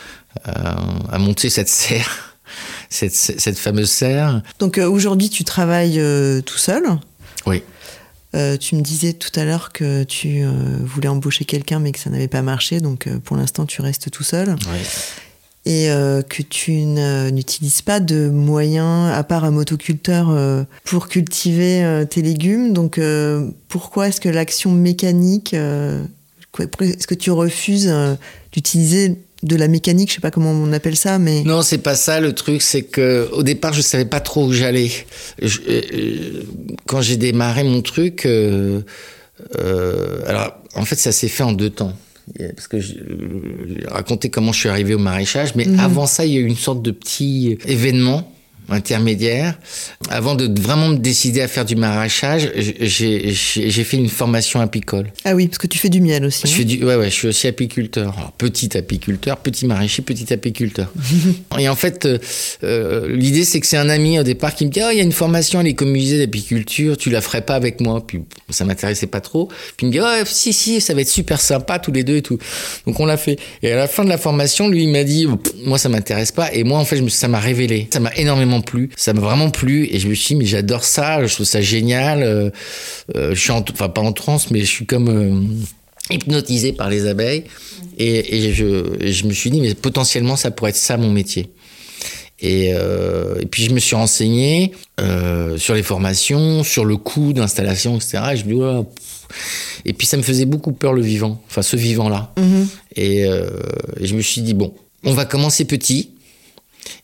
à, 0.47 0.77
à 1.13 1.19
monter 1.19 1.51
cette 1.51 1.69
serre, 1.69 2.35
cette, 2.89 3.13
cette 3.15 3.59
fameuse 3.59 3.91
serre. 3.91 4.41
Donc 4.59 4.79
euh, 4.79 4.89
aujourd'hui, 4.89 5.29
tu 5.29 5.45
travailles 5.45 6.01
euh, 6.01 6.41
tout 6.41 6.57
seul? 6.59 6.83
Oui. 7.47 7.63
Euh, 8.35 8.57
tu 8.57 8.77
me 8.77 8.81
disais 8.81 9.13
tout 9.13 9.31
à 9.39 9.45
l'heure 9.45 9.73
que 9.73 10.05
tu 10.05 10.43
euh, 10.43 10.51
voulais 10.81 11.09
embaucher 11.09 11.45
quelqu'un, 11.45 11.81
mais 11.81 11.93
que 11.93 11.99
ça 11.99 12.09
n'avait 12.09 12.29
pas 12.29 12.43
marché. 12.43 12.81
Donc 12.81 13.07
euh, 13.07 13.19
pour 13.19 13.37
l'instant, 13.37 13.67
tu 13.67 13.83
restes 13.83 14.11
tout 14.11 14.23
seul. 14.23 14.51
Ouais. 14.51 14.83
Et 15.65 15.87
que 16.29 16.43
tu 16.43 16.73
n'utilises 16.73 17.83
pas 17.83 18.01
de 18.01 18.29
moyens, 18.29 19.13
à 19.13 19.23
part 19.23 19.45
un 19.45 19.53
motoculteur, 19.53 20.67
pour 20.83 21.07
cultiver 21.07 22.05
tes 22.11 22.21
légumes. 22.21 22.73
Donc 22.73 23.01
pourquoi 23.69 24.09
est-ce 24.09 24.21
que 24.21 24.29
l'action 24.29 24.73
mécanique, 24.73 25.55
est-ce 25.55 27.07
que 27.07 27.15
tu 27.15 27.31
refuses 27.31 27.95
d'utiliser 28.51 29.21
de 29.43 29.57
la 29.57 29.69
mécanique 29.69 30.09
Je 30.11 30.15
sais 30.15 30.21
pas 30.21 30.31
comment 30.31 30.53
on 30.53 30.73
appelle 30.73 30.97
ça, 30.97 31.19
mais 31.19 31.43
Non, 31.45 31.63
c'est 31.63 31.79
pas 31.79 31.95
ça. 31.95 32.21
Le 32.21 32.33
truc, 32.33 32.63
c'est 32.63 32.83
que 32.83 33.29
au 33.33 33.43
départ, 33.43 33.73
je 33.73 33.81
savais 33.83 34.05
pas 34.05 34.21
trop 34.21 34.47
où 34.47 34.53
j'allais. 34.53 34.91
Je- 35.41 35.59
euh, 35.69 36.43
Quand 36.87 37.01
j'ai 37.01 37.17
démarré 37.17 37.65
mon 37.65 37.83
truc, 37.83 38.27
euh, 38.27 38.81
euh, 39.59 40.21
alors 40.27 40.57
en 40.75 40.85
fait, 40.85 40.97
ça 40.97 41.13
s'est 41.13 41.29
fait 41.29 41.43
en 41.43 41.53
deux 41.53 41.71
temps. 41.71 41.93
Parce 42.55 42.69
que 42.69 42.81
je- 42.81 42.95
j'ai 42.95 43.87
raconté 43.89 44.31
comment 44.31 44.53
je 44.53 44.61
suis 44.61 44.69
arrivé 44.69 44.95
au 44.95 44.99
maraîchage, 44.99 45.55
mais 45.57 45.67
avant 45.79 46.07
ça, 46.07 46.25
il 46.25 46.33
y 46.33 46.37
a 46.37 46.41
eu 46.41 46.47
une 46.47 46.57
sorte 46.57 46.81
de 46.81 46.91
petit 46.93 47.59
événement 47.67 48.32
intermédiaire. 48.69 49.59
Avant 50.09 50.35
de 50.35 50.61
vraiment 50.61 50.89
me 50.89 50.97
décider 50.97 51.41
à 51.41 51.49
faire 51.49 51.65
du 51.65 51.77
maraîchage, 51.77 52.51
j'ai 52.57 53.85
fait 53.85 53.97
une 53.97 54.09
formation 54.09 54.61
apicole. 54.61 55.13
Ah 55.25 55.35
oui, 55.35 55.49
parce 55.49 55.59
que 55.59 55.67
tu 55.67 55.79
fais 55.79 55.89
du 55.89 56.01
miel 56.01 56.25
aussi. 56.25 56.47
Je, 56.47 56.53
fais 56.53 56.65
du, 56.65 56.85
ouais, 56.85 56.97
ouais, 56.97 57.11
je 57.11 57.15
suis 57.15 57.29
aussi 57.29 57.47
apiculteur. 57.47 58.15
Alors, 58.17 58.33
petit 58.33 58.77
apiculteur, 58.77 59.39
petit 59.39 59.67
maraîcher, 59.67 60.03
petit 60.03 60.33
apiculteur. 60.33 60.93
et 61.59 61.69
en 61.69 61.77
fait, 61.77 62.07
euh, 62.07 62.19
euh, 62.65 63.15
l'idée, 63.15 63.45
c'est 63.45 63.61
que 63.61 63.67
c'est 63.67 63.77
un 63.77 63.89
ami 63.89 64.19
au 64.19 64.23
départ 64.23 64.55
qui 64.55 64.67
me 64.67 64.71
dit 64.71 64.81
oh, 64.83 64.89
il 64.91 64.99
y 64.99 65.01
a 65.01 65.05
une 65.05 65.13
formation 65.13 65.59
à 65.59 65.63
l'écomusée 65.63 66.19
d'apiculture, 66.19 66.97
tu 66.97 67.11
la 67.11 67.21
ferais 67.21 67.43
pas 67.43 67.55
avec 67.55 67.81
moi 67.81 68.05
Puis 68.07 68.21
ça 68.51 68.65
m'intéressait 68.65 69.07
pas 69.07 69.21
trop. 69.21 69.49
Puis 69.77 69.87
il 69.87 69.89
me 69.89 69.93
dit 69.93 70.01
oh, 70.01 70.25
si, 70.25 70.53
si, 70.53 70.81
ça 70.81 70.95
va 70.95 71.01
être 71.01 71.09
super 71.09 71.41
sympa 71.41 71.79
tous 71.79 71.93
les 71.93 72.05
deux 72.05 72.17
et 72.17 72.23
tout. 72.23 72.39
Donc 72.87 72.99
on 73.01 73.07
l'a 73.07 73.17
fait. 73.17 73.39
Et 73.63 73.73
à 73.73 73.77
la 73.77 73.89
fin 73.89 74.05
de 74.05 74.09
la 74.09 74.19
formation, 74.19 74.69
lui, 74.69 74.85
il 74.85 74.91
m'a 74.91 75.05
dit 75.05 75.27
moi, 75.65 75.79
ça 75.79 75.89
m'intéresse 75.89 76.33
pas. 76.33 76.53
Et 76.53 76.65
moi, 76.65 76.79
en 76.79 76.85
fait, 76.85 77.07
ça 77.09 77.29
m'a 77.29 77.41
révélé. 77.41 77.89
Ça 77.93 78.01
m'a 78.01 78.13
énormément 78.17 78.52
plu. 78.61 78.91
Ça 78.97 79.13
m'a 79.13 79.21
vraiment 79.21 79.51
plu. 79.51 79.89
Et 79.91 79.99
je 79.99 80.09
me 80.09 80.15
suis 80.15 80.35
dit 80.35 80.41
mais 80.41 80.47
j'adore 80.47 80.85
ça, 80.85 81.25
je 81.27 81.33
trouve 81.33 81.47
ça 81.47 81.61
génial. 81.61 82.23
Euh, 82.23 82.51
je 83.17 83.35
suis 83.35 83.51
en, 83.51 83.65
enfin, 83.73 83.89
pas 83.89 84.03
en 84.03 84.13
transe, 84.13 84.51
mais 84.51 84.61
je 84.61 84.67
suis 84.67 84.87
comme 84.87 85.65
hypnotisé 86.11 86.73
par 86.73 86.91
les 86.91 87.07
abeilles. 87.07 87.45
Et, 87.99 88.53
je, 88.53 88.97
je, 89.01 89.27
me 89.27 89.33
suis 89.33 89.51
dit, 89.51 89.61
mais 89.61 89.75
potentiellement, 89.75 90.37
ça 90.37 90.51
pourrait 90.51 90.71
être 90.71 90.77
ça 90.77 90.97
mon 90.97 91.11
métier. 91.11 91.51
Et, 92.41 92.73
euh, 92.75 93.37
et 93.41 93.47
puis 93.47 93.65
je 93.65 93.71
me 93.71 93.79
suis 93.79 93.95
renseigné 93.95 94.73
euh, 95.01 95.57
sur 95.59 95.75
les 95.75 95.85
formations, 95.85 96.65
sur 96.65 96.85
le 96.85 96.97
coût 96.97 97.33
d'installation, 97.33 97.97
etc. 97.97 98.19
Et, 98.33 98.37
je 98.37 98.47
me 98.47 98.85
et 99.85 99.93
puis 99.93 100.07
ça 100.07 100.17
me 100.17 100.23
faisait 100.23 100.45
beaucoup 100.45 100.73
peur 100.73 100.93
le 100.93 101.01
vivant, 101.01 101.41
enfin 101.49 101.63
ce 101.63 101.77
vivant-là. 101.77 102.33
Mm-hmm. 102.37 102.67
Et, 102.97 103.25
euh, 103.27 103.49
et, 104.01 104.07
je 104.07 104.17
me 104.17 104.21
suis 104.21 104.43
dit, 104.43 104.55
bon, 104.55 104.75
on 105.05 105.13
va 105.13 105.25
commencer 105.25 105.65
petit, 105.65 106.11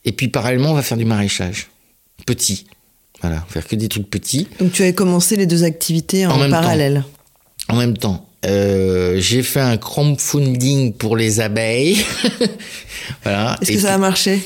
et 0.04 0.12
puis 0.12 0.28
parallèlement, 0.28 0.70
on 0.70 0.74
va 0.74 0.82
faire 0.82 0.98
du 0.98 1.04
maraîchage. 1.04 1.68
Petit. 2.26 2.66
Voilà, 3.20 3.44
faire 3.48 3.66
que 3.66 3.76
des 3.76 3.88
trucs 3.88 4.08
petits. 4.08 4.46
Donc 4.60 4.72
tu 4.72 4.82
avais 4.82 4.92
commencé 4.92 5.36
les 5.36 5.46
deux 5.46 5.64
activités 5.64 6.26
en, 6.26 6.40
en 6.40 6.50
parallèle. 6.50 7.04
En 7.68 7.76
même 7.76 7.96
temps. 7.96 8.24
Euh, 8.46 9.18
j'ai 9.18 9.42
fait 9.42 9.60
un 9.60 9.76
crowdfunding 9.76 10.92
pour 10.92 11.16
les 11.16 11.40
abeilles. 11.40 12.04
voilà. 13.24 13.56
Est-ce 13.60 13.72
que 13.72 13.78
ça 13.78 13.94
a 13.94 13.98
marché? 13.98 14.40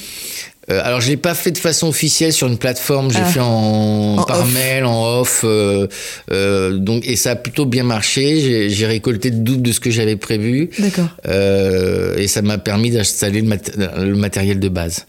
Euh, 0.71 0.81
alors 0.85 1.01
je 1.01 1.09
l'ai 1.09 1.17
pas 1.17 1.35
fait 1.35 1.51
de 1.51 1.59
façon 1.59 1.89
officielle 1.89 2.33
sur 2.33 2.47
une 2.47 2.57
plateforme, 2.57 3.11
j'ai 3.11 3.19
ah. 3.19 3.25
fait 3.25 3.41
en, 3.41 4.23
par 4.27 4.47
mail, 4.47 4.85
en 4.85 5.21
off, 5.21 5.43
euh, 5.45 5.89
euh, 6.31 6.79
donc 6.79 7.05
et 7.07 7.17
ça 7.17 7.33
a 7.33 7.37
plutôt 7.37 7.67
bien 7.67 7.83
marché. 7.83 8.71
J'ai 8.71 8.87
récolté 8.87 9.31
le 9.31 9.39
double 9.39 9.63
de 9.63 9.73
ce 9.73 9.81
que 9.81 9.91
j'avais 9.91 10.17
prévu. 10.17 10.71
D'accord. 10.79 11.09
Euh, 11.27 12.17
et 12.17 12.29
ça 12.29 12.43
m'a 12.43 12.59
permis 12.59 12.91
d'installer 12.91 13.41
le, 13.41 13.49
mat 13.49 13.73
le, 13.77 14.15
matériel 14.15 14.61
de 14.61 14.69
base 14.69 15.07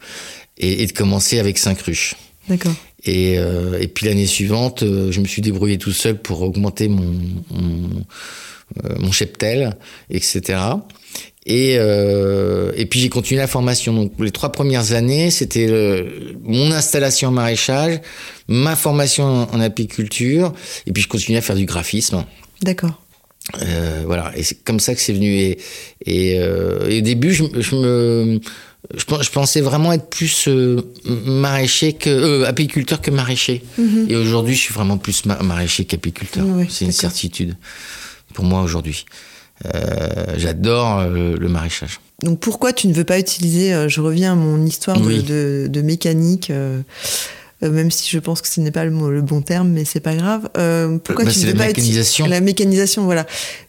et, 0.57 0.81
et, 0.81 0.87
de 0.87 0.91
commencer 0.91 1.37
avec 1.39 1.59
cinq 1.59 1.81
ruches. 1.81 2.15
D'accord. 2.49 2.73
Et, 3.05 3.33
et 3.33 3.87
puis 3.89 4.05
l'année 4.05 4.25
suivante, 4.25 4.81
je 4.81 5.19
me 5.19 5.25
suis 5.25 5.41
débrouillé 5.41 5.77
tout 5.77 5.91
seul 5.91 6.15
pour 6.15 6.41
augmenter 6.41 6.87
mon, 6.87 7.13
mon 7.51 8.05
mon 8.97 9.11
cheptel, 9.11 9.75
etc. 10.09 10.57
Et, 11.45 11.75
euh, 11.77 12.71
et 12.75 12.85
puis 12.85 12.99
j'ai 12.99 13.09
continué 13.09 13.41
la 13.41 13.47
formation. 13.47 13.93
Donc 13.93 14.13
les 14.19 14.31
trois 14.31 14.51
premières 14.51 14.93
années, 14.93 15.29
c'était 15.29 15.67
mon 16.43 16.71
installation 16.71 17.29
en 17.29 17.31
maraîchage, 17.31 17.99
ma 18.47 18.75
formation 18.75 19.47
en, 19.51 19.59
apiculture, 19.59 20.53
et 20.87 20.91
puis 20.91 21.03
je 21.03 21.07
continuais 21.07 21.39
à 21.39 21.41
faire 21.41 21.57
du 21.57 21.65
graphisme. 21.65 22.23
D'accord. 22.61 23.01
Euh, 23.61 24.03
voilà, 24.05 24.31
et 24.37 24.43
c'est 24.43 24.63
comme 24.63 24.79
ça 24.79 24.95
que 24.95 25.01
c'est 25.01 25.11
venu. 25.11 25.33
Et, 25.33 25.57
et, 26.05 26.39
euh, 26.39 26.97
au 26.99 27.01
début, 27.01 27.33
je, 27.33 27.43
je 27.59 27.75
me 27.75 28.39
je, 28.95 29.29
pensais 29.29 29.61
vraiment 29.61 29.93
être 29.93 30.09
plus 30.09 30.47
euh, 30.47 30.81
maraîcher 31.05 31.93
que 31.93 32.09
euh, 32.09 32.47
apiculteur 32.47 33.01
que 33.01 33.11
maraîcher. 33.11 33.63
Mhm. 33.77 34.07
Et 34.09 34.15
aujourd'hui, 34.15 34.55
je 34.55 34.61
suis 34.61 34.73
vraiment 34.73 34.97
plus 34.97 35.25
maraîcher 35.25 35.85
qu'apiculteur. 35.85 36.45
c'est 36.69 36.85
une 36.85 36.91
certitude 36.91 37.55
pour 38.33 38.45
moi 38.45 38.61
aujourd'hui. 38.61 39.05
Euh, 39.73 40.25
j'adore 40.37 40.99
euh, 40.99 41.37
le 41.37 41.49
maraîchage. 41.49 41.99
Donc 42.21 42.39
pourquoi 42.39 42.73
tu 42.73 42.87
ne 42.87 42.93
veux 42.93 43.03
pas 43.03 43.19
utiliser, 43.19 43.73
euh, 43.73 43.89
je 43.89 44.01
reviens 44.01 44.33
à 44.33 44.35
mon 44.35 44.65
histoire 44.65 44.99
de, 44.99 45.67
de, 45.67 45.81
mécanique, 45.81 46.51
même 47.61 47.91
si 47.91 48.09
je 48.09 48.19
pense 48.19 48.41
que 48.41 48.47
ce 48.47 48.59
n'est 48.59 48.71
pas 48.71 48.85
le, 48.85 49.13
le, 49.13 49.21
bon 49.21 49.41
terme, 49.41 49.69
mais 49.69 49.85
c'est 49.85 49.99
pas 49.99 50.15
grave. 50.15 50.41
pourquoi 51.03 51.25
bah, 51.25 51.31
tu 51.31 51.39
ne 51.39 51.45
veux 51.45 51.53
la 51.53 51.59
pas 51.59 51.67
mécanisation. 51.67 52.25
La 52.25 52.41
mécanisation, 52.41 53.05
voilà. 53.05 53.25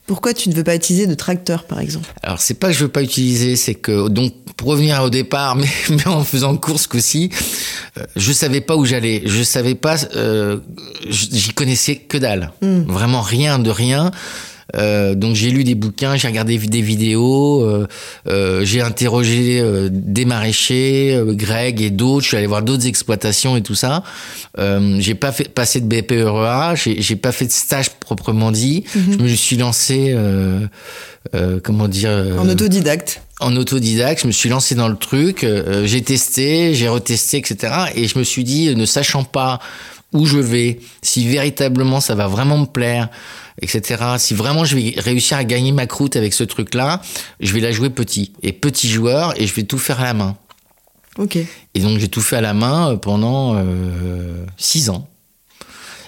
Pourquoi 0.07 0.35
tu 0.35 0.51
ne 0.51 0.55
veux 0.55 0.65
pas 0.65 0.75
utiliser 0.75 1.07
de 1.07 1.15
tracteur, 1.15 1.65
par 1.65 1.81
exemple? 1.81 2.13
Alors 2.23 2.41
c'est 2.41 2.55
pas 2.55 2.69
que 2.69 2.75
je 2.75 2.85
veux 2.85 2.91
pas 2.91 3.03
utiliser, 3.03 3.57
c'est 3.57 3.75
que 3.75 4.09
donc 4.09 4.35
pour 4.57 4.69
revenir 4.69 5.03
au 5.03 5.11
départ, 5.11 5.57
mais, 5.57 5.69
mais 5.91 6.07
en 6.07 6.25
faisant 6.25 6.57
course 6.57 6.87
qu'aussi, 6.87 7.31
je 8.17 8.33
savais 8.33 8.61
pas 8.61 8.77
où 8.77 8.85
j'allais, 8.85 9.23
je 9.27 9.43
savais 9.43 9.75
pas, 9.75 9.97
j'y 11.09 11.51
connaissais 11.55 11.97
que 11.97 12.19
dalle, 12.19 12.53
hmm. 12.63 12.83
vraiment 12.83 13.23
rien 13.23 13.59
de 13.59 13.71
rien. 13.71 14.11
Euh, 14.77 15.15
donc 15.15 15.35
j'ai 15.35 15.51
lu 15.51 15.65
des 15.65 15.75
bouquins, 15.75 16.17
j'ai 16.17 16.29
regardé 16.29 16.57
des 16.59 16.81
vidéos, 16.81 17.63
euh, 17.63 17.87
euh, 18.29 18.65
j'ai 18.65 18.81
interrogé 18.81 19.61
euh, 19.61 19.89
des 19.91 20.25
maraîchers, 20.25 21.15
euh, 21.15 21.35
Greg 21.35 21.81
et 21.81 21.91
d'autres. 21.91 22.23
Je 22.23 22.29
suis 22.29 22.37
allé 22.37 22.47
voir 22.47 22.63
d'autres 22.63 22.87
exploitations 22.87 23.57
et 23.57 23.63
tout 23.63 23.75
ça. 23.75 24.03
j'ai 24.57 25.15
pas 25.15 25.33
fait 25.33 25.49
passer 25.49 25.81
de 25.81 25.87
BPREA, 25.87 26.75
j'ai 26.75 27.17
pas 27.17 27.33
fait 27.33 27.47
de 27.47 27.53
stage 27.53 27.91
proprement 27.91 28.51
dit. 28.51 28.85
Mhm. 28.95 29.13
Je 29.13 29.23
me 29.23 29.29
suis 29.29 29.57
lancé, 29.57 30.15
comment 31.63 31.89
dire, 31.89 32.11
en 32.39 32.49
autodidacte 32.49 33.21
en 33.41 33.57
autodidacte, 33.57 34.23
je 34.23 34.27
me 34.29 34.33
suis 34.33 34.49
lancé 34.49 34.77
dans 34.77 34.87
le 34.87 34.97
truc, 34.97 35.45
j'ai 35.85 36.03
testé, 36.03 36.73
j'ai 36.73 36.89
retesté, 36.89 37.39
etc. 37.39 37.75
Et 37.97 38.07
je 38.07 38.17
me 38.17 38.23
suis 38.23 38.45
dit, 38.45 38.75
ne 38.75 38.87
sachant 38.87 39.25
pas 39.25 39.59
où 40.15 40.25
je 40.25 40.39
vais, 40.39 40.79
si 41.03 41.29
véritablement 41.29 42.01
ça 42.01 42.15
va 42.15 42.29
vraiment 42.29 42.57
me 42.57 42.67
plaire, 42.67 43.11
etc. 43.61 44.03
Si 44.19 44.33
vraiment 44.33 44.65
je 44.65 44.77
vais 44.77 44.95
réussir 44.97 45.37
à 45.37 45.45
gagner 45.45 45.73
ma 45.73 45.87
croûte 45.87 46.17
avec 46.17 46.33
ce 46.33 46.45
truc-là, 46.45 47.03
je 47.41 47.53
vais 47.53 47.61
la 47.61 47.73
jouer 47.73 47.91
petit. 47.91 48.33
Et 48.43 48.53
petit 48.53 48.89
joueur, 48.89 49.39
et 49.39 49.47
je 49.47 49.55
vais 49.55 49.65
tout 49.65 49.79
faire 49.79 50.01
à 50.01 50.05
la 50.05 50.15
main. 50.15 50.37
Ok. 51.19 51.37
Et 51.37 51.81
donc 51.81 51.99
j'ai 51.99 52.09
tout 52.09 52.21
fait 52.21 52.37
à 52.37 52.41
la 52.41 52.55
main 52.55 52.93
euh, 52.93 52.97
pendant 52.97 53.55
euh, 53.57 54.47
six 54.57 54.89
ans. 54.89 55.09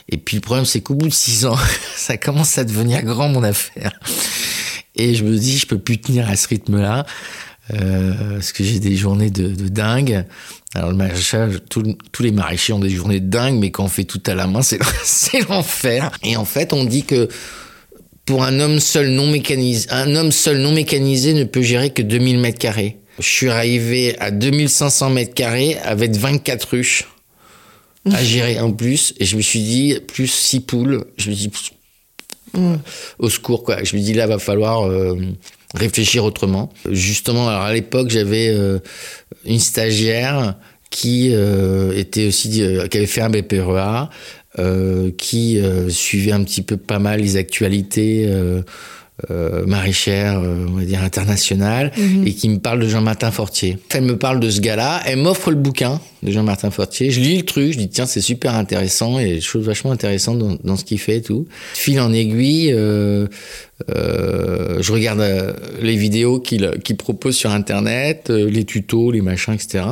Et 0.08 0.18
puis 0.18 0.36
le 0.36 0.40
problème, 0.40 0.64
c'est 0.64 0.80
qu'au 0.80 0.94
bout 0.94 1.08
de 1.08 1.12
six 1.12 1.46
ans, 1.46 1.58
ça 1.96 2.16
commence 2.16 2.58
à 2.58 2.64
devenir 2.64 3.02
grand 3.02 3.28
mon 3.28 3.42
affaire. 3.42 3.92
Et 4.96 5.14
je 5.14 5.24
me 5.24 5.36
dis, 5.36 5.58
je 5.58 5.66
peux 5.66 5.78
plus 5.78 5.98
tenir 5.98 6.28
à 6.28 6.36
ce 6.36 6.48
rythme-là. 6.48 7.06
Euh, 7.74 8.34
parce 8.34 8.52
que 8.52 8.62
j'ai 8.62 8.78
des 8.78 8.96
journées 8.96 9.30
de, 9.30 9.48
de 9.48 9.68
dingue. 9.68 10.24
Alors 10.74 10.90
le 10.90 10.96
maraîchage, 10.96 11.60
tous 11.68 12.22
les 12.22 12.30
maraîchers 12.30 12.72
ont 12.72 12.78
des 12.78 12.90
journées 12.90 13.20
de 13.20 13.28
dingue, 13.28 13.58
mais 13.58 13.70
quand 13.70 13.84
on 13.84 13.88
fait 13.88 14.04
tout 14.04 14.22
à 14.26 14.34
la 14.34 14.46
main, 14.46 14.60
c'est 14.62 14.78
l'enfer. 15.48 16.10
Et 16.22 16.36
en 16.36 16.44
fait, 16.44 16.72
on 16.72 16.84
dit 16.84 17.04
que 17.04 17.28
pour 18.24 18.44
un 18.44 18.60
homme 18.60 18.78
seul 18.78 19.08
non 19.08 19.26
mécanisé, 19.26 19.88
un 19.90 20.14
homme 20.14 20.32
seul 20.32 20.58
non 20.58 20.72
mécanisé 20.72 21.34
ne 21.34 21.44
peut 21.44 21.62
gérer 21.62 21.90
que 21.90 22.02
2000 22.02 22.38
mètres 22.38 22.58
carrés. 22.58 22.98
Je 23.18 23.26
suis 23.26 23.48
arrivé 23.48 24.16
à 24.18 24.30
2500 24.30 25.10
mètres 25.10 25.34
carrés 25.34 25.78
avec 25.78 26.14
24 26.14 26.64
ruches 26.64 27.04
à 28.12 28.22
gérer 28.22 28.60
en 28.60 28.70
plus, 28.70 29.14
et 29.18 29.24
je 29.24 29.36
me 29.36 29.42
suis 29.42 29.60
dit 29.60 29.98
plus 30.06 30.28
six 30.28 30.60
poules. 30.60 31.06
Je 31.16 31.30
me 31.30 31.34
suis 31.34 31.50
au 33.18 33.30
secours 33.30 33.62
quoi. 33.64 33.82
Je 33.82 33.96
me 33.96 34.00
dis 34.00 34.12
là 34.12 34.26
va 34.26 34.38
falloir 34.38 34.86
euh, 34.86 35.16
réfléchir 35.74 36.24
autrement. 36.24 36.70
Justement, 36.90 37.48
alors 37.48 37.62
à 37.62 37.72
l'époque, 37.72 38.10
j'avais 38.10 38.48
euh, 38.48 38.78
une 39.44 39.60
stagiaire 39.60 40.54
qui 40.90 41.30
euh, 41.32 41.92
était 41.96 42.26
aussi 42.28 42.50
qui 42.50 42.96
avait 42.96 43.06
fait 43.06 43.20
un 43.20 43.30
BPREA, 43.30 44.08
qui 45.18 45.60
suivait 45.90 46.32
un 46.32 46.42
petit 46.44 46.62
peu 46.62 46.76
pas 46.78 46.98
mal 46.98 47.20
les 47.20 47.36
actualités 47.36 48.26
euh, 49.30 49.64
maraîchère, 49.64 50.40
euh, 50.40 50.66
on 50.68 50.72
va 50.72 50.84
dire 50.84 51.02
internationale, 51.02 51.90
mhm. 51.96 52.26
et 52.26 52.34
qui 52.34 52.50
me 52.50 52.58
parle 52.58 52.80
de 52.80 52.86
Jean-Martin 52.86 53.30
Fortier. 53.30 53.78
Elle 53.94 54.04
me 54.04 54.18
parle 54.18 54.40
de 54.40 54.50
ce 54.50 54.60
gars-là, 54.60 55.00
elle 55.06 55.20
m'offre 55.20 55.50
le 55.50 55.56
bouquin 55.56 56.02
de 56.22 56.30
Jean-Martin 56.30 56.70
Fortier. 56.70 57.10
Je 57.10 57.20
lis 57.20 57.38
le 57.38 57.44
truc, 57.44 57.72
je 57.72 57.78
dis 57.78 57.88
tiens 57.88 58.04
c'est 58.04 58.20
super 58.20 58.54
intéressant, 58.54 59.18
et 59.18 59.24
des 59.24 59.40
choses 59.40 59.64
vachement 59.64 59.90
intéressantes 59.90 60.38
dans, 60.38 60.58
dans 60.62 60.76
ce 60.76 60.84
qu'il 60.84 60.98
fait 60.98 61.16
et 61.16 61.22
tout. 61.22 61.46
Fil 61.72 61.98
en 61.98 62.12
aiguille, 62.12 62.70
euh, 62.74 63.26
euh 63.88 64.82
je 64.82 64.92
regarde 64.92 65.24
les 65.80 65.96
vidéos 65.96 66.38
qu'il 66.38 66.96
propose 66.98 67.36
sur 67.36 67.52
Internet, 67.52 68.28
les 68.28 68.64
tutos, 68.64 69.12
les 69.12 69.22
machins, 69.22 69.54
etc. 69.54 69.84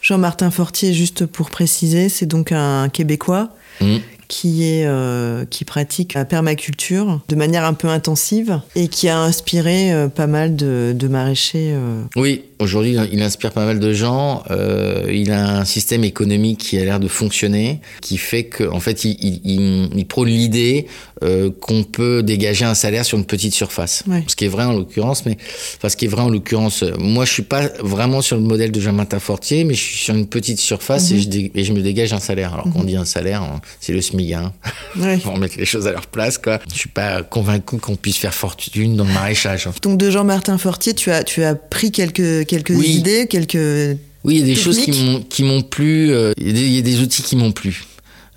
Jean-Martin 0.00 0.50
Fortier, 0.50 0.92
juste 0.92 1.26
pour 1.26 1.50
préciser, 1.50 2.08
c'est 2.08 2.26
donc 2.26 2.50
un 2.50 2.88
Québécois. 2.88 3.50
Mmh 3.80 3.98
qui, 4.32 4.64
est, 4.64 4.86
euh, 4.86 5.44
qui 5.44 5.66
pratique 5.66 6.14
la 6.14 6.24
permaculture 6.24 7.20
de 7.28 7.36
manière 7.36 7.66
un 7.66 7.74
peu 7.74 7.88
intensive 7.88 8.62
et 8.74 8.88
qui 8.88 9.10
a 9.10 9.20
inspiré 9.20 9.92
euh, 9.92 10.08
pas 10.08 10.26
mal 10.26 10.56
de, 10.56 10.94
de 10.96 11.06
maraîchers. 11.06 11.74
Euh. 11.74 12.02
Oui, 12.16 12.42
Aujourd'hui, 12.62 12.96
il 13.12 13.22
inspire 13.22 13.52
pas 13.52 13.64
mal 13.66 13.78
de 13.80 13.92
gens. 13.92 14.42
Euh, 14.50 15.10
il 15.12 15.30
a 15.32 15.58
un 15.58 15.64
système 15.64 16.04
économique 16.04 16.58
qui 16.58 16.78
a 16.78 16.84
l'air 16.84 17.00
de 17.00 17.08
fonctionner, 17.08 17.80
qui 18.00 18.16
fait 18.18 18.44
qu'en 18.44 18.76
en 18.76 18.80
fait, 18.80 19.04
il, 19.04 19.16
il, 19.44 19.90
il 19.96 20.06
prône 20.06 20.28
l'idée 20.28 20.86
euh, 21.22 21.50
qu'on 21.60 21.84
peut 21.84 22.22
dégager 22.22 22.64
un 22.64 22.74
salaire 22.74 23.04
sur 23.04 23.18
une 23.18 23.24
petite 23.24 23.54
surface. 23.54 24.02
Ouais. 24.06 24.24
Ce 24.26 24.36
qui 24.36 24.44
est 24.44 24.48
vrai 24.48 24.64
en 24.64 24.72
l'occurrence, 24.72 25.24
mais 25.26 25.36
enfin, 25.76 25.88
ce 25.88 25.96
qui 25.96 26.04
est 26.06 26.08
vrai 26.08 26.22
en 26.22 26.28
l'occurrence, 26.30 26.82
euh, 26.82 26.92
moi, 26.98 27.24
je 27.24 27.32
suis 27.32 27.42
pas 27.42 27.68
vraiment 27.80 28.22
sur 28.22 28.36
le 28.36 28.42
modèle 28.42 28.72
de 28.72 28.80
Jean-Martin 28.80 29.18
Fortier, 29.20 29.64
mais 29.64 29.74
je 29.74 29.80
suis 29.82 29.96
sur 29.98 30.14
une 30.14 30.26
petite 30.26 30.58
surface 30.58 31.10
et, 31.12 31.18
je 31.20 31.28
dé- 31.28 31.52
et 31.54 31.64
je 31.64 31.72
me 31.72 31.80
dégage 31.80 32.12
un 32.12 32.20
salaire. 32.20 32.54
Alors 32.54 32.72
qu'on 32.72 32.84
dit 32.84 32.96
un 32.96 33.04
salaire, 33.04 33.42
hein, 33.42 33.60
c'est 33.80 33.92
le 33.92 34.00
SMIC. 34.00 34.32
Hein. 34.32 34.52
Ouais. 34.96 35.16
Pour 35.22 35.34
remettre 35.34 35.56
les 35.58 35.64
choses 35.64 35.86
à 35.86 35.92
leur 35.92 36.06
place, 36.06 36.38
quoi. 36.38 36.58
Je 36.72 36.78
suis 36.78 36.88
pas 36.88 37.22
convaincu 37.22 37.76
qu'on 37.78 37.96
puisse 37.96 38.18
faire 38.18 38.34
fortune 38.34 38.96
dans 38.96 39.04
le 39.04 39.12
maraîchage. 39.12 39.66
hein. 39.66 39.72
Donc 39.82 39.98
de 39.98 40.10
Jean-Martin 40.10 40.58
Fortier, 40.58 40.94
tu 40.94 41.10
as, 41.10 41.22
tu 41.24 41.44
as 41.44 41.54
pris 41.54 41.90
quelques, 41.92 42.44
quelques 42.52 42.70
Oui. 42.78 42.88
idées, 42.96 43.26
quelques... 43.28 43.98
Oui, 44.24 44.34
il 44.36 44.40
y 44.40 44.42
a 44.42 44.46
des 44.46 44.54
choses 44.54 44.78
qui 44.78 44.92
m'ont 44.92 45.20
qui 45.22 45.42
m'ont 45.42 45.62
plu. 45.62 46.12
euh, 46.12 46.32
Il 46.36 46.46
y, 46.46 46.50
a 46.50 46.52
des- 46.52 46.66
il 46.66 46.72
y 46.74 46.78
a 46.78 46.82
des 46.82 47.00
outils 47.00 47.22
qui 47.22 47.34
m'ont 47.34 47.50
plu. 47.52 47.84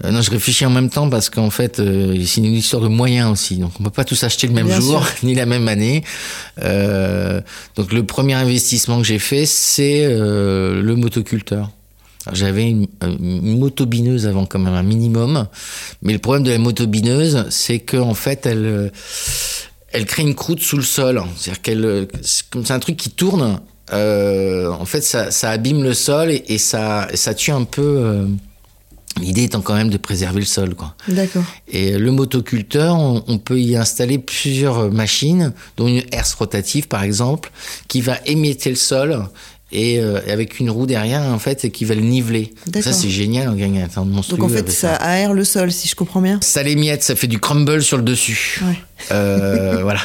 Euh, 0.04 0.12
non, 0.12 0.22
je 0.22 0.32
réfléchis 0.32 0.66
en 0.66 0.70
même 0.72 0.90
temps 0.90 1.10
parce 1.10 1.30
qu'en 1.30 1.50
fait, 1.50 1.80
euh, 1.80 2.18
c'est 2.26 2.42
une 2.42 2.54
histoire 2.56 2.82
de 2.82 2.88
moyens 2.88 3.32
aussi. 3.32 3.58
Donc, 3.58 3.72
on 3.80 3.84
peut 3.84 3.90
pas 3.92 4.04
tous 4.06 4.24
acheter 4.24 4.48
le 4.48 4.54
même 4.54 4.68
Bien 4.68 4.80
jour 4.80 5.06
sûr. 5.06 5.16
ni 5.24 5.36
la 5.36 5.46
même 5.46 5.68
année. 5.68 6.04
Donc, 7.78 7.92
le 7.94 8.04
premier 8.06 8.34
investissement 8.34 8.98
que 9.00 9.06
j'ai 9.06 9.20
fait, 9.20 9.46
c'est 9.46 10.08
le 10.08 10.96
motoculteur. 10.96 11.70
J'avais 12.34 12.68
une, 12.72 12.88
une 13.04 13.60
motobineuse 13.60 14.26
avant 14.26 14.48
quand 14.48 14.58
même 14.58 14.74
un 14.74 14.82
minimum, 14.82 15.46
mais 16.02 16.14
le 16.14 16.18
problème 16.20 16.44
de 16.44 16.50
la 16.50 16.58
motobineuse, 16.58 17.46
c'est 17.52 17.78
que 17.80 17.98
en 17.98 18.16
fait, 18.16 18.48
elle 18.48 18.92
elle 19.92 20.06
crée 20.06 20.24
une 20.24 20.34
croûte 20.34 20.60
sous 20.62 20.78
le 20.78 20.84
sol. 20.84 21.22
C'est-à-dire 21.38 21.62
qu'elle, 21.62 22.08
c'est 22.24 22.50
comme 22.50 22.66
c'est 22.66 22.74
un 22.74 22.80
truc 22.80 22.98
qui 22.98 23.12
tourne. 23.12 23.60
Euh, 23.94 24.70
en 24.72 24.86
fait, 24.86 25.02
ça, 25.02 25.32
ça 25.32 25.50
abîme 25.52 25.84
le 25.84 25.94
sol 25.94 26.32
et, 26.32 26.44
et 26.48 26.58
ça, 26.58 27.08
ça 27.14 27.34
tue 27.34 27.52
un 27.52 27.64
peu. 27.64 27.82
euh, 27.82 28.28
L'idée 29.22 29.44
étant 29.44 29.62
quand 29.62 29.76
même 29.76 29.90
de 29.90 29.96
préserver 29.96 30.42
le 30.42 30.46
sol, 30.46 30.76
quoi. 30.76 30.94
D'accord. 31.08 31.44
Et 31.70 31.98
le 31.98 32.12
motoculteur, 32.12 32.98
on, 32.98 33.24
on 33.30 33.38
peut 33.38 33.58
y 33.62 33.78
installer 33.78 34.18
plusieurs 34.18 34.92
machines, 34.92 35.54
dont 35.78 35.88
une 35.88 36.04
herse 36.12 36.34
rotative 36.34 36.90
par 36.90 37.02
exemple, 37.04 37.50
qui 37.88 38.02
va 38.02 38.18
émietter 38.26 38.70
le 38.72 38.76
sol 38.76 39.24
et 39.72 40.00
euh, 40.02 40.20
avec 40.30 40.60
une 40.60 40.70
roue 40.70 40.86
derrière 40.86 41.22
en 41.22 41.40
fait 41.40 41.64
et 41.64 41.72
qui 41.72 41.86
va 41.86 41.96
le 41.96 42.02
niveler. 42.02 42.54
D'accord. 42.68 42.92
Ça 42.92 43.00
c'est 43.00 43.10
génial, 43.10 43.48
on 43.48 43.54
gagne 43.56 43.82
un 43.82 43.88
temps 43.88 44.04
monstrueux. 44.04 44.38
Donc 44.38 44.48
en 44.48 44.54
fait, 44.54 44.60
avec 44.60 44.72
ça 44.72 44.96
aère 44.96 45.32
le 45.34 45.46
sol, 45.46 45.72
si 45.72 45.88
je 45.88 45.96
comprends 45.96 46.22
bien. 46.22 46.40
ça 46.44 46.62
l'émiette, 46.62 47.02
ça 47.02 47.16
fait 47.16 47.28
du 47.28 47.40
crumble 47.40 47.82
sur 47.82 47.96
le 47.96 48.04
dessus. 48.04 48.60
Ouais. 48.66 48.78
Euh, 49.12 49.80
voilà. 49.84 50.02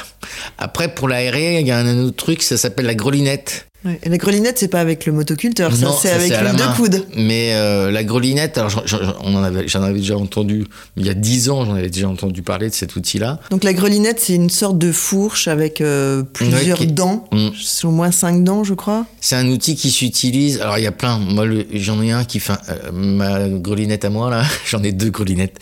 Après, 0.59 0.95
pour 0.95 1.09
l'aérer, 1.09 1.61
il 1.61 1.67
y 1.67 1.71
a 1.71 1.79
un 1.79 1.99
autre 1.99 2.17
truc, 2.17 2.43
ça 2.43 2.57
s'appelle 2.57 2.87
la 2.87 2.95
grelinette. 2.95 3.67
Ouais. 3.83 3.99
Et 4.03 4.11
la 4.11 4.19
grelinette, 4.19 4.59
c'est 4.59 4.69
pas 4.69 4.81
avec 4.83 5.07
le 5.07 5.13
motoculteur, 5.15 5.75
ça 5.75 5.91
c'est 6.03 6.11
avec 6.11 6.29
l'huile 6.31 6.53
main. 6.53 6.71
de 6.71 6.77
coude. 6.77 7.07
Mais 7.17 7.53
euh, 7.55 7.91
la 7.91 8.05
grelinette, 8.05 8.59
alors 8.59 8.83
j'en- 8.85 8.99
en 9.25 9.43
avait, 9.43 9.67
j'en 9.69 9.83
avais 9.83 10.01
déjà 10.01 10.19
entendu, 10.19 10.67
il 10.99 11.07
y 11.07 11.09
a 11.09 11.15
dix 11.15 11.49
ans, 11.49 11.65
j'en 11.65 11.77
avais 11.77 11.89
déjà 11.89 12.07
entendu 12.07 12.43
parler 12.43 12.69
de 12.69 12.75
cet 12.75 12.95
outil-là. 12.95 13.41
Donc 13.51 13.65
la 13.65 13.73
grelinette, 13.73 14.21
c'est 14.21 14.35
une 14.35 14.51
sorte 14.51 14.77
de 14.77 14.93
fourche 14.93 15.49
avec 15.49 15.81
euh, 15.81 16.23
plusieurs 16.23 16.79
Ouais, 16.79 16.87
qui- 16.89 16.93
dents. 16.93 17.25
Mm. 17.33 17.49
Au 17.85 17.91
moins 17.91 18.11
cinq 18.11 18.45
dents, 18.45 18.65
je 18.65 18.75
crois. 18.75 19.07
C'est 19.23 19.37
un 19.37 19.49
outil 19.49 19.77
qui 19.77 19.91
s'utilise. 19.91 20.61
Alors 20.61 20.77
il 20.77 20.85
y 20.85 20.87
a 20.87 20.93
plein. 20.93 21.17
Moi, 21.19 21.47
j'en 21.73 22.03
ai 22.03 22.11
un 22.11 22.25
qui 22.25 22.39
fait 22.39 22.53
euh, 22.69 22.93
ma 22.93 23.49
grelinette 23.49 24.05
à 24.05 24.11
moi 24.11 24.29
là. 24.29 24.45
J'en 24.67 24.83
ai 24.83 24.93
deux 24.93 25.09
grelinettes. 25.09 25.57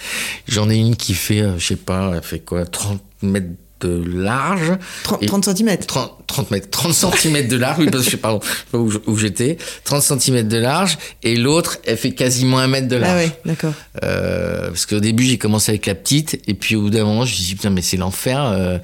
J'en 0.48 0.68
ai 0.70 0.76
une 0.76 0.96
qui 0.96 1.14
fait, 1.14 1.44
je 1.56 1.64
sais 1.64 1.76
pas, 1.76 2.10
elle 2.16 2.22
fait 2.24 2.40
quoi, 2.40 2.66
30 2.66 2.98
mètres 3.22 3.46
de 3.80 4.02
large. 4.04 4.72
30, 5.04 5.22
Et- 5.22 5.26
30 5.26 5.44
cm. 5.44 5.76
30, 5.78 6.12
30 6.26 6.50
mètres, 6.50 6.68
30 6.70 6.92
cm 6.92 7.46
de 7.46 7.56
large, 7.56 7.78
oui, 7.78 7.86
parce 7.90 7.98
que 8.02 8.06
je 8.06 8.10
sais 8.10 8.16
pas 8.16 8.36
où, 8.74 9.16
j'étais, 9.16 9.56
30 9.84 10.02
cm 10.02 10.48
de 10.48 10.56
large, 10.58 10.98
et 11.22 11.36
l'autre, 11.36 11.78
elle 11.84 11.96
fait 11.96 12.10
quasiment 12.10 12.58
un 12.58 12.66
mètre 12.66 12.88
de 12.88 12.96
Ah 12.96 13.00
large. 13.00 13.14
ouais, 13.26 13.30
d'accord. 13.44 13.72
Euh, 14.02 14.66
parce 14.68 14.84
qu'au 14.84 14.98
début, 14.98 15.22
j'ai 15.22 15.38
commencé 15.38 15.70
avec 15.70 15.86
la 15.86 15.94
petite, 15.94 16.40
et 16.48 16.54
puis 16.54 16.74
au 16.74 16.82
bout 16.82 16.90
d'un 16.90 17.04
moment, 17.04 17.24
je 17.24 17.30
me 17.30 17.36
suis 17.36 17.44
dit, 17.44 17.54
putain, 17.54 17.70
mais 17.70 17.82
c'est 17.82 17.96
l'enfer, 17.96 18.42
euh, 18.42 18.78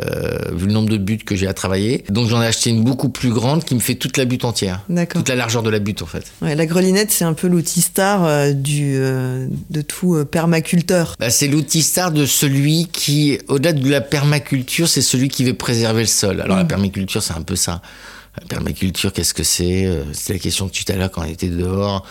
euh, 0.00 0.54
vu 0.54 0.66
le 0.66 0.72
nombre 0.72 0.88
de 0.88 0.96
buts 0.96 1.18
que 1.18 1.36
j'ai 1.36 1.46
à 1.46 1.54
travailler. 1.54 2.04
Donc 2.08 2.28
j'en 2.28 2.42
ai 2.42 2.46
acheté 2.46 2.70
une 2.70 2.84
beaucoup 2.84 3.08
plus 3.08 3.30
grande 3.30 3.64
qui 3.64 3.74
me 3.74 3.80
fait 3.80 3.94
toute 3.94 4.16
la 4.16 4.24
butte 4.24 4.44
entière. 4.44 4.80
D'accord. 4.88 5.20
Toute 5.20 5.28
la 5.28 5.36
largeur 5.36 5.62
de 5.62 5.70
la 5.70 5.78
butte, 5.78 6.02
en 6.02 6.06
fait. 6.06 6.24
Ouais, 6.42 6.54
la 6.54 6.66
grelinette, 6.66 7.10
c'est 7.10 7.24
un 7.24 7.34
peu 7.34 7.48
l'outil 7.48 7.80
star 7.80 8.24
euh, 8.24 8.52
du, 8.52 8.94
euh, 8.96 9.46
de 9.70 9.80
tout 9.82 10.24
permaculteur. 10.30 11.14
Bah, 11.18 11.30
c'est 11.30 11.48
l'outil 11.48 11.82
star 11.82 12.12
de 12.12 12.26
celui 12.26 12.88
qui, 12.92 13.38
au-delà 13.48 13.72
de 13.72 13.88
la 13.88 14.00
permaculture, 14.00 14.88
c'est 14.88 15.02
celui 15.02 15.28
qui 15.28 15.44
veut 15.44 15.54
préserver 15.54 16.02
le 16.02 16.08
sol. 16.08 16.40
Alors 16.40 16.56
la 16.56 16.64
permaculture, 16.64 17.22
c'est 17.22 17.34
un 17.34 17.42
peu 17.42 17.56
ça. 17.56 17.82
La 18.40 18.46
permaculture, 18.46 19.12
qu'est-ce 19.12 19.34
que 19.34 19.42
c'est 19.42 19.88
C'est 20.12 20.32
la 20.32 20.38
question 20.38 20.68
que 20.68 20.72
tu 20.72 20.84
t'as 20.84 20.96
là 20.96 21.08
quand 21.08 21.22
on 21.22 21.24
était 21.24 21.48
dehors. 21.48 22.06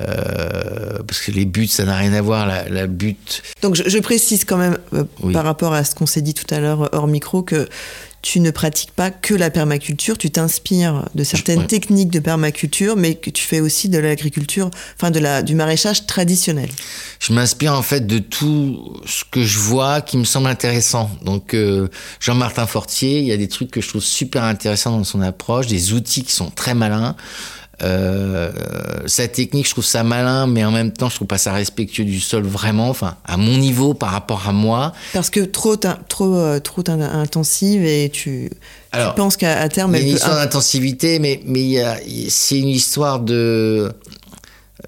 Euh, 0.00 0.98
parce 1.06 1.20
que 1.20 1.30
les 1.32 1.44
buts, 1.44 1.66
ça 1.66 1.84
n'a 1.84 1.96
rien 1.96 2.12
à 2.12 2.20
voir. 2.20 2.46
La, 2.46 2.68
la 2.68 2.86
butte, 2.86 3.42
Donc 3.62 3.74
je, 3.74 3.88
je 3.88 3.98
précise 3.98 4.44
quand 4.44 4.58
même, 4.58 4.78
euh, 4.94 5.04
Oui. 5.22 5.32
par 5.32 5.44
rapport 5.44 5.72
à 5.72 5.82
ce 5.84 5.94
qu'on 5.94 6.06
s'est 6.06 6.22
dit 6.22 6.34
tout 6.34 6.52
à 6.54 6.60
l'heure 6.60 6.88
hors 6.92 7.06
micro, 7.08 7.42
que 7.42 7.68
tu 8.20 8.40
ne 8.40 8.50
pratiques 8.50 8.90
pas 8.92 9.10
que 9.10 9.32
la 9.34 9.48
permaculture, 9.48 10.18
tu 10.18 10.30
t'inspires 10.30 11.08
de 11.14 11.22
certaines 11.24 11.60
ouais. 11.60 11.66
techniques 11.66 12.10
de 12.10 12.18
permaculture, 12.18 12.96
mais 12.96 13.14
que 13.14 13.30
tu 13.30 13.44
fais 13.44 13.60
aussi 13.60 13.88
de 13.88 13.98
l'agriculture, 13.98 14.70
enfin 14.96 15.10
de 15.12 15.20
la, 15.20 15.40
du 15.42 15.54
maraîchage 15.54 16.04
traditionnel. 16.06 16.68
je 17.20 17.32
m'inspire 17.32 17.74
en 17.74 17.82
fait 17.82 18.06
de 18.06 18.18
tout 18.18 18.92
ce 19.06 19.22
que 19.30 19.44
je 19.44 19.58
vois 19.58 20.00
qui 20.00 20.16
me 20.16 20.24
semble 20.24 20.48
intéressant. 20.48 21.10
Donc 21.24 21.54
euh, 21.54 21.88
Jean-Martin 22.20 22.66
Fortier, 22.66 23.20
il 23.20 23.24
y 23.24 23.32
a 23.32 23.36
des 23.36 23.48
trucs 23.48 23.70
que 23.70 23.80
je 23.80 23.88
trouve 23.88 24.02
super 24.02 24.42
intéressants 24.42 24.90
dans 24.98 25.04
son 25.04 25.22
approche, 25.22 25.68
des 25.68 25.92
outils 25.92 26.24
qui 26.24 26.32
sont 26.32 26.50
très 26.50 26.74
malins. 26.74 27.14
Euh, 27.82 28.50
sa 29.06 29.28
technique, 29.28 29.66
je 29.66 29.72
trouve 29.72 29.84
ça 29.84 30.02
malin, 30.02 30.46
mais 30.46 30.64
en 30.64 30.70
même 30.70 30.92
temps, 30.92 31.08
je 31.08 31.16
trouve 31.16 31.28
pas 31.28 31.38
ça 31.38 31.52
respectueux 31.52 32.04
du 32.04 32.20
sol 32.20 32.44
vraiment. 32.44 32.88
Enfin, 32.88 33.16
à 33.24 33.36
mon 33.36 33.56
niveau 33.56 33.94
par 33.94 34.10
rapport 34.10 34.48
à 34.48 34.52
moi. 34.52 34.92
Parce 35.12 35.30
que 35.30 35.40
trop, 35.40 35.76
trop, 35.76 36.34
euh, 36.34 36.60
trop 36.60 36.82
intensive 36.88 37.84
et 37.84 38.10
tu, 38.10 38.50
Alors, 38.92 39.14
tu 39.14 39.16
penses 39.16 39.36
qu'à 39.36 39.68
terme, 39.68 39.94
Il 39.94 40.02
y 40.02 40.04
a 40.04 40.08
une 40.08 40.14
histoire 40.14 40.36
d'intensivité, 40.36 41.18
mais 41.18 41.40
c'est 42.28 42.58
une 42.58 42.68
histoire 42.68 43.20
de. 43.20 43.92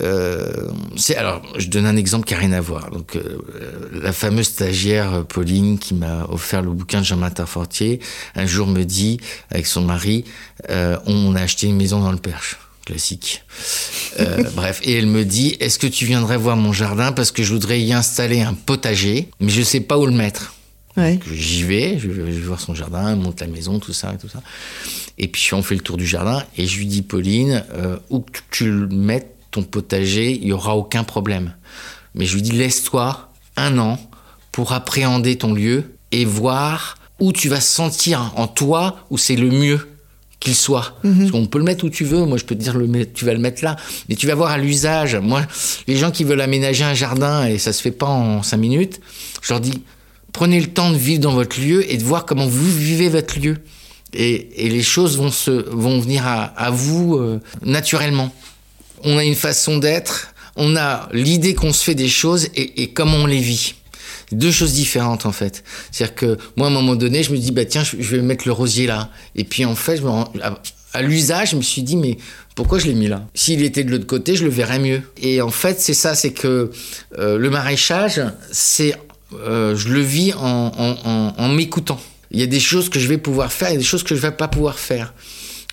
Euh, 0.03 0.71
c'est 0.97 1.17
alors, 1.17 1.43
je 1.59 1.69
donne 1.69 1.87
un 1.87 1.97
exemple 1.97 2.27
qui 2.27 2.35
a 2.35 2.39
rien 2.39 2.53
à 2.53 2.61
voir. 2.61 2.91
Donc, 2.91 3.17
euh, 3.17 3.39
la 3.93 4.13
fameuse 4.13 4.47
stagiaire 4.47 5.15
euh, 5.15 5.23
Pauline 5.23 5.79
qui 5.79 5.95
m'a 5.95 6.27
offert 6.29 6.63
le 6.63 6.71
bouquin 6.71 7.01
de 7.01 7.05
Jean-Martin 7.05 7.47
Fortier, 7.47 8.01
un 8.37 8.47
jour 8.47 8.67
me 8.67 8.85
dit 8.85 9.19
avec 9.51 9.67
son 9.67 9.83
mari, 9.83 10.25
euh, 10.71 10.97
on 11.07 11.35
a 11.35 11.43
acheté 11.43 11.67
une 11.67 11.77
maison 11.77 12.01
dans 12.01 12.13
le 12.13 12.19
Perche. 12.19 12.59
Classique. 12.91 13.45
Euh, 14.19 14.43
bref, 14.57 14.81
et 14.83 14.95
elle 14.95 15.07
me 15.07 15.25
dit, 15.25 15.57
est-ce 15.61 15.79
que 15.79 15.87
tu 15.87 16.07
viendrais 16.07 16.37
voir 16.37 16.57
mon 16.57 16.73
jardin 16.73 17.13
parce 17.13 17.31
que 17.31 17.45
je 17.45 17.53
voudrais 17.53 17.81
y 17.81 17.93
installer 17.93 18.41
un 18.41 18.55
potager, 18.55 19.29
mais 19.39 19.51
je 19.51 19.63
sais 19.63 19.81
pas 19.81 19.97
où 19.97 20.07
le 20.07 20.13
mettre. 20.13 20.55
Ouais. 20.97 21.21
J'y 21.33 21.63
vais, 21.63 22.01
je 22.01 22.09
vais, 22.09 22.33
je 22.33 22.39
vais 22.39 22.47
voir 22.47 22.61
son 22.61 22.75
jardin, 22.75 23.13
elle 23.13 23.19
monte 23.19 23.41
la 23.41 23.47
maison, 23.47 23.79
tout 23.79 23.93
ça 23.93 24.13
et 24.13 24.19
tout 24.19 24.29
ça. 24.29 24.43
Et 25.19 25.29
puis 25.29 25.55
on 25.55 25.63
fait 25.63 25.77
le 25.77 25.83
tour 25.83 25.99
du 25.99 26.07
jardin 26.07 26.43
et 26.57 26.67
je 26.67 26.79
lui 26.79 26.87
dis 26.87 27.03
Pauline, 27.03 27.65
euh, 27.75 27.97
où 28.11 28.21
que 28.21 28.41
tu 28.51 28.69
le 28.69 28.89
mettes 28.89 29.37
ton 29.53 29.63
potager, 29.63 30.33
il 30.33 30.49
y 30.49 30.53
aura 30.53 30.77
aucun 30.77 31.05
problème. 31.05 31.55
Mais 32.17 32.27
je 32.27 32.35
lui 32.35 32.43
dis 32.43 32.53
laisse-toi 32.53 33.31
un 33.57 33.79
an 33.79 34.01
pour 34.51 34.73
appréhender 34.73 35.39
ton 35.39 35.55
lieu 35.55 35.95
et 36.11 36.25
voir 36.25 36.99
où 37.21 37.33
tu 37.33 37.49
vas 37.49 37.61
sentir 37.61 38.33
en 38.35 38.49
toi 38.49 39.07
où 39.11 39.19
c'est 39.19 39.37
le 39.37 39.51
mieux 39.51 39.90
qu'il 40.41 40.55
soit. 40.55 40.97
Parce 41.03 41.31
qu'on 41.31 41.47
peut 41.47 41.59
le 41.59 41.65
mettre 41.65 41.85
où 41.85 41.91
tu 41.91 42.05
veux. 42.05 42.25
Moi, 42.25 42.39
je 42.39 42.45
peux 42.45 42.55
te 42.55 42.63
dire, 42.63 42.77
le 42.77 43.07
tu 43.13 43.25
vas 43.27 43.35
le 43.35 43.39
mettre 43.39 43.63
là. 43.63 43.77
Mais 44.09 44.17
tu 44.17 44.27
vas 44.27 44.35
voir 44.35 44.51
à 44.51 44.59
l'usage. 44.59 45.15
Moi, 45.17 45.43
les 45.87 45.97
gens 45.97 46.11
qui 46.11 46.25
veulent 46.25 46.41
aménager 46.41 46.83
un 46.83 46.95
jardin 46.95 47.47
et 47.47 47.59
ça 47.59 47.73
se 47.73 47.83
fait 47.83 47.91
pas 47.91 48.07
en 48.09 48.43
cinq 48.43 48.57
minutes, 48.57 49.01
je 49.43 49.53
leur 49.53 49.61
dis, 49.61 49.83
prenez 50.33 50.59
le 50.59 50.69
temps 50.69 50.91
de 50.91 50.97
vivre 50.97 51.21
dans 51.21 51.35
votre 51.35 51.61
lieu 51.61 51.91
et 51.93 51.99
de 51.99 52.05
voir 52.05 52.25
comment 52.25 52.47
vous 52.47 52.71
vivez 52.75 53.09
votre 53.11 53.39
lieu. 53.39 53.59
Et, 54.15 54.67
et 54.67 54.71
les 54.71 54.83
choses 54.83 55.19
vont, 55.19 55.31
se, 55.31 55.51
vont 55.71 56.01
venir 56.01 56.27
à, 56.27 56.45
à 56.45 56.71
vous 56.71 57.17
euh, 57.17 57.39
naturellement. 57.63 58.33
On 59.05 59.19
a 59.19 59.25
une 59.25 59.37
façon 59.37 59.79
d'être, 59.79 60.35
on 60.57 60.75
a 60.75 61.09
l'idée 61.13 61.55
qu'on 61.55 61.73
se 61.73 61.85
fait 61.85 61.95
des 61.95 62.09
choses 62.09 62.49
et, 62.55 62.83
et 62.83 62.93
comment 62.93 63.19
on 63.19 63.27
les 63.27 63.39
vit. 63.39 63.75
Deux 64.33 64.51
choses 64.51 64.73
différentes 64.73 65.27
en 65.27 65.33
fait. 65.33 65.65
C'est-à-dire 65.91 66.15
que 66.15 66.39
moi, 66.57 66.69
à 66.69 66.71
un 66.71 66.73
moment 66.73 66.95
donné, 66.95 67.23
je 67.23 67.33
me 67.33 67.39
dis, 67.39 67.51
bah 67.51 67.65
tiens, 67.65 67.83
je 67.85 68.17
vais 68.17 68.23
mettre 68.23 68.47
le 68.47 68.53
rosier 68.53 68.87
là. 68.87 69.11
Et 69.35 69.45
puis 69.45 69.65
en 69.65 69.75
fait, 69.75 70.01
à, 70.93 71.03
l'usage, 71.03 71.51
je 71.51 71.57
me 71.57 71.63
suis 71.63 71.83
dit, 71.83 71.97
mais 71.97 72.17
pourquoi 72.55 72.79
je 72.79 72.87
l'ai 72.87 72.95
mis 72.95 73.09
là? 73.09 73.27
S'il 73.35 73.63
était 73.65 73.85
de 73.85 73.91
l'autre 73.91 74.07
côté, 74.07 74.37
je 74.37 74.45
le 74.45 74.51
verrais 74.51 74.79
mieux. 74.79 75.03
Et 75.21 75.41
en 75.41 75.51
fait, 75.51 75.81
c'est 75.81 75.95
ça, 75.95 76.15
c'est 76.15 76.33
que 76.33 76.71
euh, 77.19 77.39
le 77.39 77.51
maraîchage, 77.51 78.21
c'est, 78.53 78.95
euh, 79.35 79.75
je 79.75 79.89
le 79.89 80.01
vis 80.01 80.33
en, 80.35 81.49
m'écoutant. 81.49 82.01
Il 82.31 82.39
y 82.39 82.43
a 82.45 82.47
des 82.47 82.61
choses 82.61 82.89
que 82.89 83.01
je 83.01 83.09
vais 83.09 83.19
pouvoir 83.19 83.53
faire, 83.53 83.71
a 83.71 83.77
des 83.77 83.83
choses 83.83 84.05
que 84.05 84.15
je 84.15 84.21
vais 84.21 84.31
pas 84.31 84.47
pouvoir 84.47 84.79
faire. 84.79 85.13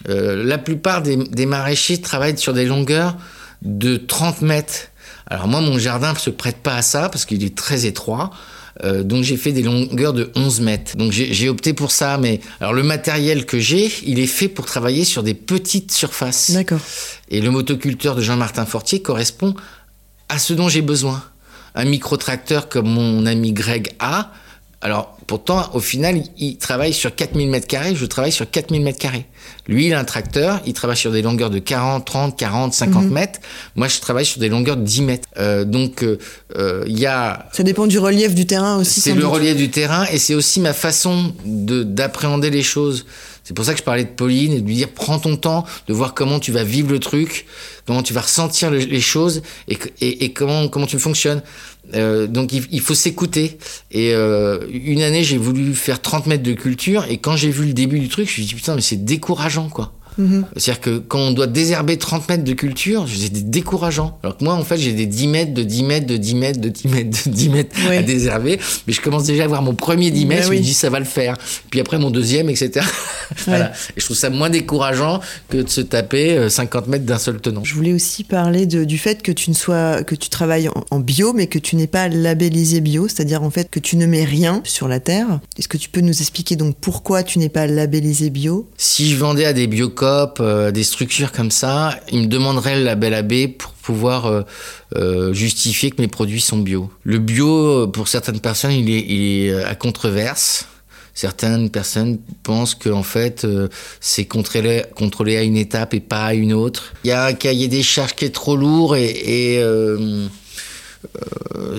Euh, 0.10 0.44
la 0.44 0.58
plupart 0.58 1.04
des, 1.04 1.16
des 1.16 1.46
maraîchers 1.46 2.00
travaillent 2.00 2.38
sur 2.38 2.54
des 2.54 2.66
longueurs 2.66 3.18
de 3.62 3.98
30 3.98 4.42
mètres. 4.42 4.90
Alors 5.30 5.48
moi, 5.48 5.62
mon 5.62 5.78
jardin 5.78 6.14
ne 6.14 6.18
se 6.18 6.30
prête 6.30 6.58
pas 6.58 6.76
à 6.76 6.82
ça 6.82 7.10
parce 7.10 7.26
qu'il 7.26 7.44
est 7.44 7.56
très 7.56 7.86
étroit. 7.86 8.32
Euh, 8.84 9.04
donc 9.04 9.24
j'ai 9.24 9.38
fait 9.38 9.52
des 9.52 9.64
longueurs 9.64 10.14
de 10.14 10.32
11 10.36 10.62
mètres. 10.62 10.98
Donc 10.98 11.12
j'ai 11.12 11.50
opté 11.50 11.74
pour 11.74 11.92
ça. 11.92 12.18
Mais 12.18 12.40
alors 12.60 12.74
le 12.74 12.84
matériel 12.84 13.46
que 13.46 13.60
j'ai, 13.60 13.92
il 14.06 14.20
est 14.20 14.28
fait 14.28 14.48
pour 14.48 14.66
travailler 14.66 15.04
sur 15.04 15.24
des 15.24 15.34
petites 15.34 15.92
surfaces. 15.92 16.52
D'accord. 16.52 16.80
Et 17.30 17.42
le 17.42 17.52
motoculteur 17.52 18.16
de 18.16 18.22
Jean-Martin 18.22 18.66
Fortier 18.66 19.02
correspond 19.02 19.56
à 20.30 20.40
ce 20.40 20.54
dont 20.54 20.70
j'ai 20.70 20.82
besoin. 20.82 21.24
Un 21.76 21.86
micro-tracteur 21.86 22.70
comme 22.70 22.88
mon 22.88 23.26
ami 23.26 23.52
Greg 23.54 23.90
a. 24.00 24.32
Alors, 24.82 25.18
pourtant, 25.26 25.72
au 25.74 25.80
final, 25.80 26.22
il 26.38 26.58
travaille 26.58 26.94
sur 26.94 27.14
4000 27.14 27.50
mètres 27.50 27.66
carrés, 27.66 27.96
je 27.96 28.06
travaille 28.06 28.32
sur 28.32 28.50
4000 28.50 28.84
mètres 28.84 29.00
carrés. 29.00 29.26
Lui, 29.68 29.88
il 29.88 29.94
a 29.94 30.00
un 30.00 30.04
tracteur, 30.04 30.62
il 30.68 30.74
travaille 30.74 30.98
sur 30.98 31.12
des 31.12 31.24
longueurs 31.24 31.50
de 31.50 31.58
40, 31.58 32.06
30, 32.06 32.38
40, 32.38 32.74
50 32.76 33.06
mètres. 33.10 33.40
Moi, 33.76 33.88
je 33.88 34.00
travaille 34.00 34.26
sur 34.26 34.40
des 34.40 34.50
longueurs 34.50 34.78
de 34.78 34.84
10 34.84 35.02
mètres. 35.02 35.28
Euh, 35.38 35.66
donc, 35.66 36.04
euh, 36.04 36.20
euh, 36.56 36.84
il 36.86 37.00
y 37.00 37.08
a 37.08 37.48
Ça 37.54 37.64
dépend 37.64 37.88
du 37.88 37.98
relief 37.98 38.36
du 38.36 38.46
terrain 38.46 38.78
aussi. 38.78 39.02
c'est 39.02 39.14
le 39.14 39.22
doute. 39.22 39.32
relief 39.32 39.56
du 39.56 39.72
terrain 39.72 40.06
et 40.12 40.20
c'est 40.20 40.36
aussi 40.36 40.60
ma 40.60 40.74
façon 40.74 41.34
de 41.46 41.82
d'appréhender 41.82 42.52
les 42.52 42.64
choses. 42.64 43.06
C'est 43.48 43.54
pour 43.54 43.64
ça 43.64 43.72
que 43.72 43.80
je 43.80 43.84
parlais 43.86 44.04
de 44.04 44.10
Pauline 44.10 44.52
et 44.52 44.60
de 44.60 44.68
lui 44.68 44.76
dire 44.76 44.90
prends 44.90 45.20
ton 45.20 45.38
temps 45.38 45.64
de 45.88 45.94
voir 45.94 46.14
comment 46.14 46.38
tu 46.38 46.52
vas 46.52 46.66
vivre 46.66 46.92
le 46.92 47.00
truc, 47.00 47.46
comment 47.86 48.04
tu 48.04 48.12
vas 48.12 48.20
ressentir 48.20 48.70
le- 48.70 48.80
les 48.80 49.00
choses 49.00 49.42
et 50.02 50.34
comment 50.34 50.68
comment 50.68 50.86
tu 50.86 51.00
fonctionnes. 51.00 51.42
Euh, 51.96 52.28
donc 52.28 52.52
il, 52.52 52.66
il 52.72 52.82
faut 52.82 52.94
s'écouter. 52.94 53.58
Et 53.92 54.14
euh, 54.14 54.60
une 54.70 55.02
année 55.02 55.24
j'ai 55.24 55.38
voulu 55.38 55.74
faire 55.76 56.02
30 56.02 56.26
mètres 56.26 56.44
de 56.44 56.52
culture 56.52 57.06
et 57.10 57.20
quand 57.20 57.38
j'ai 57.38 57.50
vu 57.50 57.66
le 57.68 57.72
début 57.74 58.02
du 58.02 58.10
truc 58.10 58.26
je 58.28 58.32
me 58.32 58.34
suis 58.34 58.46
dit 58.48 58.56
putain 58.56 58.76
mais 58.76 58.82
c'est 58.82 59.06
décourageant 59.06 59.70
quoi. 59.70 59.94
Mhm. 60.18 60.46
C'est-à-dire 60.56 60.82
que 60.82 60.98
quand 61.00 61.20
on 61.20 61.32
doit 61.32 61.48
désherber 61.48 61.98
30 61.98 62.28
mètres 62.30 62.44
de 62.44 62.54
culture, 62.54 63.06
c'est 63.08 63.50
décourageant. 63.50 64.18
Alors 64.24 64.38
que 64.38 64.44
moi, 64.44 64.54
en 64.54 64.64
fait, 64.64 64.78
j'ai 64.78 64.94
des 64.94 65.06
10 65.06 65.28
mètres, 65.28 65.54
de 65.54 65.64
10 65.64 65.84
mètres, 65.84 66.08
de 66.08 66.18
10 66.18 66.36
mètres, 66.36 66.60
de 66.60 66.70
10 66.70 66.88
mètres, 66.88 67.10
de 67.26 67.32
10 67.32 67.50
mètres 67.50 67.76
Oui. 67.90 67.98
à 67.98 68.02
désherber. 68.04 68.60
Mais 68.88 68.94
je 68.94 69.02
commence 69.02 69.24
déjà 69.26 69.44
à 69.44 69.48
voir 69.48 69.62
mon 69.62 69.76
premier 69.76 70.12
10 70.12 70.26
mètres, 70.26 70.50
Ben 70.50 70.54
je 70.56 70.60
me 70.60 70.64
dis 70.64 70.74
ça 70.74 70.90
va 70.90 71.00
le 71.00 71.06
faire. 71.06 71.38
Puis 71.70 71.80
après 71.80 72.00
mon 72.00 72.10
deuxième, 72.12 72.50
etc. 72.50 72.86
voilà. 73.46 73.72
Et 73.96 74.00
je 74.00 74.06
trouve 74.06 74.18
ça 74.18 74.30
moins 74.30 74.50
décourageant 74.50 75.20
que 75.50 75.58
de 75.58 75.70
se 75.70 75.82
taper 75.82 76.32
euh, 76.38 76.50
50 76.50 76.88
mètres 76.88 77.06
d'un 77.06 77.18
seul 77.20 77.40
tenant. 77.40 77.64
Je 77.64 77.74
voulais 77.76 77.94
aussi 77.94 78.24
parler 78.24 78.66
de- 78.66 78.84
du 78.84 78.98
fait 78.98 79.22
que 79.22 79.32
tu 79.32 79.50
ne 79.50 79.56
sois 79.56 80.04
que 80.04 80.16
tu 80.16 80.30
travailles 80.30 80.70
en, 80.70 80.84
en 80.92 81.00
bio, 81.00 81.34
mais 81.34 81.48
que 81.48 81.60
tu 81.60 81.76
n'es 81.76 81.88
pas 81.88 82.08
labellisé 82.08 82.82
bio, 82.82 83.08
c'est-à-dire 83.08 83.44
en 83.44 83.50
fait 83.50 83.70
que 83.70 83.80
tu 83.80 83.98
ne 83.98 84.06
mets 84.06 84.24
rien 84.24 84.62
sur 84.64 84.88
la 84.88 85.00
terre. 85.00 85.40
Est-ce 85.58 85.68
que 85.68 85.78
tu 85.78 85.90
peux 85.90 86.02
nous 86.02 86.20
expliquer 86.22 86.56
donc 86.56 86.76
pourquoi 86.80 87.24
tu 87.24 87.40
n'es 87.40 87.50
pas 87.50 87.68
labellisé 87.68 88.30
bio? 88.30 88.70
Si 88.78 89.10
je 89.10 89.18
vendais 89.18 89.46
à 89.46 89.54
des 89.54 89.68
euh, 90.40 90.72
des 90.72 90.84
structures 90.84 91.32
comme 91.32 91.52
ça, 91.52 92.00
ils 92.12 92.22
me 92.22 92.28
demanderaient 92.28 92.78
le 92.78 92.84
label 92.84 93.14
AB 93.14 93.48
pour 93.58 93.72
pouvoir 93.72 94.26
euh, 94.26 94.42
euh, 94.96 95.34
justifier 95.34 95.92
que 95.92 96.02
mes 96.02 96.08
produits 96.08 96.42
sont 96.42 96.58
bio. 96.58 96.90
Le 97.04 97.20
bio, 97.20 97.88
pour 97.88 98.08
certaines 98.08 98.40
personnes, 98.40 98.72
il 98.72 98.90
est, 98.90 99.64
à 99.64 99.76
controverse. 99.76 100.68
Certaines 101.14 101.72
personnes 101.72 102.20
pensent 102.44 102.76
que 102.76 102.90
en 102.90 103.02
fait 103.02 103.48
c'est 104.00 104.26
contrôlé, 104.26 104.84
à 105.36 105.42
une 105.42 105.58
étape 105.58 105.96
et 105.96 106.00
pas 106.00 106.26
à 106.26 106.34
une 106.36 106.54
autre. 106.54 106.94
Il 107.04 107.08
y 107.08 107.12
a 107.12 107.26
un 107.26 107.34
cahier 107.34 107.68
des 107.68 107.82
charges 107.82 108.14
qui 108.14 108.26
est 108.26 108.36
trop 108.36 108.56
lourd 108.56 108.96
et, 108.96 109.60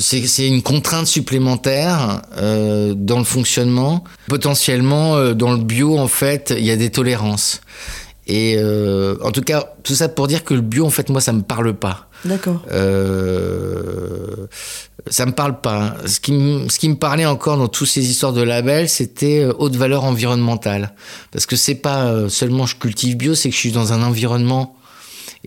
c'est 0.00 0.48
une 0.48 0.62
contrainte 0.62 1.06
supplémentaire 1.06 2.22
dans 2.36 3.18
le 3.18 3.24
fonctionnement. 3.24 4.02
Potentiellement, 4.26 5.32
dans 5.34 5.52
le 5.52 5.58
bio, 5.62 5.96
en 5.96 6.08
fait, 6.08 6.52
il 6.56 6.64
y 6.64 6.72
a 6.72 6.76
des 6.76 6.90
tolérances. 6.90 7.60
Et 8.30 8.56
euh, 8.58 9.16
en 9.22 9.30
tout 9.32 9.40
cas, 9.40 9.64
tout 9.82 9.94
ça 9.94 10.08
pour 10.08 10.26
dire 10.28 10.44
que 10.44 10.52
le 10.54 10.60
bio, 10.60 10.84
en 10.84 10.90
fait, 10.90 11.08
moi, 11.08 11.20
ça 11.22 11.32
me 11.32 11.40
parle 11.42 11.72
pas. 11.74 12.08
D'accord. 12.26 12.60
Euh, 12.70 14.46
ça 15.08 15.24
me 15.26 15.32
parle 15.32 15.60
pas. 15.60 15.94
Ce 16.06 16.20
qui, 16.20 16.32
me- 16.32 16.68
ce 16.68 16.78
qui 16.78 16.88
me 16.88 16.96
parlait 16.96 17.24
encore 17.26 17.56
dans 17.56 17.68
toutes 17.68 17.88
ces 17.88 18.08
histoires 18.10 18.32
de 18.32 18.42
labels, 18.42 18.88
c'était 18.88 19.40
euh, 19.44 19.52
haute 19.58 19.76
valeur 19.76 20.04
environnementale. 20.04 20.92
Parce 21.30 21.46
que 21.46 21.56
c'est 21.56 21.76
pas 21.76 22.06
euh, 22.06 22.28
seulement 22.28 22.66
je 22.66 22.76
cultive 22.76 23.16
bio, 23.16 23.34
c'est 23.34 23.48
que 23.48 23.54
je 23.54 23.60
suis 23.60 23.72
dans 23.72 23.92
un 23.92 24.02
environnement 24.02 24.76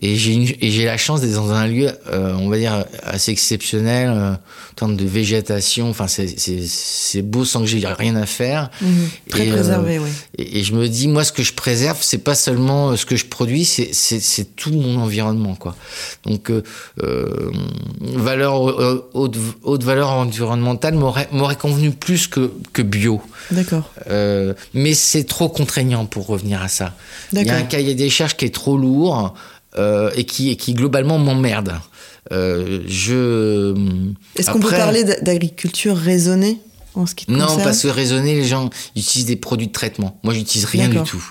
et 0.00 0.16
j'ai 0.16 0.84
la 0.84 0.96
chance 0.96 1.20
d'être 1.20 1.34
dans 1.34 1.50
un 1.50 1.66
lieu, 1.66 1.90
euh, 2.10 2.34
on 2.38 2.48
va 2.48 2.56
dire 2.56 2.84
assez 3.02 3.30
exceptionnel, 3.30 4.08
euh, 4.08 4.32
en 4.32 4.74
termes 4.74 4.96
de 4.96 5.04
végétation. 5.04 5.90
Enfin, 5.90 6.06
c'est 6.08 7.22
beau 7.22 7.44
sans 7.44 7.60
que 7.60 7.66
j'ai 7.66 7.86
rien 7.86 8.16
à 8.16 8.24
faire. 8.24 8.70
Mhm. 8.80 9.08
Très 9.28 9.46
Et, 9.46 9.50
euh, 9.50 9.54
préservé, 9.54 9.98
oui. 9.98 10.08
Et, 10.38 10.60
et 10.60 10.64
je 10.64 10.74
me 10.74 10.88
dis, 10.88 11.08
moi, 11.08 11.24
ce 11.24 11.32
que 11.32 11.42
je 11.42 11.52
préserve, 11.52 11.98
c'est 12.00 12.18
pas 12.18 12.34
seulement 12.34 12.90
euh, 12.90 12.96
ce 12.96 13.04
que 13.04 13.16
je 13.16 13.26
produis, 13.26 13.64
c'est 13.64 14.56
tout 14.56 14.72
mon 14.72 14.98
environnement, 14.98 15.54
quoi. 15.56 15.76
Donc, 16.24 16.50
valeur 18.00 18.60
haute, 19.14 19.36
haute 19.62 19.84
valeur 19.84 20.10
environnementale 20.10 20.94
m'aurait 20.94 21.28
m'aurait 21.32 21.56
convenu 21.56 21.90
plus 21.90 22.26
que 22.26 22.50
que 22.72 22.82
bio. 22.82 23.20
D'accord. 23.50 23.90
Mais 24.74 24.94
c'est 24.94 25.24
trop 25.24 25.48
contraignant 25.48 26.06
pour 26.06 26.26
revenir 26.26 26.62
à 26.62 26.68
ça. 26.68 26.94
Il 27.32 27.42
y 27.42 27.50
a 27.50 27.56
un 27.56 27.62
cahier 27.62 27.94
des 27.94 28.08
charges 28.08 28.36
qui 28.36 28.46
est 28.46 28.54
trop 28.54 28.76
lourd 28.76 29.34
euh, 29.78 30.10
et 30.14 30.24
qui 30.24 30.50
et 30.50 30.56
qui 30.56 30.74
globalement 30.74 31.18
m'emmerde. 31.18 31.74
Euh, 32.30 32.80
je 32.86 33.74
Est-ce 34.36 34.50
qu'on 34.50 34.60
peut 34.60 34.70
parler 34.70 35.04
d'agriculture 35.22 35.96
raisonnée 35.96 36.58
en 36.94 37.06
ce 37.06 37.14
qui 37.14 37.26
te 37.26 37.32
non, 37.32 37.46
concerne? 37.46 37.62
parce 37.64 37.82
que 37.82 37.88
raisonner, 37.88 38.34
les 38.34 38.44
gens 38.44 38.70
utilisent 38.96 39.26
des 39.26 39.36
produits 39.36 39.66
de 39.66 39.72
traitement. 39.72 40.18
Moi, 40.22 40.34
j'utilise 40.34 40.66
rien 40.66 40.88
du 40.88 41.02
tout. 41.02 41.24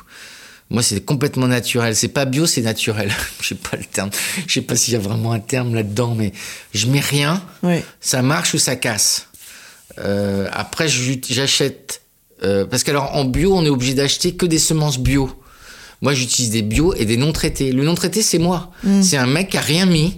Moi, 0.69 0.81
c'est 0.83 1.01
complètement 1.01 1.47
naturel. 1.47 1.95
C'est 1.95 2.07
pas 2.07 2.25
bio, 2.25 2.45
c'est 2.45 2.61
naturel. 2.61 3.11
Je 3.41 3.47
sais 3.49 3.55
pas 3.55 3.75
le 3.77 3.83
terme. 3.83 4.09
Je 4.47 4.53
sais 4.53 4.61
pas 4.61 4.75
s'il 4.75 4.93
y 4.93 4.97
a 4.97 4.99
vraiment 4.99 5.33
un 5.33 5.39
terme 5.39 5.75
là-dedans, 5.75 6.15
mais 6.15 6.31
je 6.73 6.87
mets 6.87 7.01
rien. 7.01 7.43
Ouais. 7.61 7.83
Ça 7.99 8.21
marche 8.21 8.53
ou 8.53 8.57
ça 8.57 8.75
casse? 8.77 9.27
Euh, 9.99 10.47
après, 10.53 10.87
j'achète. 10.87 12.01
euh, 12.43 12.65
parce 12.65 12.83
qu'alors, 12.83 13.13
en 13.15 13.25
bio, 13.25 13.53
on 13.53 13.65
est 13.65 13.69
obligé 13.69 13.93
d'acheter 13.93 14.33
que 14.35 14.45
des 14.45 14.59
semences 14.59 14.97
bio. 14.97 15.29
Moi, 16.01 16.13
j'utilise 16.13 16.51
des 16.51 16.61
bio 16.61 16.93
et 16.95 17.05
des 17.05 17.17
non 17.17 17.31
traités. 17.31 17.71
Le 17.71 17.83
non 17.83 17.95
traité, 17.95 18.21
c'est 18.21 18.39
moi. 18.39 18.71
Mm. 18.83 19.01
C'est 19.01 19.17
un 19.17 19.27
mec 19.27 19.49
qui 19.49 19.57
a 19.57 19.61
rien 19.61 19.85
mis. 19.85 20.17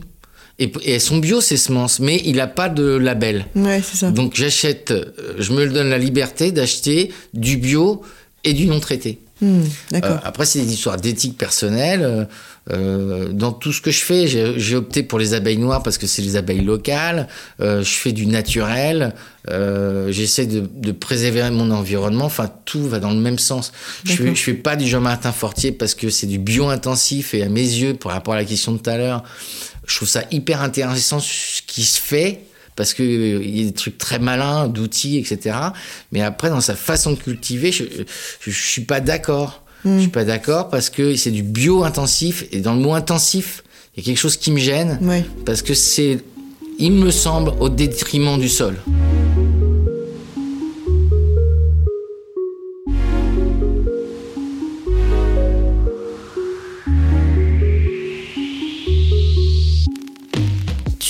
Et, 0.60 0.72
et 0.84 0.92
elles 0.92 1.02
sont 1.02 1.18
bio, 1.18 1.42
ces 1.42 1.58
semences, 1.58 2.00
mais 2.00 2.22
il 2.26 2.40
a 2.40 2.48
pas 2.48 2.70
de 2.70 2.84
label. 2.84 3.48
Ouais, 3.56 3.82
c'est 3.84 3.98
ça. 3.98 4.12
Donc 4.12 4.36
j'achète, 4.36 4.92
euh, 4.92 5.06
je 5.40 5.52
me 5.52 5.68
donne 5.68 5.90
la 5.90 5.98
liberté 5.98 6.52
d'acheter 6.52 7.12
du 7.34 7.58
bio 7.58 8.04
et 8.44 8.54
du 8.54 8.68
non 8.68 8.80
traité. 8.80 9.20
Hmm. 9.44 9.64
Euh, 9.94 10.18
après, 10.24 10.46
c'est 10.46 10.60
des 10.60 10.74
histoires 10.74 10.96
d'éthique 10.98 11.38
personnelle. 11.38 12.02
euh, 12.04 12.26
euh, 12.72 13.34
dans 13.34 13.52
tout 13.52 13.74
ce 13.74 13.82
que 13.82 13.92
je 13.92 14.02
fais, 14.02 14.26
j'ai 14.26 14.76
opté 14.76 15.04
pour 15.04 15.20
les 15.20 15.34
abeilles 15.34 15.58
noires 15.58 15.84
parce 15.84 15.98
que 15.98 16.08
c'est 16.08 16.22
les 16.22 16.38
abeilles 16.38 16.64
locales. 16.64 17.28
Euh, 17.60 17.84
je 17.84 17.90
fais 17.90 18.14
du 18.14 18.26
naturel. 18.26 19.14
J'essaie 19.50 20.46
de, 20.46 20.64
de 20.74 20.92
préserver 20.94 21.50
mon 21.50 21.72
environnement. 21.72 22.24
Enfin, 22.26 22.50
tout 22.64 22.88
va 22.88 23.00
dans 23.00 23.12
le 23.12 23.20
même 23.20 23.38
sens. 23.38 23.74
Je 24.06 24.14
fais, 24.14 24.34
je 24.34 24.42
fais 24.42 24.54
pas 24.54 24.78
du 24.78 24.88
Jean-Martin 24.88 25.34
Fortier 25.34 25.74
parce 25.74 25.94
que 25.94 26.10
c'est 26.10 26.28
du 26.28 26.40
bio 26.40 26.70
intensif 26.70 27.34
et 27.34 27.44
à 27.44 27.50
mes 27.50 27.60
yeux, 27.62 27.96
par 27.96 28.14
rapport 28.14 28.36
à 28.36 28.38
la 28.38 28.46
question 28.46 28.72
de 28.72 28.78
tout 28.78 28.90
à 28.90 28.98
l'heure, 28.98 29.24
je 29.86 29.98
trouve 29.98 30.08
ça 30.08 30.24
hyper 30.32 30.62
intéressant 30.62 31.20
ce 31.20 31.62
qui 31.68 31.84
se 31.84 32.00
fait 32.00 32.40
parce 32.76 32.94
que 32.94 33.04
euh, 33.04 33.44
il 33.44 33.58
y 33.58 33.62
a 33.62 33.66
des 33.66 33.74
trucs 33.74 33.98
très 33.98 34.20
malins 34.20 34.68
d'outils 34.68 35.18
etc 35.18 35.58
mais 36.12 36.22
après 36.22 36.50
dans 36.50 36.62
sa 36.62 36.76
façon 36.76 37.12
de 37.12 37.18
cultiver 37.18 37.72
je 37.72 37.84
je, 38.40 38.52
je 38.52 38.52
suis 38.52 38.82
pas 38.86 39.00
d'accord. 39.00 39.62
Je 39.86 40.00
suis 40.00 40.10
pas 40.10 40.24
d'accord 40.24 40.70
parce 40.70 40.90
que 40.90 41.14
c'est 41.18 41.30
du 41.32 41.44
bio 41.44 41.84
intensif 41.84 42.46
et 42.54 42.62
dans 42.62 42.74
le 42.74 42.80
mot 42.80 42.94
intensif 42.94 43.64
il 43.96 44.02
y 44.02 44.04
a 44.04 44.06
quelque 44.06 44.20
chose 44.20 44.38
qui 44.38 44.50
me 44.52 44.58
gêne. 44.58 44.98
Parce 45.46 45.62
que 45.62 45.74
c'est 45.74 46.20
il 46.80 46.94
me 46.94 47.12
semble 47.12 47.52
au 47.60 47.70
détriment 47.70 48.40
du 48.40 48.50
sol 48.50 48.78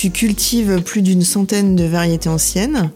Tu 0.04 0.10
cultives 0.10 0.82
plus 0.82 1.00
d'une 1.00 1.22
centaine 1.22 1.76
de 1.76 1.84
variétés 1.84 2.28
anciennes. 2.28 2.90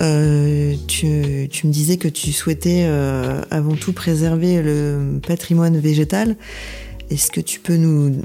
Euh, 0.00 0.74
tu, 0.88 1.46
tu 1.48 1.68
me 1.68 1.72
disais 1.72 1.96
que 1.96 2.08
tu 2.08 2.32
souhaitais 2.32 2.86
euh, 2.88 3.40
avant 3.52 3.76
tout 3.76 3.92
préserver 3.92 4.60
le 4.60 5.20
patrimoine 5.24 5.78
végétal. 5.78 6.34
Est-ce 7.08 7.30
que 7.30 7.40
tu 7.40 7.60
peux 7.60 7.76
nous 7.76 8.20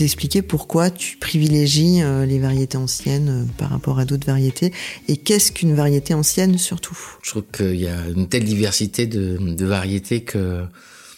expliquer 0.00 0.40
pourquoi 0.40 0.88
tu 0.88 1.18
privilégies 1.18 2.00
euh, 2.00 2.24
les 2.24 2.38
variétés 2.38 2.78
anciennes 2.78 3.46
par 3.58 3.68
rapport 3.68 3.98
à 3.98 4.06
d'autres 4.06 4.26
variétés? 4.26 4.72
Et 5.08 5.18
qu'est-ce 5.18 5.52
qu'une 5.52 5.74
variété 5.74 6.14
ancienne 6.14 6.56
surtout? 6.56 6.96
Je 7.22 7.28
trouve 7.32 7.44
qu'il 7.54 7.76
y 7.78 7.88
a 7.88 8.08
une 8.08 8.26
telle 8.26 8.44
diversité 8.44 9.06
de, 9.06 9.36
de 9.36 9.66
variétés 9.66 10.22
que 10.22 10.62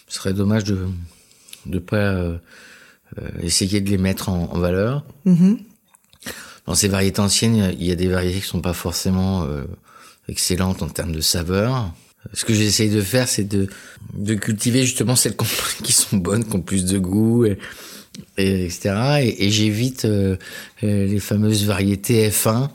ce 0.09 0.15
serait 0.17 0.33
dommage 0.33 0.65
de 0.65 0.89
de 1.67 1.79
pas 1.79 2.21
essayer 3.41 3.79
de 3.79 3.89
les 3.89 3.97
mettre 3.97 4.27
en, 4.27 4.49
en 4.53 4.59
valeur 4.59 5.05
Mhm. 5.23 5.59
Dans 6.69 6.75
ces 6.75 6.87
variétés 6.87 7.19
anciennes, 7.19 7.73
il 7.79 7.87
y 7.87 7.91
a 7.91 7.95
des 7.95 8.07
variétés 8.07 8.41
qui 8.41 8.45
sont 8.45 8.61
pas 8.61 8.73
forcément 8.73 9.43
euh, 9.43 9.63
excellentes 10.27 10.83
en 10.83 10.87
termes 10.87 11.13
de 11.13 11.19
saveur. 11.19 11.91
Ce 12.33 12.45
que 12.45 12.53
j'essaye 12.53 12.91
de 12.91 13.01
faire, 13.01 13.27
c'est 13.27 13.43
de, 13.43 13.67
de 14.13 14.35
cultiver 14.35 14.83
justement 14.83 15.15
celles 15.15 15.35
qui 15.83 15.91
sont 15.93 16.17
bonnes, 16.17 16.45
qui 16.45 16.55
ont 16.55 16.61
plus 16.61 16.85
de 16.85 16.99
goût, 16.99 17.45
et, 17.45 17.57
et 18.37 18.65
etc. 18.65 18.93
Et, 19.23 19.47
et 19.47 19.49
j'évite 19.49 20.05
euh, 20.05 20.37
euh, 20.83 21.07
les 21.07 21.19
fameuses 21.19 21.65
variétés 21.65 22.29
F1 22.29 22.69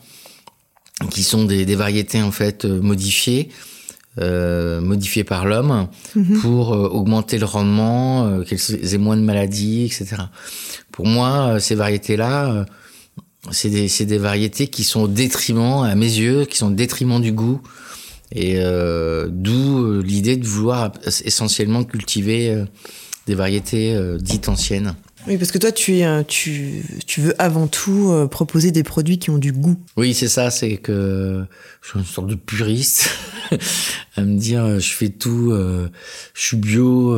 qui 1.11 1.23
sont 1.23 1.45
des, 1.45 1.65
des 1.65 1.77
variétés 1.77 2.21
en 2.21 2.33
fait 2.33 2.65
modifiées. 2.65 3.51
Euh, 4.21 4.81
modifiées 4.81 5.25
par 5.25 5.45
l'homme 5.45 5.89
pour 6.41 6.73
euh, 6.73 6.87
augmenter 6.87 7.37
le 7.37 7.47
rendement, 7.47 8.29
euh, 8.29 8.45
qu'elles 8.45 8.95
aient 8.95 8.99
moins 8.99 9.17
de 9.17 9.23
maladies, 9.23 9.87
etc. 9.87 10.23
Pour 10.93 11.07
moi, 11.07 11.59
ces 11.59 11.75
variétés-là, 11.75 12.65
c'est 13.51 13.71
des, 13.71 13.89
des, 14.07 14.19
variétés 14.19 14.69
qui 14.69 14.85
sont 14.85 15.03
au 15.03 15.09
détriment, 15.09 15.83
à 15.85 15.95
mes 15.95 16.07
yeux, 16.07 16.45
qui 16.45 16.59
sont 16.59 16.69
au 16.69 16.75
détriment 16.75 17.21
du 17.21 17.33
goût. 17.33 17.61
Et 18.33 18.59
d'où 19.29 20.01
l'idée 20.01 20.37
de 20.37 20.47
vouloir 20.47 20.91
essentiellement 21.25 21.85
cultiver 21.85 22.65
des 23.27 23.35
variétés 23.37 23.97
dites 24.19 24.49
anciennes. 24.49 24.95
Oui, 25.27 25.39
parce 25.39 25.53
que 25.53 25.59
toi, 25.59 25.73
tu, 25.73 26.01
es, 26.01 26.25
tu, 26.25 26.83
tu 27.07 27.23
veux 27.23 27.35
avant 27.41 27.67
tout 27.67 28.11
euh, 28.11 28.27
proposer 28.27 28.73
des 28.73 28.83
produits 28.83 29.19
qui 29.19 29.31
ont 29.31 29.39
du 29.39 29.53
goût. 29.53 29.77
Oui, 29.97 30.13
c'est 30.13 30.29
ça, 30.29 30.51
c'est 30.51 30.77
que 30.77 31.45
je 31.81 31.89
suis 31.89 31.99
une 31.99 32.05
sorte 32.05 32.27
de 32.27 32.35
puriste 32.35 33.09
à 34.17 34.23
me 34.23 34.37
dire, 34.37 34.63
euh, 34.65 34.79
je 34.79 34.93
fais 34.93 35.09
tout, 35.09 35.51
euh, 35.53 35.89
je 36.35 36.43
suis 36.43 36.57
bio, 36.59 37.17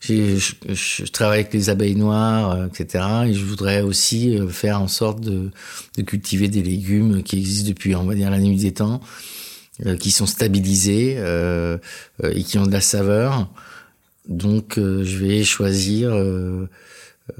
je, 0.00 1.04
travaille 1.10 1.40
avec 1.40 1.52
les 1.52 1.68
abeilles 1.68 1.96
noires, 1.96 2.64
etc. 2.66 3.04
Et 3.26 3.34
je 3.34 3.44
voudrais 3.44 3.80
aussi 3.80 4.38
faire 4.48 4.80
en 4.80 4.88
sorte 4.88 5.20
de, 5.20 5.50
de, 5.96 6.02
cultiver 6.02 6.46
des 6.46 6.62
légumes 6.62 7.24
qui 7.24 7.38
existent 7.38 7.68
depuis, 7.68 7.96
on 7.96 8.04
va 8.04 8.14
dire, 8.14 8.30
la 8.30 8.38
nuit 8.38 8.56
des 8.56 8.72
temps, 8.72 9.00
qui 9.98 10.12
sont 10.12 10.26
stabilisés 10.26 11.18
et 12.22 12.42
qui 12.44 12.58
ont 12.58 12.66
de 12.66 12.72
la 12.72 12.80
saveur. 12.80 13.50
Donc, 14.28 14.74
je 14.76 15.16
vais 15.18 15.42
choisir 15.42 16.14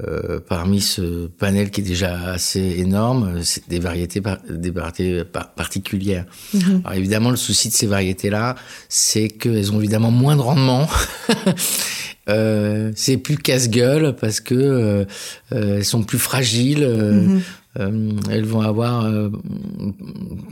euh, 0.00 0.40
parmi 0.40 0.80
ce 0.80 1.28
panel 1.28 1.70
qui 1.70 1.80
est 1.80 1.84
déjà 1.84 2.30
assez 2.30 2.74
énorme, 2.78 3.44
c'est 3.44 3.68
des 3.68 3.78
variétés, 3.78 4.20
des 4.50 4.70
variétés 4.70 5.22
particulières. 5.54 6.24
Mhm. 6.54 6.82
Alors 6.84 6.98
évidemment, 6.98 7.30
le 7.30 7.36
souci 7.36 7.68
de 7.68 7.72
ces 7.72 7.86
variétés-là, 7.86 8.56
c'est 8.88 9.28
qu'elles 9.28 9.72
ont 9.72 9.78
évidemment 9.78 10.10
moins 10.10 10.34
de 10.34 10.40
rendement. 10.40 10.88
euh, 12.28 12.90
c'est 12.96 13.16
plus 13.16 13.36
casse-gueule 13.36 14.16
parce 14.20 14.40
que 14.40 14.54
euh, 14.56 15.04
elles 15.52 15.84
sont 15.84 16.02
plus 16.02 16.18
fragiles. 16.18 16.82
Euh, 16.82 17.38
mhm. 17.78 18.20
elles 18.28 18.44
vont 18.44 18.62
avoir 18.62 19.08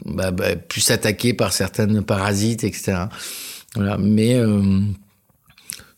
bah, 0.07 0.31
bah, 0.31 0.55
plus 0.55 0.89
attaquées 0.93 1.35
par 1.35 1.53
certaines 1.53 2.03
parasites, 2.03 2.63
etc. 2.63 3.07
Voilà. 3.75 3.99
Mais 3.99 4.41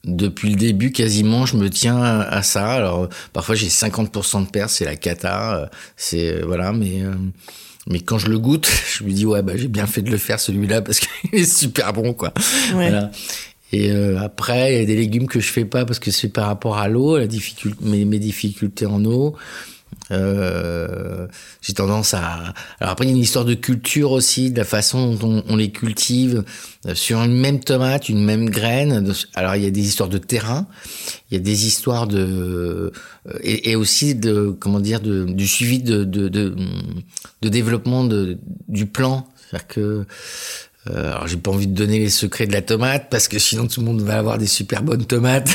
depuis 0.07 0.51
le 0.51 0.57
début, 0.57 0.93
quasiment, 0.93 1.47
je 1.47 1.57
me 1.57 1.69
tiens 1.69 2.01
à 2.01 2.43
ça. 2.43 2.73
Alors, 2.73 3.09
parfois, 3.33 3.55
j'ai 3.55 3.69
50% 3.69 4.47
de 4.47 4.51
pertes, 4.51 4.71
c'est 4.71 4.85
la 4.85 4.97
cata. 4.97 5.57
Euh, 5.57 5.67
c'est, 5.97 6.29
euh, 6.29 6.43
voilà, 6.47 6.73
mais, 6.73 7.03
euh, 7.03 7.13
mais 7.89 8.01
quand 8.01 8.19
je 8.19 8.29
le 8.29 8.39
goûte, 8.39 8.71
je 8.99 9.05
me 9.05 9.11
dis, 9.11 9.27
ouais, 9.27 9.43
bah, 9.43 9.55
j'ai 9.57 9.69
bien 9.69 9.87
fait 9.87 10.03
de 10.03 10.11
le 10.11 10.17
faire, 10.17 10.39
celui-là, 10.41 10.81
parce 10.81 11.01
qu'il 11.01 11.11
est 11.33 11.45
super 11.45 11.93
bon, 11.93 12.15
quoi. 12.15 12.33
Voilà. 12.73 13.11
Et 13.73 13.91
après, 13.91 14.75
il 14.75 14.79
y 14.79 14.83
a 14.83 14.87
des 14.87 14.95
légumes 14.95 15.27
que 15.27 15.41
je 15.41 15.51
fais 15.51 15.65
pas 15.65 15.85
parce 15.85 15.99
que 15.99 16.13
c'est 16.13 16.29
par 16.29 16.47
rapport 16.47 16.79
à 16.79 16.87
l'eau, 16.87 17.19
la 17.19 17.27
difficulté, 17.27 17.77
mes, 17.83 18.05
mes 18.05 18.21
difficultés 18.21 18.87
en 18.87 19.05
eau. 19.05 19.35
Euh, 20.13 21.27
j'ai 21.63 21.75
tendance 21.75 22.15
à. 22.15 22.55
Alors 22.81 22.93
après, 22.93 23.07
il 23.07 23.09
y 23.09 23.13
a 23.13 23.17
une 23.17 23.23
histoire 23.23 23.45
de 23.45 23.55
culture 23.55 24.13
aussi, 24.13 24.51
de 24.51 24.59
la 24.59 24.65
façon 24.65 25.15
dont 25.15 25.43
on, 25.49 25.57
les 25.57 25.71
cultive 25.71 26.45
euh, 26.87 26.95
sur 26.95 27.23
une 27.23 27.37
même 27.37 27.61
tomate, 27.61 28.09
une 28.09 28.25
même 28.25 28.49
graine. 28.49 29.13
Alors 29.35 29.57
il 29.57 29.65
y 29.65 29.67
a 29.67 29.71
des 29.71 29.87
histoires 29.87 30.09
de 30.09 30.19
terrain, 30.19 30.67
il 31.31 31.35
y 31.35 31.37
a 31.37 31.41
des 31.41 31.67
histoires 31.67 32.07
de 32.07 32.93
euh, 33.29 33.39
et, 33.43 33.75
aussi 33.75 34.15
de 34.15 34.55
comment 34.59 34.81
dire 34.81 35.01
du 35.01 35.49
suivi 35.49 35.81
de, 35.81 36.05
de 36.05 36.55
développement 37.43 38.05
de, 38.05 38.39
du 38.69 38.87
plan. 38.87 39.27
C'est-à-dire 39.51 39.69
que 39.69 40.07
euh, 40.91 41.13
alors 41.13 41.27
j'ai 41.27 41.37
pas 41.37 41.51
envie 41.51 41.67
de 41.67 41.75
donner 41.75 41.99
les 41.99 42.11
secrets 42.11 42.47
de 42.47 42.53
la 42.53 42.63
tomate 42.63 43.09
parce 43.11 43.27
que 43.27 43.39
sinon 43.39 43.67
tout 43.67 43.81
le 43.81 43.87
monde 43.87 44.03
va 44.03 44.19
avoir 44.19 44.39
des 44.39 44.47
super 44.47 44.83
bonnes 44.83 45.05
tomates. 45.05 45.51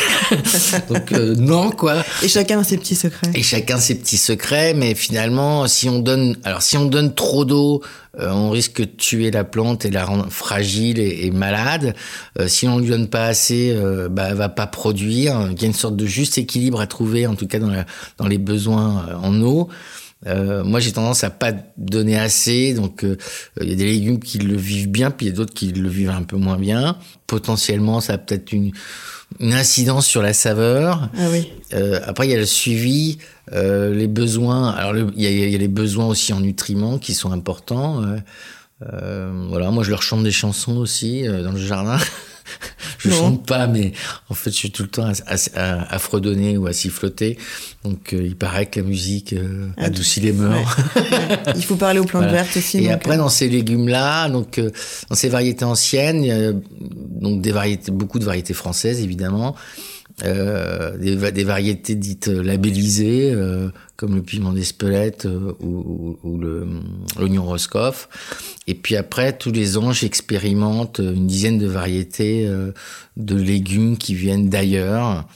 Donc 0.90 1.14
euh, 1.14 1.36
non 1.36 1.72
quoi. 1.72 2.04
Et 2.22 2.28
chacun 2.28 2.60
a 2.60 2.64
ses 2.64 2.78
petits 2.78 2.96
secrets. 2.96 3.32
Et 3.34 3.44
chacun 3.44 3.78
ses 3.78 3.96
petits 3.96 4.18
secrets, 4.18 4.74
mais 4.74 4.94
finalement 4.94 5.68
si 5.68 5.88
on 5.88 6.00
donne, 6.00 6.36
alors 6.44 6.62
si 6.62 6.78
on 6.78 6.86
donne 6.86 7.14
trop 7.14 7.46
d'eau, 7.46 7.82
euh, 8.20 8.30
on 8.30 8.50
risque 8.50 8.82
de 8.82 8.86
tuer 8.86 9.32
la 9.32 9.46
plante 9.46 9.86
et 9.86 9.90
la 9.90 10.04
rendre 10.04 10.28
fragile 10.30 11.00
et, 11.00 11.32
malade. 11.32 11.96
si 12.48 12.68
on 12.68 12.80
lui 12.80 12.90
donne 12.90 13.08
pas 13.08 13.26
assez, 13.26 13.74
bah 14.10 14.28
elle 14.30 14.36
va 14.36 14.50
pas 14.50 14.68
produire. 14.68 15.48
Il 15.52 15.62
y 15.62 15.64
a 15.64 15.68
une 15.68 15.74
sorte 15.74 15.96
de 15.96 16.06
juste 16.06 16.38
équilibre 16.38 16.82
à 16.82 16.88
trouver, 16.88 17.26
en 17.26 17.36
tout 17.36 17.48
cas 17.48 17.60
dans, 17.60 17.70
la, 17.70 17.86
dans 18.18 18.28
les 18.28 18.38
besoins 18.38 19.06
en 19.24 19.42
eau. 19.42 19.70
Euh, 20.28 20.64
moi, 20.64 20.80
j'ai 20.80 20.92
tendance 20.92 21.24
à 21.24 21.30
pas 21.30 21.52
donner 21.78 22.18
assez, 22.18 22.74
donc 22.74 23.04
euh, 23.04 23.18
il 23.60 23.70
y 23.70 23.74
a 23.74 23.76
des 23.76 23.86
légumes 23.86 24.20
qui 24.20 24.38
le 24.38 24.56
vivent 24.56 24.90
bien, 24.90 25.12
puis 25.12 25.26
il 25.26 25.30
y 25.30 25.32
a 25.32 25.36
d'autres 25.36 25.54
qui 25.54 25.72
le 25.72 25.90
vivent 25.90 26.12
un 26.12 26.24
peu 26.24 26.38
moins 26.38 26.58
bien. 26.58 26.98
Potentiellement, 27.28 28.02
ça 28.02 28.14
a 28.14 28.18
peut-être 28.18 28.52
une, 28.52 28.72
une, 29.40 29.54
incidence 29.54 30.06
sur 30.06 30.22
la 30.22 30.34
saveur. 30.34 31.10
Ah 31.18 31.28
oui. 31.32 31.52
Euh, 31.74 32.00
après, 32.06 32.28
il 32.28 32.32
y 32.32 32.36
a 32.36 32.38
le 32.38 32.46
suivi, 32.46 33.18
euh, 33.54 33.94
les 33.96 34.08
besoins. 34.08 34.70
Alors, 34.70 34.96
il 34.96 35.22
y, 35.22 35.26
a, 35.26 35.32
y, 35.32 35.56
a 35.56 35.58
les 35.58 35.68
besoins 35.68 36.06
aussi 36.06 36.34
en 36.34 36.40
nutriments 36.40 37.00
qui 37.00 37.14
sont 37.14 37.32
importants. 37.32 38.04
voilà, 38.80 39.72
moi, 39.72 39.84
je 39.84 39.90
leur 39.90 40.04
chante 40.04 40.24
des 40.24 40.32
chansons 40.32 40.78
aussi 40.78 41.24
dans 41.24 41.52
le 41.52 41.60
jardin. 41.60 41.98
je 42.98 43.10
ne 43.10 43.14
chante 43.14 43.46
pas, 43.46 43.68
mais 43.68 43.94
en 44.30 44.34
fait, 44.34 44.52
je 44.52 44.56
suis 44.56 44.72
tout 44.72 44.84
le 44.84 44.90
temps 44.90 45.12
à, 45.56 46.00
fredonner 46.00 46.58
ou 46.58 46.68
à 46.68 46.74
siffloter. 46.74 47.38
Donc, 47.84 48.14
euh, 48.14 48.22
il 48.24 48.36
paraît 48.36 48.68
que 48.68 48.80
la 48.80 48.86
musique 48.86 49.34
euh, 49.34 49.70
ah, 49.78 49.86
adoucit 49.86 50.20
les 50.20 50.34
mœurs. 50.34 50.78
il 51.56 51.64
faut 51.64 51.76
parler 51.76 52.00
aux 52.00 52.06
plantes 52.06 52.30
vertes 52.30 52.56
aussi. 52.56 52.84
Et 52.84 52.92
après, 52.92 53.16
euh. 53.16 53.18
dans 53.18 53.30
ces 53.30 53.50
légumes-là, 53.50 54.30
donc 54.30 54.60
dans 55.10 55.16
ces 55.16 55.30
variétés 55.30 55.66
anciennes, 55.66 56.24
il 56.24 56.28
y 56.28 56.32
a 56.32 56.52
donc 56.52 57.42
des 57.42 57.52
variétés, 57.52 57.92
beaucoup 57.92 58.20
de 58.20 58.26
variétés 58.26 58.54
françaises 58.54 59.02
évidemment. 59.02 59.56
Des, 60.24 61.32
des, 61.32 61.44
variétés 61.44 61.96
dites 61.96 62.28
labellisées, 62.28 63.34
comme 64.02 64.16
le 64.16 64.24
piment 64.24 64.52
d'Espelette 64.52 65.28
euh, 65.28 65.54
ou, 65.60 66.18
ou, 66.24 66.40
le 66.40 66.68
l'oignon 67.20 67.46
Roscoff. 67.46 68.10
Et 68.66 68.74
puis 68.74 68.96
après, 68.96 69.38
tous 69.38 69.52
les 69.52 69.78
ans, 69.78 69.92
j'expérimente 69.92 71.00
une 71.00 71.28
dizaine 71.28 71.60
de 71.60 71.68
variétés 71.68 72.50
de 73.16 73.36
légumes 73.36 73.98
qui 73.98 74.16
viennent 74.16 74.50
d'ailleurs. 74.50 75.28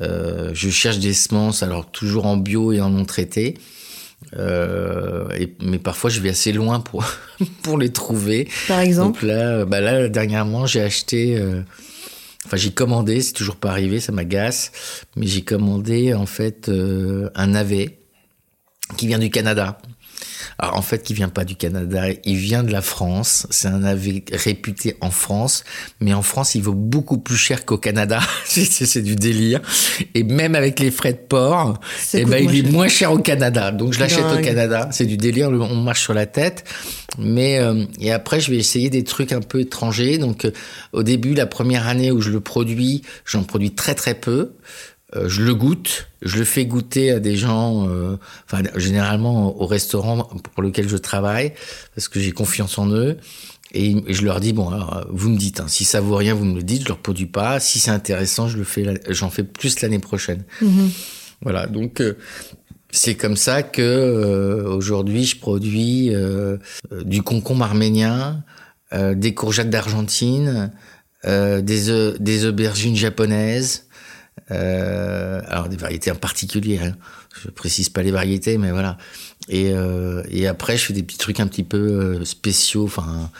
je 0.00 0.70
cherche 0.70 1.00
des 1.00 1.14
semences, 1.14 1.64
alors 1.64 1.90
toujours 1.90 2.26
en 2.26 2.36
bio 2.36 2.72
et 2.72 2.80
en 2.80 2.90
non 2.90 3.04
traité. 3.04 3.58
Et, 4.34 5.52
mais 5.60 5.78
parfois 5.78 6.10
je 6.10 6.20
vais 6.20 6.30
assez 6.30 6.52
loin 6.52 6.78
pour 6.78 7.04
pour 7.62 7.76
les 7.76 7.90
trouver. 7.90 8.48
Par 8.68 8.80
exemple. 8.80 9.20
Donc 9.20 9.28
là, 9.28 9.64
bah 9.64 9.80
là 9.80 10.08
dernièrement 10.08 10.66
j'ai 10.66 10.82
acheté 10.82 11.40
Enfin, 12.46 12.56
j'ai 12.56 12.70
commandé, 12.70 13.22
c'est 13.22 13.32
toujours 13.32 13.56
pas 13.56 13.70
arrivé, 13.70 13.98
ça 13.98 14.12
m'agace, 14.12 14.70
mais 15.16 15.26
j'ai 15.26 15.42
commandé 15.42 16.14
en 16.14 16.26
fait 16.26 16.68
euh, 16.68 17.28
un 17.34 17.48
navet 17.48 17.98
qui 18.96 19.08
vient 19.08 19.18
du 19.18 19.30
Canada. 19.30 19.78
Alors 20.58 20.76
en 20.76 20.82
fait, 20.82 21.02
qui 21.02 21.14
vient 21.14 21.28
pas 21.28 21.44
du 21.44 21.56
Canada, 21.56 22.04
il 22.24 22.36
vient 22.36 22.62
de 22.62 22.72
la 22.72 22.82
France. 22.82 23.46
C'est 23.50 23.68
un 23.68 23.80
navet 23.80 24.24
réputé 24.32 24.96
en 25.00 25.10
France, 25.10 25.64
mais 26.00 26.14
en 26.14 26.22
France, 26.22 26.54
il 26.54 26.62
vaut 26.62 26.74
beaucoup 26.74 27.18
plus 27.18 27.36
cher 27.36 27.64
qu'au 27.64 27.78
Canada. 27.78 28.20
c'est 28.44 29.02
du 29.02 29.16
délire. 29.16 29.60
Et 30.14 30.22
même 30.22 30.54
avec 30.54 30.80
les 30.80 30.90
frais 30.90 31.12
de 31.12 31.18
port, 31.18 31.78
eh 32.14 32.24
ben, 32.24 32.42
il 32.42 32.66
est 32.66 32.70
moins 32.70 32.88
cher 32.88 33.12
au 33.12 33.18
Canada. 33.18 33.70
Donc 33.70 33.92
je 33.92 34.00
l'achète 34.00 34.24
au 34.38 34.40
Canada. 34.40 34.88
C'est 34.92 35.06
du 35.06 35.16
délire. 35.16 35.50
On 35.50 35.76
marche 35.76 36.02
sur 36.02 36.14
la 36.14 36.26
tête. 36.26 36.64
Mais 37.18 37.58
euh, 37.58 37.84
et 38.00 38.12
après, 38.12 38.40
je 38.40 38.50
vais 38.50 38.56
essayer 38.56 38.90
des 38.90 39.04
trucs 39.04 39.32
un 39.32 39.40
peu 39.40 39.60
étrangers. 39.60 40.18
Donc, 40.18 40.44
euh, 40.44 40.50
au 40.92 41.02
début, 41.02 41.34
la 41.34 41.46
première 41.46 41.86
année 41.86 42.10
où 42.10 42.20
je 42.20 42.30
le 42.30 42.40
produis, 42.40 43.02
j'en 43.24 43.42
produis 43.42 43.72
très 43.72 43.94
très 43.94 44.14
peu. 44.14 44.52
Euh, 45.16 45.28
je 45.28 45.42
le 45.42 45.54
goûte, 45.54 46.08
je 46.22 46.38
le 46.38 46.44
fais 46.44 46.66
goûter 46.66 47.10
à 47.10 47.20
des 47.20 47.36
gens, 47.36 47.88
euh, 47.88 48.16
enfin 48.44 48.62
généralement 48.76 49.60
au 49.60 49.66
restaurant 49.66 50.28
pour 50.54 50.62
lequel 50.62 50.88
je 50.88 50.96
travaille, 50.96 51.52
parce 51.94 52.08
que 52.08 52.20
j'ai 52.20 52.32
confiance 52.32 52.78
en 52.78 52.88
eux. 52.90 53.16
Et 53.72 53.96
je 54.08 54.22
leur 54.22 54.40
dis 54.40 54.52
bon, 54.52 54.68
alors, 54.70 55.06
vous 55.10 55.28
me 55.28 55.36
dites, 55.36 55.60
hein, 55.60 55.66
si 55.68 55.84
ça 55.84 56.00
vaut 56.00 56.16
rien, 56.16 56.34
vous 56.34 56.44
me 56.44 56.54
le 56.54 56.62
dites, 56.62 56.82
je 56.82 56.88
le 56.88 56.94
reproduis 56.94 57.26
pas. 57.26 57.58
Si 57.58 57.80
c'est 57.80 57.90
intéressant, 57.90 58.46
je 58.46 58.58
le 58.58 58.64
fais, 58.64 59.02
j'en 59.08 59.28
fais 59.28 59.42
plus 59.42 59.80
l'année 59.80 59.98
prochaine. 59.98 60.44
Mm-hmm. 60.62 60.90
Voilà, 61.42 61.66
donc 61.66 62.00
c'est 62.96 63.14
comme 63.14 63.36
ça 63.36 63.62
que 63.62 63.82
euh, 63.82 64.68
aujourd'hui 64.68 65.24
je 65.24 65.38
produis 65.38 66.14
euh, 66.14 66.56
du 67.04 67.22
concombre 67.22 67.64
arménien, 67.64 68.42
euh, 68.92 69.14
des 69.14 69.34
courgettes 69.34 69.70
d'Argentine, 69.70 70.72
des, 71.24 72.12
des 72.20 72.46
aubergines 72.46 72.94
japonaises, 72.94 73.85
alors 74.48 75.68
des 75.68 75.76
variétés 75.76 76.10
en 76.10 76.16
particulier. 76.16 76.78
Hein. 76.78 76.94
Je 77.42 77.48
précise 77.50 77.88
pas 77.88 78.02
les 78.02 78.10
variétés, 78.10 78.58
mais 78.58 78.70
voilà. 78.70 78.98
Et, 79.48 79.72
et 80.30 80.46
après 80.46 80.76
je 80.76 80.84
fais 80.86 80.92
des 80.92 81.02
petits 81.02 81.18
trucs 81.18 81.40
un 81.40 81.46
petit 81.46 81.64
peu 81.64 82.24
spéciaux, 82.24 82.84
enfin. 82.84 83.30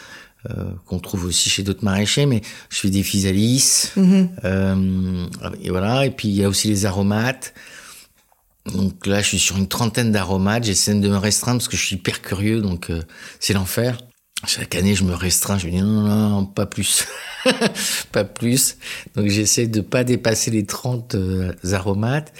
qu'on 0.86 1.00
trouve 1.00 1.24
aussi 1.24 1.50
chez 1.50 1.62
d'autres 1.64 1.84
maraîchers, 1.84 2.26
mais 2.26 2.40
je 2.70 2.78
fais 2.78 2.90
des 2.90 3.02
physalis, 3.02 3.90
mm-hmm. 3.96 5.28
et 5.62 5.70
voilà. 5.70 6.07
Et 6.07 6.11
puis 6.11 6.28
il 6.28 6.34
y 6.34 6.44
a 6.44 6.48
aussi 6.48 6.68
les 6.68 6.86
aromates. 6.86 7.52
Donc 8.74 9.07
là, 9.07 9.22
je 9.22 9.28
suis 9.28 9.38
sur 9.38 9.57
une 9.57 9.68
trentaine 9.68 10.11
d'aromates. 10.12 10.64
J'essaie 10.64 10.94
de 10.94 11.09
me 11.09 11.16
restreindre 11.16 11.59
parce 11.59 11.68
que 11.68 11.76
je 11.76 11.84
suis 11.84 11.96
hyper 11.96 12.20
curieux, 12.20 12.61
donc 12.61 12.90
euh, 12.90 13.02
c'est 13.38 13.52
l'enfer. 13.52 13.98
Chaque 14.45 14.74
année, 14.74 14.95
je 14.95 15.05
me 15.05 15.14
restreins, 15.14 15.59
je 15.59 15.66
me 15.66 15.72
dis 15.72 15.80
non, 15.80 16.03
non, 16.03 16.28
non 16.28 16.47
pas 16.47 16.66
plus. 16.66 17.07
pas 18.12 18.24
plus. 18.24 18.76
Donc 19.14 19.28
j'essaie 19.28 19.66
de 19.66 19.80
pas 19.80 20.05
dépasser 20.05 20.51
les 20.51 20.66
30 20.66 21.14
euh, 21.14 21.53
aromates. 21.72 22.32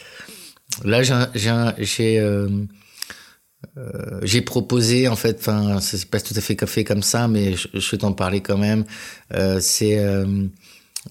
Là, 0.85 1.03
j'ai 1.03 2.21
euh, 2.21 2.49
euh, 3.79 4.21
j'ai 4.23 4.43
proposé, 4.43 5.09
en 5.09 5.17
fait, 5.17 5.39
enfin, 5.41 5.81
c'est 5.81 6.11
pas 6.11 6.21
tout 6.21 6.35
à 6.37 6.41
fait 6.41 6.67
fait 6.67 6.85
comme 6.85 7.03
ça, 7.03 7.29
mais 7.29 7.55
je, 7.55 7.91
vais 7.91 7.99
t'en 7.99 8.13
parler 8.13 8.43
quand 8.43 8.59
même. 8.59 8.85
C'est 9.61 9.99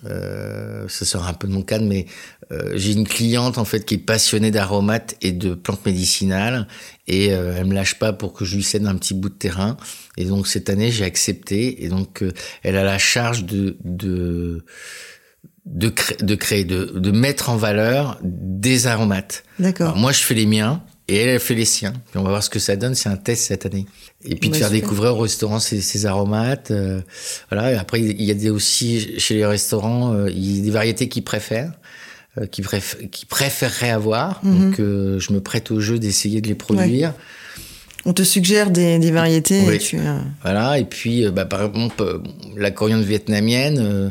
ça 0.03 1.05
sort 1.05 1.25
un 1.25 1.33
peu 1.33 1.47
de 1.47 1.53
mon 1.53 1.63
cadre, 1.63 1.85
mais 1.85 2.05
euh, 2.51 2.73
j'ai 2.75 2.91
une 2.93 3.07
cliente 3.07 3.57
en 3.57 3.65
fait 3.65 3.85
qui 3.85 3.95
est 3.95 3.97
passionnée 3.97 4.51
d'aromates 4.51 5.15
et 5.21 5.31
de 5.31 5.53
plantes 5.55 5.85
médicinales 5.85 6.67
et 7.07 7.33
euh, 7.33 7.55
elle 7.57 7.65
me 7.65 7.73
lâche 7.73 7.97
pas 7.97 8.13
pour 8.13 8.33
que 8.33 8.45
je 8.45 8.55
lui 8.55 8.63
cède 8.63 8.85
un 8.85 8.95
petit 8.95 9.13
bout 9.13 9.29
de 9.29 9.33
terrain. 9.35 9.77
Et 10.17 10.25
donc 10.25 10.47
cette 10.47 10.69
année 10.69 10.91
j'ai 10.91 11.05
accepté 11.05 11.83
et 11.83 11.89
donc 11.89 12.21
euh, 12.21 12.31
elle 12.63 12.77
a 12.77 12.83
la 12.83 12.97
charge 12.97 13.45
de 13.45 13.77
de 13.83 14.63
de, 15.65 15.91
de 16.19 16.35
créer, 16.35 16.63
de, 16.63 16.85
de 16.85 17.11
mettre 17.11 17.49
en 17.49 17.57
valeur 17.57 18.19
des 18.23 18.85
aromates. 18.85 19.43
D'accord. 19.59 19.95
Moi 19.95 20.11
je 20.11 20.19
fais 20.19 20.35
les 20.35 20.45
miens 20.45 20.83
et 21.07 21.17
elle, 21.17 21.29
elle 21.29 21.39
fait 21.39 21.55
les 21.55 21.65
siens. 21.65 21.93
Puis 22.11 22.19
on 22.19 22.23
va 22.23 22.29
voir 22.29 22.43
ce 22.43 22.49
que 22.49 22.59
ça 22.59 22.75
donne. 22.75 22.95
C'est 22.95 23.09
un 23.09 23.17
test 23.17 23.45
cette 23.45 23.65
année. 23.65 23.85
Et 24.23 24.35
puis 24.35 24.49
de 24.49 24.55
faire 24.55 24.67
super. 24.67 24.81
découvrir 24.81 25.15
au 25.15 25.21
restaurant 25.21 25.59
ces, 25.59 25.81
ces 25.81 26.05
aromates. 26.05 26.71
euh, 26.71 27.01
voilà. 27.51 27.71
Et 27.73 27.75
après, 27.75 27.99
il 28.01 28.23
y 28.23 28.31
a 28.31 28.33
des 28.33 28.49
aussi 28.49 29.19
chez 29.19 29.35
les 29.35 29.45
restaurants, 29.45 30.13
euh, 30.13 30.29
il 30.31 30.57
y 30.57 30.59
a 30.61 30.63
des 30.63 30.71
variétés 30.71 31.07
qu'ils 31.07 31.23
préfèrent, 31.23 31.73
qui, 32.51 32.61
préf 32.61 32.97
qui 33.11 33.25
préféreraient 33.25 33.91
avoir. 33.91 34.43
Mhm. 34.43 34.59
Donc 34.71 34.79
euh, 34.79 35.19
je 35.19 35.33
me 35.33 35.39
prête 35.41 35.71
au 35.71 35.79
jeu 35.79 35.99
d'essayer 35.99 36.41
de 36.41 36.47
les 36.47 36.55
produire. 36.55 37.13
On 38.07 38.13
te 38.13 38.21
suggère 38.23 38.69
des, 38.69 38.99
des 38.99 39.09
variétés 39.11 39.63
Oui. 39.67 39.75
et 39.75 39.79
tu. 39.79 39.97
euh, 39.97 40.19
Voilà. 40.43 40.77
Et 40.77 40.85
puis, 40.85 41.25
euh, 41.25 41.31
bah, 41.31 41.45
par 41.45 41.63
exemple, 41.63 41.95
euh, 42.03 42.19
la 42.55 42.69
coriandre 42.69 43.03
vietnamienne, 43.03 43.79
euh, 43.79 44.09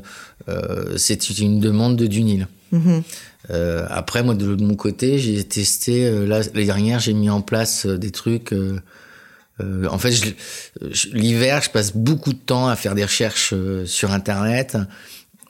euh, 0.48 0.96
c'est 0.96 1.28
une 1.38 1.60
demande 1.60 1.96
de 1.96 2.06
Dunil. 2.06 2.48
mhm. 2.72 3.02
Euh, 3.50 3.86
après, 3.90 4.22
moi, 4.22 4.34
de, 4.34 4.54
de 4.54 4.64
mon 4.64 4.74
côté, 4.74 5.18
j'ai 5.18 5.44
testé. 5.44 6.06
Euh, 6.06 6.26
là, 6.26 6.40
l'année 6.54 6.64
dernière, 6.64 6.98
j'ai 6.98 7.12
mis 7.12 7.28
en 7.30 7.42
place 7.42 7.84
euh, 7.86 7.98
des 7.98 8.10
trucs. 8.10 8.52
euh, 8.52 8.80
euh, 9.60 9.86
en 9.90 9.98
fait, 9.98 10.14
l'hiver, 11.12 11.60
je 11.62 11.70
passe 11.70 11.94
beaucoup 11.94 12.32
de 12.32 12.38
temps 12.38 12.66
à 12.68 12.74
faire 12.76 12.94
des 12.94 13.04
recherches 13.04 13.52
euh, 13.52 13.86
sur 13.86 14.12
Internet 14.12 14.74
euh, 14.76 14.84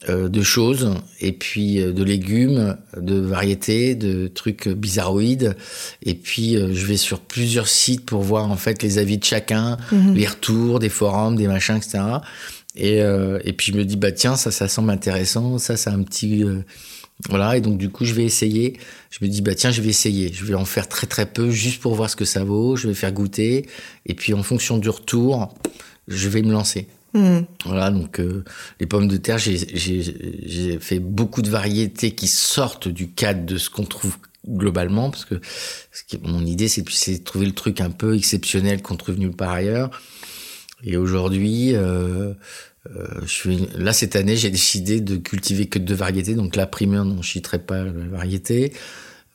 de 0.08 0.42
choses, 0.42 0.90
et 1.20 1.32
puis 1.32 1.80
euh, 1.80 1.92
de 1.92 2.04
légumes, 2.04 2.76
de 2.96 3.18
variétés, 3.18 3.94
de 3.94 4.28
trucs 4.28 4.68
bizarroïdes. 4.68 5.56
Et 6.02 6.14
puis, 6.14 6.56
euh, 6.56 6.74
je 6.74 6.84
vais 6.86 6.96
sur 6.96 7.20
plusieurs 7.20 7.68
sites 7.68 8.04
pour 8.04 8.22
voir 8.22 8.50
en 8.50 8.56
fait 8.56 8.82
les 8.82 8.98
avis 8.98 9.18
de 9.18 9.24
chacun, 9.24 9.78
les 10.14 10.26
retours, 10.26 10.78
des 10.78 10.88
forums, 10.90 11.36
des 11.36 11.46
machins, 11.46 11.76
etc. 11.76 12.00
Et, 12.76 13.00
euh, 13.02 13.38
et 13.44 13.52
puis 13.52 13.72
je 13.72 13.78
me 13.78 13.84
dis 13.84 13.96
bah 13.96 14.10
tiens 14.10 14.34
ça 14.34 14.50
ça 14.50 14.66
semble 14.66 14.90
intéressant 14.90 15.58
ça 15.58 15.76
c'est 15.76 15.90
un 15.90 16.02
petit 16.02 16.42
euh, 16.42 16.64
voilà. 17.28 17.56
Et 17.56 17.60
donc 17.60 17.78
du 17.78 17.88
coup 17.88 18.04
je 18.04 18.14
vais 18.14 18.24
essayer. 18.24 18.78
Je 19.10 19.24
me 19.24 19.30
dis 19.30 19.42
bah 19.42 19.54
tiens 19.54 19.70
je 19.70 19.80
vais 19.80 19.90
essayer. 19.90 20.32
Je 20.32 20.44
vais 20.44 20.54
en 20.54 20.64
faire 20.64 20.88
très 20.88 21.06
très 21.06 21.26
peu 21.26 21.50
juste 21.50 21.80
pour 21.80 21.94
voir 21.94 22.10
ce 22.10 22.16
que 22.16 22.24
ça 22.24 22.44
vaut. 22.44 22.76
Je 22.76 22.88
vais 22.88 22.94
faire 22.94 23.12
goûter. 23.12 23.66
Et 24.06 24.14
puis 24.14 24.34
en 24.34 24.42
fonction 24.42 24.78
du 24.78 24.88
retour 24.88 25.54
je 26.08 26.28
vais 26.28 26.42
me 26.42 26.52
lancer 26.52 26.88
Mhm. 27.14 27.46
voilà 27.64 27.90
donc 27.90 28.18
euh, 28.18 28.44
les 28.80 28.86
pommes 28.86 29.06
de 29.06 29.16
terre 29.16 29.38
j'ai 29.38 30.78
fait 30.80 30.98
beaucoup 30.98 31.42
de 31.42 31.48
variétés 31.48 32.10
qui 32.10 32.26
sortent 32.26 32.88
du 32.88 33.10
cadre 33.10 33.46
de 33.46 33.56
ce 33.56 33.70
qu'on 33.70 33.84
trouve 33.84 34.16
globalement 34.48 35.10
parce 35.10 35.24
que 35.24 35.36
mon 36.22 36.44
idée 36.44 36.68
c'est 36.68 36.82
de 36.82 37.24
trouver 37.24 37.46
le 37.46 37.52
truc 37.52 37.80
un 37.80 37.90
peu 37.90 38.16
exceptionnel 38.16 38.82
qu'on 38.82 38.96
trouve 38.96 39.18
nulle 39.18 39.36
part 39.36 39.52
ailleurs 39.52 39.90
et 40.84 40.96
aujourd'hui, 40.96 41.74
euh, 41.74 42.34
euh, 42.94 43.06
je 43.22 43.32
suis 43.32 43.68
là 43.76 43.92
cette 43.92 44.16
année, 44.16 44.36
j'ai 44.36 44.50
décidé 44.50 45.00
de 45.00 45.16
cultiver 45.16 45.66
que 45.66 45.78
deux 45.78 45.94
variétés. 45.94 46.34
Donc 46.34 46.56
la 46.56 46.66
primeur, 46.66 47.04
non, 47.04 47.22
je 47.22 47.30
citerai 47.30 47.58
pas 47.58 47.84
la 47.84 47.92
variété, 48.10 48.72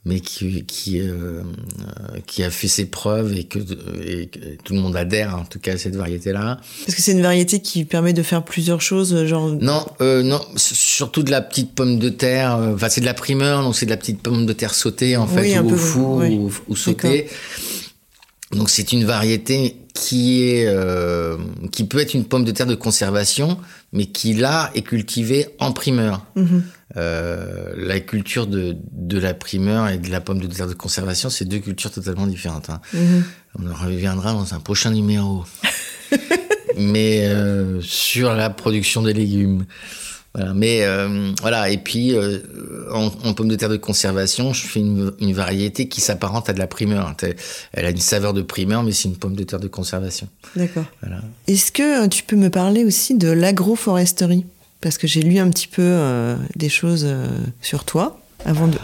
mais 0.10 0.20
qui 0.22 0.64
qui 0.66 1.00
euh, 1.00 1.06
euh, 1.12 2.20
qui 2.26 2.44
a 2.44 2.50
fait 2.50 2.68
ses 2.68 2.86
preuves 2.86 3.32
et 3.38 3.44
que, 3.44 3.60
et 4.06 4.26
que 4.28 4.40
tout 4.64 4.74
le 4.74 4.80
monde 4.80 4.96
adhère 4.96 5.36
en 5.38 5.46
tout 5.46 5.60
cas 5.60 5.74
à 5.74 5.78
cette 5.78 5.96
variété-là. 5.96 6.60
Parce 6.86 6.96
que 6.96 7.02
c'est 7.02 7.12
une 7.12 7.22
variété 7.22 7.60
qui 7.62 7.86
permet 7.86 8.14
de 8.14 8.24
faire 8.24 8.44
plusieurs 8.44 8.82
choses, 8.82 9.26
genre. 9.26 9.48
Non, 9.62 9.86
euh, 10.02 10.24
non, 10.24 10.42
surtout 10.58 11.22
de 11.24 11.32
la 11.32 11.42
petite 11.42 11.74
pomme 11.76 12.00
de 12.00 12.10
terre. 12.10 12.56
euh, 12.58 12.74
Enfin, 12.76 12.90
c'est 12.90 13.02
de 13.02 13.06
la 13.06 13.14
primeur, 13.14 13.62
donc 13.64 13.76
c'est 13.76 13.86
de 13.86 13.92
la 13.92 13.98
petite 13.98 14.22
pomme 14.22 14.46
de 14.46 14.54
terre 14.54 14.74
sautée 14.74 15.16
en 15.16 15.28
fait, 15.28 15.42
Oui, 15.42 15.60
ou 15.60 15.74
au 15.74 15.78
four 15.78 16.16
oui. 16.18 16.36
ou, 16.36 16.52
ou 16.70 16.76
sautée. 16.76 17.28
Donc 18.52 18.70
c'est 18.72 18.92
une 18.94 19.06
variété 19.06 19.76
qui 19.94 20.42
est 20.44 20.66
euh, 20.66 21.38
qui 21.72 21.84
peut 21.84 22.00
être 22.00 22.16
une 22.16 22.26
pomme 22.26 22.46
de 22.46 22.52
terre 22.52 22.66
de 22.66 22.74
conservation, 22.76 23.60
mais 23.94 24.08
qui 24.08 24.34
là 24.34 24.72
est 24.74 24.82
cultivée 24.82 25.48
en 25.60 25.72
primeur. 25.72 26.26
Mhm. 26.36 26.64
Euh, 26.98 27.74
la 27.78 28.00
culture 28.00 28.48
de, 28.48 28.76
de 28.92 29.20
la 29.20 29.34
primeur 29.36 29.90
et 29.90 29.98
de 30.00 30.10
la 30.10 30.22
pomme 30.22 30.40
de 30.40 30.48
terre 30.48 30.68
de 30.68 30.74
conservation, 30.74 31.30
c'est 31.30 31.46
deux 31.46 31.60
cultures 31.60 31.92
totalement 31.92 32.26
différentes. 32.28 32.70
hein. 32.70 32.82
Mhm. 32.94 33.24
On 33.60 33.70
en 33.72 33.76
reviendra 33.76 34.34
dans 34.34 34.54
un 34.54 34.60
prochain 34.60 34.92
numéro. 34.92 35.44
Mais 36.78 37.26
euh, 37.28 37.82
sur 37.82 38.34
la 38.34 38.50
production 38.50 39.02
des 39.02 39.14
légumes. 39.14 39.66
Voilà. 40.34 40.54
Mais 40.54 40.84
euh, 40.84 41.32
voilà. 41.42 41.70
Et 41.70 41.78
puis 41.78 42.16
euh, 42.16 42.40
en, 42.94 43.12
en 43.24 43.34
pomme 43.34 43.50
de 43.50 43.56
terre 43.56 43.70
de 43.70 43.78
conservation, 43.78 44.54
je 44.54 44.66
fais 44.66 44.80
une, 44.80 45.12
une 45.20 45.34
variété 45.34 45.88
qui 45.90 46.02
s'apparente 46.02 46.50
à 46.50 46.54
de 46.54 46.60
la 46.60 46.68
primeur. 46.68 47.14
Elle 47.74 47.86
a 47.86 47.90
une 47.90 47.98
saveur 47.98 48.34
de 48.34 48.42
primeur, 48.44 48.84
mais 48.84 48.92
c'est 48.92 49.10
une 49.10 49.18
pomme 49.18 49.36
de 49.36 49.44
terre 49.44 49.60
de 49.60 49.68
conservation. 49.68 50.28
D'accord. 50.56 50.86
Voilà. 51.02 51.22
Est-ce 51.48 51.72
que 51.72 52.08
tu 52.08 52.24
peux 52.24 52.36
me 52.36 52.50
parler 52.50 52.86
aussi 52.86 53.16
de 53.18 53.30
l'agroforesterie? 53.30 54.46
Parce 54.82 54.98
que 54.98 55.08
j'ai 55.08 55.22
lu 55.22 55.40
un 55.40 55.50
petit 55.50 55.68
peu 55.68 55.82
euh, 55.84 56.36
des 56.56 56.70
choses 56.70 57.06
euh, 57.08 57.28
sur 57.62 57.84
toi. 57.84 58.22
Avant 58.46 58.68
de... 58.68 58.78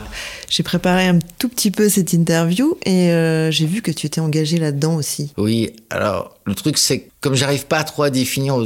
J'ai 0.50 0.64
préparé 0.64 1.08
un 1.08 1.20
tout 1.40 1.48
petit 1.48 1.72
peu 1.72 1.88
cette 1.88 2.12
interview 2.12 2.78
et 2.86 3.12
euh, 3.12 3.52
j'ai 3.52 3.66
vu 3.66 3.82
que 3.82 3.90
tu 3.90 4.06
étais 4.06 4.20
engagé 4.20 4.58
là-dedans 4.58 4.96
aussi. 4.96 5.32
Oui, 5.38 5.72
alors 5.90 6.38
le 6.44 6.54
truc 6.56 6.78
c'est 6.78 7.00
que 7.00 7.10
comme 7.22 7.36
j'arrive 7.36 7.66
pas 7.66 7.82
trop 7.86 8.04
à 8.04 8.10
définir, 8.10 8.58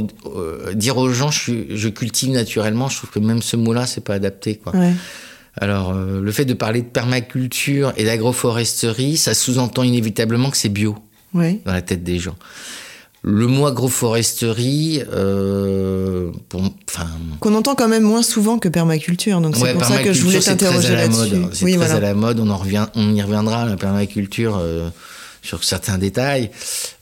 dire 0.74 0.96
aux 0.96 1.08
gens 1.10 1.30
je, 1.30 1.88
cultive 1.88 2.30
naturellement, 2.30 2.88
je 2.88 2.96
trouve 2.96 3.10
que 3.10 3.20
même 3.20 3.40
ce 3.40 3.56
mot-là 3.56 3.86
c'est 3.86 4.02
pas 4.02 4.14
adapté 4.14 4.56
quoi. 4.56 4.74
Ouais. 4.74 4.92
Alors 5.60 5.94
le 5.94 6.32
fait 6.32 6.44
de 6.44 6.54
parler 6.54 6.82
de 6.82 6.88
permaculture 6.88 7.92
et 7.96 8.04
d'agroforesterie, 8.04 9.16
ça 9.16 9.32
sous-entend 9.32 9.84
inévitablement 9.84 10.50
que 10.50 10.56
c'est 10.56 10.68
bio 10.68 10.96
Ouais. 11.32 11.60
dans 11.64 11.72
la 11.72 11.82
tête 11.82 12.02
des 12.02 12.18
gens. 12.18 12.34
Le 13.22 13.46
mot 13.46 13.66
agroforesterie, 13.66 15.02
euh, 15.12 16.30
enfin, 16.54 17.06
Qu'on 17.40 17.54
entend 17.54 17.74
quand 17.74 17.88
même 17.88 18.02
moins 18.02 18.22
souvent 18.22 18.58
que 18.58 18.68
permaculture, 18.68 19.40
donc 19.42 19.56
c'est 19.56 19.62
Ouais, 19.62 19.72
pour 19.74 19.84
ça 19.84 20.02
que 20.02 20.12
je 20.14 20.22
voulais 20.22 20.40
t'interroger 20.40 20.88
à 20.88 20.92
la 20.92 21.02
là-dessus. 21.02 21.36
mode. 21.36 21.50
C'est 21.54 21.64
Oui, 21.66 21.72
très 21.72 21.86
voilà. 21.86 21.96
à 21.96 22.00
la 22.00 22.14
mode. 22.14 22.40
On 22.40 22.48
en 22.48 22.56
revient, 22.56 22.86
on 22.94 23.14
y 23.14 23.20
reviendra 23.20 23.66
la 23.66 23.76
permaculture 23.76 24.58
euh, 24.58 24.88
sur 25.42 25.64
certains 25.64 25.98
détails. 25.98 26.50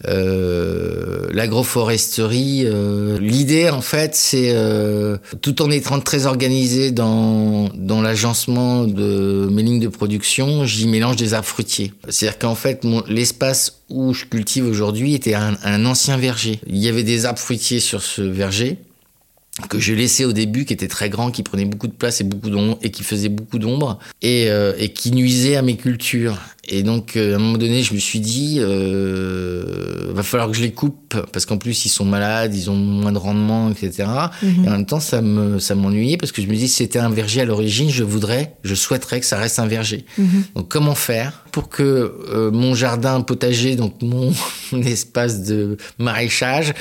Euh, 0.06 1.28
L'agroforesterie, 1.32 2.62
euh, 2.64 3.18
l'idée 3.18 3.70
en 3.70 3.80
fait, 3.80 4.14
c'est 4.14 4.52
euh, 4.54 5.18
tout 5.40 5.62
en 5.62 5.70
étant 5.70 6.00
très 6.00 6.26
organisé 6.26 6.90
dans 6.90 7.70
l'agencement 8.02 8.84
de 8.84 9.48
mes 9.50 9.62
lignes 9.62 9.80
de 9.80 9.88
production, 9.88 10.64
j'y 10.64 10.86
mélange 10.88 11.16
des 11.16 11.34
arbres 11.34 11.46
fruitiers. 11.46 11.92
C'est-à-dire 12.08 12.38
qu'en 12.38 12.54
fait, 12.54 12.84
l'espace 13.08 13.78
où 13.88 14.12
je 14.12 14.24
cultive 14.26 14.66
aujourd'hui 14.66 15.14
était 15.14 15.34
un, 15.34 15.84
ancien 15.84 16.16
verger. 16.16 16.60
Il 16.66 16.76
y 16.76 16.88
avait 16.88 17.04
des 17.04 17.24
arbres 17.24 17.38
fruitiers 17.38 17.80
sur 17.80 18.02
ce 18.02 18.22
verger 18.22 18.78
que 19.68 19.80
je 19.80 19.92
laissais 19.92 20.24
au 20.24 20.32
début, 20.32 20.64
qui 20.64 20.72
était 20.72 20.86
très 20.86 21.10
grand, 21.10 21.32
qui 21.32 21.42
prenait 21.42 21.64
beaucoup 21.64 21.88
de 21.88 21.92
place 21.92 22.20
et 22.20 22.24
beaucoup 22.24 22.48
d'ombre 22.48 22.78
et 22.80 22.90
qui 22.90 23.02
faisait 23.02 23.28
beaucoup 23.28 23.58
d'ombre 23.58 23.98
et, 24.22 24.48
euh, 24.48 24.86
qui 24.86 25.10
nuisait 25.10 25.56
à 25.56 25.62
mes 25.62 25.76
cultures. 25.76 26.38
Et 26.70 26.82
donc, 26.82 27.16
euh, 27.16 27.32
à 27.32 27.36
un 27.36 27.38
moment 27.38 27.58
donné, 27.58 27.82
je 27.82 27.94
me 27.94 27.98
suis 27.98 28.20
dit, 28.20 28.58
euh, 28.60 30.12
va 30.12 30.22
falloir 30.22 30.50
que 30.50 30.56
je 30.56 30.62
les 30.62 30.72
coupe 30.72 31.16
parce 31.32 31.46
qu'en 31.46 31.56
plus 31.56 31.86
ils 31.86 31.88
sont 31.88 32.04
malades, 32.04 32.54
ils 32.54 32.70
ont 32.70 32.76
moins 32.76 33.12
de 33.12 33.18
rendement, 33.18 33.70
etc. 33.70 34.08
Mhm. 34.42 34.64
Et 34.64 34.68
en 34.68 34.72
même 34.72 34.86
temps, 34.86 35.00
ça 35.00 35.22
me 35.22 35.58
ça 35.58 35.74
m'ennuyait 35.74 36.16
parce 36.16 36.32
que 36.32 36.42
je 36.42 36.46
me 36.46 36.54
dis, 36.54 36.68
si 36.68 36.76
c'était 36.76 36.98
un 36.98 37.10
verger 37.10 37.40
à 37.40 37.44
l'origine, 37.44 37.88
je 37.90 38.04
voudrais, 38.04 38.56
je 38.64 38.74
souhaiterais 38.74 39.20
que 39.20 39.26
ça 39.26 39.38
reste 39.38 39.58
un 39.58 39.66
verger. 39.66 40.04
Mhm. 40.18 40.44
Donc, 40.56 40.68
comment 40.68 40.94
faire 40.94 41.44
pour 41.52 41.68
que 41.68 42.14
euh, 42.28 42.50
mon 42.50 42.74
jardin 42.74 43.20
potager, 43.22 43.76
donc 43.76 43.94
mon 44.02 44.32
espace 44.82 45.44
de 45.44 45.76
maraîchage, 45.98 46.74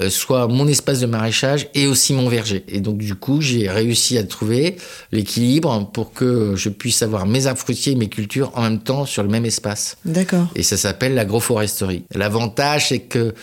euh, 0.00 0.10
soit 0.10 0.48
mon 0.48 0.66
espace 0.66 1.00
de 1.00 1.06
maraîchage 1.06 1.68
et 1.74 1.86
aussi 1.86 2.12
mon 2.12 2.28
verger? 2.28 2.64
Et 2.68 2.80
donc, 2.80 2.98
du 2.98 3.14
coup, 3.14 3.40
j'ai 3.40 3.68
réussi 3.68 4.18
à 4.18 4.24
trouver 4.24 4.76
l'équilibre 5.12 5.90
pour 5.92 6.12
que 6.12 6.56
je 6.56 6.68
puisse 6.68 7.02
avoir 7.02 7.26
mes 7.26 7.46
arbres 7.46 7.60
fruitiers 7.60 7.92
et 7.92 7.96
mes 7.96 8.08
cultures 8.08 8.50
en 8.54 8.62
même 8.62 8.80
temps 8.80 9.06
sur 9.06 9.22
le 9.22 9.27
même 9.28 9.46
espace. 9.46 9.96
D'accord. 10.04 10.48
Et 10.54 10.62
ça 10.62 10.76
s'appelle 10.76 11.14
l'agroforesterie. 11.14 12.04
L'avantage, 12.14 12.88
c'est 12.88 13.00
que 13.00 13.34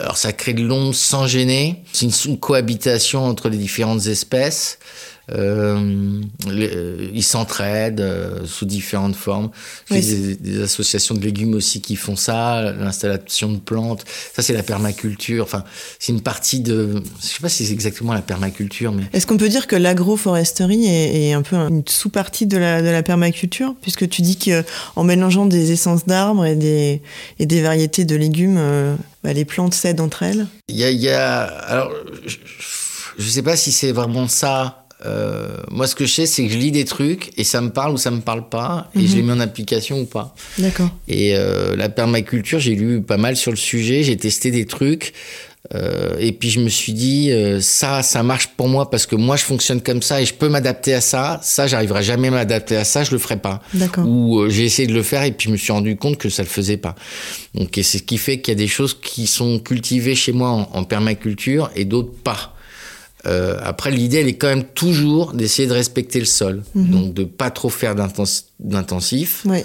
alors 0.00 0.16
ça 0.16 0.32
crée 0.32 0.54
de 0.54 0.62
l'ombre 0.62 0.94
sans 0.94 1.26
gêner. 1.26 1.82
C'est 1.92 2.06
une 2.24 2.38
cohabitation 2.38 3.24
entre 3.24 3.48
les 3.48 3.56
différentes 3.56 4.06
espèces. 4.06 4.78
Euh, 5.30 6.20
les- 6.50 6.70
euh, 6.74 7.08
ils 7.14 7.22
s'entraident 7.22 8.00
euh, 8.00 8.44
sous 8.44 8.64
différentes 8.66 9.14
formes. 9.16 9.50
Il 9.90 9.96
y 9.96 9.98
a 9.98 10.02
Oui, 10.02 10.06
des, 10.06 10.34
des 10.36 10.62
associations 10.62 11.14
de 11.14 11.20
légumes 11.20 11.54
aussi 11.54 11.80
qui 11.80 11.94
font 11.96 12.16
ça, 12.16 12.72
l'installation 12.72 13.52
de 13.52 13.58
plantes. 13.58 14.04
Ça, 14.34 14.42
c'est 14.42 14.52
la 14.52 14.62
permaculture. 14.64 15.44
Enfin, 15.44 15.64
c'est 16.00 16.12
une 16.12 16.20
partie 16.22 16.60
de. 16.60 17.02
Je 17.22 17.26
sais 17.26 17.40
pas 17.40 17.48
si 17.48 17.64
c'est 17.66 17.72
exactement 17.72 18.12
la 18.14 18.22
permaculture, 18.22 18.92
mais 18.92 19.04
Est-ce 19.12 19.26
qu'on 19.26 19.36
peut 19.36 19.48
dire 19.48 19.66
que 19.68 19.76
l'agroforesterie 19.76 20.86
est, 20.86 21.28
est 21.28 21.32
un 21.32 21.42
peu 21.42 21.56
une 21.56 21.82
sous-partie 21.88 22.46
de 22.46 22.56
la, 22.58 22.82
de 22.82 22.88
la 22.88 23.02
permaculture? 23.02 23.74
Puisque 23.80 24.08
tu 24.08 24.22
dis 24.22 24.36
qu'en 24.38 25.04
mélangeant 25.04 25.46
des 25.46 25.70
essences 25.72 26.04
d'arbres 26.06 26.44
et 26.46 26.56
des, 26.56 27.00
et 27.38 27.46
des 27.46 27.62
variétés 27.62 28.04
de 28.04 28.16
légumes, 28.16 28.56
euh, 28.58 28.96
bah, 29.22 29.32
les 29.32 29.44
plantes 29.44 29.74
s'aident 29.74 30.00
entre 30.00 30.24
elles? 30.24 30.46
Il 30.68 30.76
y 30.76 30.84
a, 30.84 30.90
il 30.90 31.00
y 31.00 31.08
a- 31.10 31.42
alors, 31.44 31.92
je, 32.26 32.36
je 33.18 33.28
sais 33.28 33.42
pas 33.42 33.56
si 33.56 33.70
c'est 33.72 33.92
vraiment 33.92 34.26
ça. 34.28 34.81
Euh, 35.04 35.56
moi, 35.70 35.86
ce 35.86 35.94
que 35.94 36.06
je 36.06 36.12
sais, 36.12 36.26
c'est 36.26 36.46
que 36.46 36.52
je 36.52 36.58
lis 36.58 36.70
des 36.70 36.84
trucs 36.84 37.32
et 37.36 37.44
ça 37.44 37.60
me 37.60 37.70
parle 37.70 37.92
ou 37.92 37.96
ça 37.96 38.10
me 38.10 38.20
parle 38.20 38.48
pas 38.48 38.88
et 38.94 39.06
je 39.06 39.16
les 39.16 39.22
mets 39.22 39.32
en 39.32 39.40
application 39.40 40.00
ou 40.00 40.04
pas. 40.06 40.34
D'accord. 40.58 40.90
Et 41.08 41.34
euh, 41.36 41.74
la 41.76 41.88
permaculture, 41.88 42.60
j'ai 42.60 42.74
lu 42.74 43.02
pas 43.02 43.16
mal 43.16 43.36
sur 43.36 43.50
le 43.50 43.56
sujet, 43.56 44.02
j'ai 44.04 44.16
testé 44.16 44.50
des 44.50 44.64
trucs. 44.66 45.12
euh, 45.74 46.16
et 46.18 46.32
puis 46.32 46.50
je 46.50 46.60
me 46.60 46.68
suis 46.68 46.92
dit, 46.92 47.30
euh, 47.30 47.60
ça, 47.60 48.02
ça 48.02 48.22
marche 48.22 48.48
pour 48.56 48.68
moi 48.68 48.90
parce 48.90 49.06
que 49.06 49.14
moi 49.16 49.36
je 49.36 49.44
fonctionne 49.44 49.80
comme 49.80 50.02
ça 50.02 50.20
et 50.20 50.26
je 50.26 50.34
peux 50.34 50.48
m'adapter 50.48 50.92
à 50.92 51.00
ça. 51.00 51.40
Ça, 51.42 51.66
j'arriverai 51.66 52.02
jamais 52.02 52.28
à 52.28 52.32
m'adapter 52.32 52.76
à 52.76 52.84
ça, 52.84 53.04
je 53.04 53.10
le 53.12 53.18
ferai 53.18 53.36
pas. 53.38 53.62
D'accord. 53.74 54.04
Ou 54.06 54.40
euh, 54.40 54.50
j'ai 54.50 54.64
essayé 54.64 54.86
de 54.88 54.92
le 54.94 55.02
faire 55.02 55.22
et 55.22 55.32
puis 55.32 55.46
je 55.48 55.52
me 55.52 55.56
suis 55.56 55.72
rendu 55.72 55.96
compte 55.96 56.18
que 56.18 56.28
ça 56.28 56.42
le 56.42 56.48
faisait 56.48 56.76
pas. 56.76 56.94
Donc 57.54 57.70
c'est 57.74 57.82
ce 57.82 58.02
qui 58.02 58.18
fait 58.18 58.40
qu'il 58.40 58.52
y 58.52 58.56
a 58.56 58.58
des 58.58 58.68
choses 58.68 58.94
qui 59.00 59.26
sont 59.26 59.58
cultivées 59.60 60.14
chez 60.14 60.32
moi 60.32 60.50
en, 60.50 60.68
en 60.74 60.84
permaculture 60.84 61.70
et 61.74 61.84
d'autres 61.84 62.12
pas. 62.24 62.51
Euh, 63.26 63.56
après, 63.62 63.90
l'idée, 63.90 64.18
elle 64.18 64.28
est 64.28 64.34
quand 64.36 64.48
même 64.48 64.64
toujours 64.64 65.32
d'essayer 65.32 65.68
de 65.68 65.72
respecter 65.74 66.18
le 66.18 66.24
sol. 66.26 66.62
Donc, 66.74 67.14
de 67.14 67.24
pas 67.24 67.50
trop 67.50 67.68
faire 67.70 67.94
d'intens- 67.94 68.46
d'intensif, 68.58 69.42
Oui. 69.44 69.58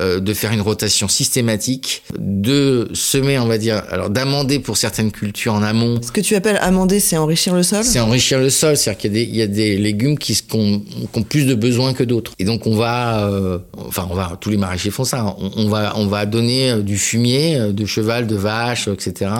euh, 0.00 0.20
de 0.20 0.32
faire 0.34 0.52
une 0.52 0.62
rotation 0.62 1.06
systématique, 1.06 2.02
de 2.18 2.88
semer, 2.94 3.38
on 3.38 3.46
va 3.46 3.58
dire, 3.58 3.82
alors 3.90 4.08
d'amender 4.10 4.58
pour 4.58 4.76
certaines 4.78 5.12
cultures 5.12 5.52
en 5.52 5.62
amont. 5.62 6.00
Ce 6.02 6.10
que 6.12 6.20
tu 6.22 6.34
appelles 6.34 6.58
amender, 6.62 6.98
c'est 6.98 7.16
enrichir 7.18 7.54
le 7.54 7.62
sol? 7.62 7.84
C'est 7.84 8.00
enrichir 8.00 8.38
le 8.38 8.48
sol, 8.50 8.76
c'est-à-dire 8.76 8.98
qu'il 9.02 9.12
y, 9.16 9.20
a 9.20 9.24
des- 9.24 9.30
il 9.30 9.36
y 9.36 9.42
a 9.42 9.46
des 9.46 9.76
légumes 9.76 10.18
qui, 10.18 10.40
ont, 10.54 10.82
plus 11.28 11.44
de 11.44 11.54
besoins 11.54 11.92
que 11.92 12.04
d'autres. 12.04 12.32
Et 12.38 12.44
donc 12.44 12.66
on 12.66 12.74
va, 12.76 13.28
euh, 13.28 13.58
enfin 13.86 14.06
on 14.10 14.14
va, 14.14 14.36
tous 14.40 14.48
les 14.50 14.56
maraîchers 14.56 14.90
font 14.90 15.04
ça. 15.04 15.36
On, 15.38 15.50
on 15.56 15.68
va, 15.68 15.92
on 15.96 16.06
va 16.06 16.24
donner 16.26 16.70
euh, 16.70 16.80
du 16.82 16.96
fumier 16.98 17.56
euh, 17.56 17.72
de 17.72 17.84
cheval, 17.86 18.26
de 18.26 18.36
vache, 18.36 18.88
etc. 18.88 19.30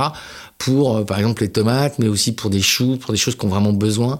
Pour, 0.58 0.96
euh, 0.96 1.04
par 1.04 1.18
exemple, 1.18 1.42
les 1.42 1.50
tomates, 1.50 1.98
mais 1.98 2.08
aussi 2.08 2.32
pour 2.32 2.48
des 2.48 2.62
choux, 2.62 2.96
pour 2.96 3.12
des 3.12 3.18
choses 3.18 3.36
qui 3.36 3.44
ont 3.44 3.48
vraiment 3.48 3.72
besoin. 3.72 4.18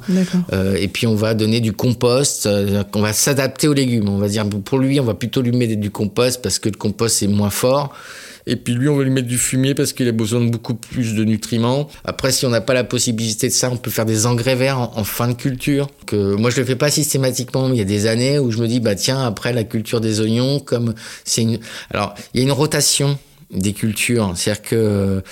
Euh, 0.52 0.76
et 0.76 0.88
puis 0.88 1.06
on 1.06 1.14
va 1.14 1.34
donner 1.34 1.60
du 1.60 1.72
compost, 1.72 2.46
euh, 2.46 2.82
on 2.94 3.00
va 3.00 3.12
s'adapter 3.12 3.68
aux 3.68 3.72
légumes. 3.72 4.08
On 4.08 4.18
va 4.18 4.28
dire 4.28 4.44
pour 4.48 4.78
lui, 4.78 5.00
on 5.00 5.04
va 5.04 5.14
plutôt 5.14 5.42
lui 5.42 5.52
mettre 5.52 5.76
du 5.76 5.90
compost 5.90 6.42
parce 6.42 6.58
que 6.58 6.68
le 6.68 6.76
compost 6.76 7.22
est 7.22 7.28
moins 7.28 7.50
fort. 7.50 7.94
Et 8.46 8.56
puis 8.56 8.74
lui, 8.74 8.88
on 8.88 8.96
va 8.96 9.04
lui 9.04 9.10
mettre 9.10 9.28
du 9.28 9.38
fumier 9.38 9.74
parce 9.74 9.94
qu'il 9.94 10.06
a 10.06 10.12
besoin 10.12 10.42
de 10.42 10.50
beaucoup 10.50 10.74
plus 10.74 11.14
de 11.14 11.24
nutriments. 11.24 11.88
Après, 12.04 12.30
si 12.30 12.44
on 12.44 12.50
n'a 12.50 12.60
pas 12.60 12.74
la 12.74 12.84
possibilité 12.84 13.48
de 13.48 13.52
ça, 13.54 13.70
on 13.70 13.78
peut 13.78 13.90
faire 13.90 14.04
des 14.04 14.26
engrais 14.26 14.54
verts 14.54 14.78
en, 14.78 14.92
en 14.96 15.04
fin 15.04 15.28
de 15.28 15.32
culture. 15.32 15.88
Que 16.04 16.34
moi, 16.34 16.50
je 16.50 16.58
le 16.58 16.66
fais 16.66 16.76
pas 16.76 16.90
systématiquement. 16.90 17.68
Mais 17.68 17.76
il 17.76 17.78
y 17.78 17.82
a 17.82 17.86
des 17.86 18.06
années 18.06 18.38
où 18.38 18.50
je 18.50 18.58
me 18.58 18.68
dis, 18.68 18.80
bah 18.80 18.96
tiens, 18.96 19.24
après 19.24 19.54
la 19.54 19.64
culture 19.64 20.02
des 20.02 20.20
oignons, 20.20 20.60
comme 20.60 20.94
c'est 21.24 21.42
une, 21.42 21.58
alors 21.90 22.14
il 22.34 22.40
y 22.40 22.42
a 22.42 22.46
une 22.46 22.52
rotation 22.52 23.18
des 23.52 23.72
cultures. 23.72 24.32
C'est-à-dire 24.36 24.62
que 24.62 25.22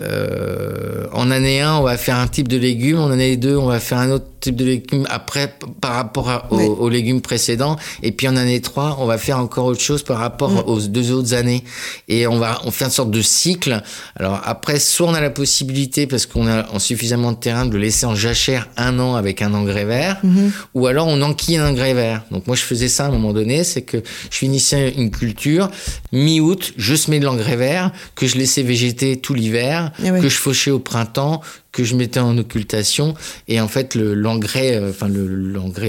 euh, 0.00 1.06
en 1.12 1.30
année 1.30 1.60
1, 1.60 1.74
on 1.76 1.82
va 1.82 1.96
faire 1.96 2.16
un 2.16 2.26
type 2.28 2.48
de 2.48 2.56
légumes, 2.56 2.98
en 2.98 3.10
année 3.10 3.36
2, 3.36 3.56
on 3.56 3.66
va 3.66 3.80
faire 3.80 3.98
un 3.98 4.10
autre 4.10 4.26
type 4.40 4.56
de 4.56 4.64
légumes 4.64 5.06
après 5.10 5.54
par 5.80 5.92
rapport 5.94 6.30
à- 6.30 6.46
aux, 6.50 6.56
Oui. 6.56 6.64
aux 6.66 6.88
légumes 6.88 7.20
précédents. 7.20 7.76
Et 8.02 8.12
puis 8.12 8.26
en 8.28 8.36
année 8.36 8.60
3, 8.60 8.96
on 9.00 9.06
va 9.06 9.18
faire 9.18 9.38
encore 9.38 9.66
autre 9.66 9.80
chose 9.82 10.02
par 10.02 10.18
rapport 10.18 10.66
aux 10.68 10.80
deux 10.80 11.12
autres 11.12 11.34
années. 11.34 11.62
Et 12.08 12.26
on 12.26 12.38
va 12.38 12.60
on 12.64 12.70
fait 12.70 12.84
une 12.86 12.90
sorte 12.90 13.10
de 13.10 13.20
cycle. 13.22 13.82
Alors 14.16 14.40
après, 14.44 14.78
soit 14.78 15.08
on 15.08 15.14
a 15.14 15.20
la 15.20 15.30
possibilité, 15.30 16.06
parce 16.06 16.26
qu'on 16.26 16.46
a 16.46 16.66
en 16.72 16.78
suffisamment 16.78 17.32
de 17.32 17.36
terrain, 17.36 17.66
de 17.66 17.72
le 17.72 17.78
laisser 17.80 18.06
en 18.06 18.14
jachère 18.14 18.68
un 18.76 18.98
an 18.98 19.14
avec 19.14 19.42
un 19.42 19.52
engrais 19.54 19.84
vert, 19.84 20.20
ou 20.74 20.86
alors 20.86 21.06
on 21.08 21.20
enquille 21.22 21.56
un 21.58 21.68
engrais 21.68 21.94
vert. 21.94 22.22
Donc 22.30 22.46
moi, 22.46 22.56
je 22.56 22.62
faisais 22.62 22.88
ça 22.88 23.04
à 23.04 23.08
un 23.08 23.10
moment 23.10 23.32
donné, 23.32 23.64
c'est 23.64 23.82
que 23.82 23.98
je 24.30 24.36
finissais 24.36 24.90
une 24.96 25.10
culture, 25.10 25.70
mi-août, 26.12 26.72
je 26.76 26.94
semais 26.94 27.18
de 27.20 27.24
l'engrais 27.26 27.56
vert, 27.56 27.59
que 28.14 28.26
je 28.26 28.36
laissais 28.36 28.62
végéter 28.62 29.18
tout 29.18 29.34
l'hiver, 29.34 29.92
Ah 30.04 30.10
ouais. 30.12 30.20
que 30.20 30.28
je 30.28 30.36
fauchais 30.38 30.70
au 30.70 30.78
printemps, 30.78 31.40
que 31.72 31.84
je 31.84 31.94
mettais 31.94 32.20
en 32.20 32.36
occultation, 32.38 33.14
et 33.48 33.60
en 33.60 33.68
fait, 33.68 33.94
le- 33.94 34.14
l'engrais, 34.14 34.74
euh, 34.76 34.90
enfin 34.90 35.08
le- 35.08 35.28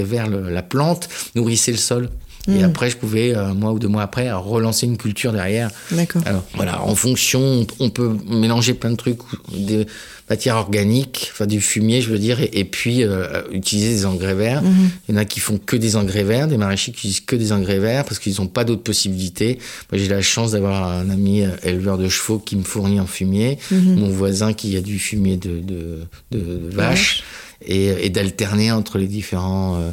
vert, 0.04 0.28
le- 0.28 0.50
la 0.50 0.62
plante, 0.62 1.08
nourrissait 1.34 1.72
le 1.72 1.78
sol. 1.78 2.08
Et 2.48 2.60
Mm. 2.60 2.64
après, 2.64 2.90
je 2.90 2.96
pouvais, 2.96 3.36
euh, 3.36 3.46
un 3.50 3.54
mois 3.54 3.72
ou 3.72 3.78
deux 3.78 3.86
mois 3.88 4.02
après, 4.02 4.32
relancer 4.32 4.86
une 4.86 4.96
culture 4.96 5.32
derrière. 5.32 5.70
D'accord. 5.92 6.22
Alors 6.26 6.44
voilà, 6.54 6.82
en 6.82 6.94
fonction, 6.96 7.66
on- 7.78 7.90
peut 7.90 8.16
mélanger 8.26 8.74
plein 8.74 8.90
de 8.90 8.96
trucs, 8.96 9.18
des 9.54 9.86
matières 10.30 10.56
organiques, 10.56 11.28
enfin 11.32 11.46
du 11.46 11.60
fumier, 11.60 12.00
je 12.00 12.08
veux 12.10 12.18
dire, 12.18 12.40
et, 12.40 12.50
et 12.54 12.64
puis 12.64 13.04
euh, 13.04 13.42
utiliser 13.52 13.90
des 13.90 14.06
engrais 14.06 14.34
verts. 14.34 14.62
Mhm. 14.62 14.90
Il 15.08 15.14
y 15.14 15.18
en 15.18 15.20
a 15.20 15.24
qui 15.26 15.40
font 15.40 15.58
que 15.58 15.76
des 15.76 15.94
engrais 15.94 16.24
verts, 16.24 16.48
des 16.48 16.56
maraîchers 16.56 16.90
qui 16.92 16.98
utilisent 17.00 17.20
que 17.20 17.36
des 17.36 17.52
engrais 17.52 17.78
verts 17.78 18.04
parce 18.06 18.18
qu'ils 18.18 18.36
n'ont 18.40 18.46
pas 18.48 18.64
d'autres 18.64 18.82
possibilités. 18.82 19.58
Moi, 19.92 20.00
j'ai 20.00 20.08
la 20.08 20.22
chance 20.22 20.52
d'avoir 20.52 20.88
un 20.88 21.10
ami 21.10 21.42
euh, 21.42 21.50
éleveur 21.64 21.98
de 21.98 22.08
chevaux 22.08 22.38
qui 22.38 22.56
me 22.56 22.64
fournit 22.64 22.98
en 22.98 23.06
fumier, 23.06 23.58
Mhm. 23.70 23.96
mon 24.00 24.08
voisin 24.08 24.52
qui 24.54 24.76
a 24.76 24.80
du 24.80 24.98
fumier 24.98 25.36
de, 25.36 25.60
de, 25.60 25.98
de 26.32 26.60
vache, 26.74 27.22
et, 27.66 28.06
et 28.06 28.10
d'alterner 28.10 28.70
entre 28.72 28.98
les 28.98 29.06
différents 29.06 29.76
euh, 29.80 29.90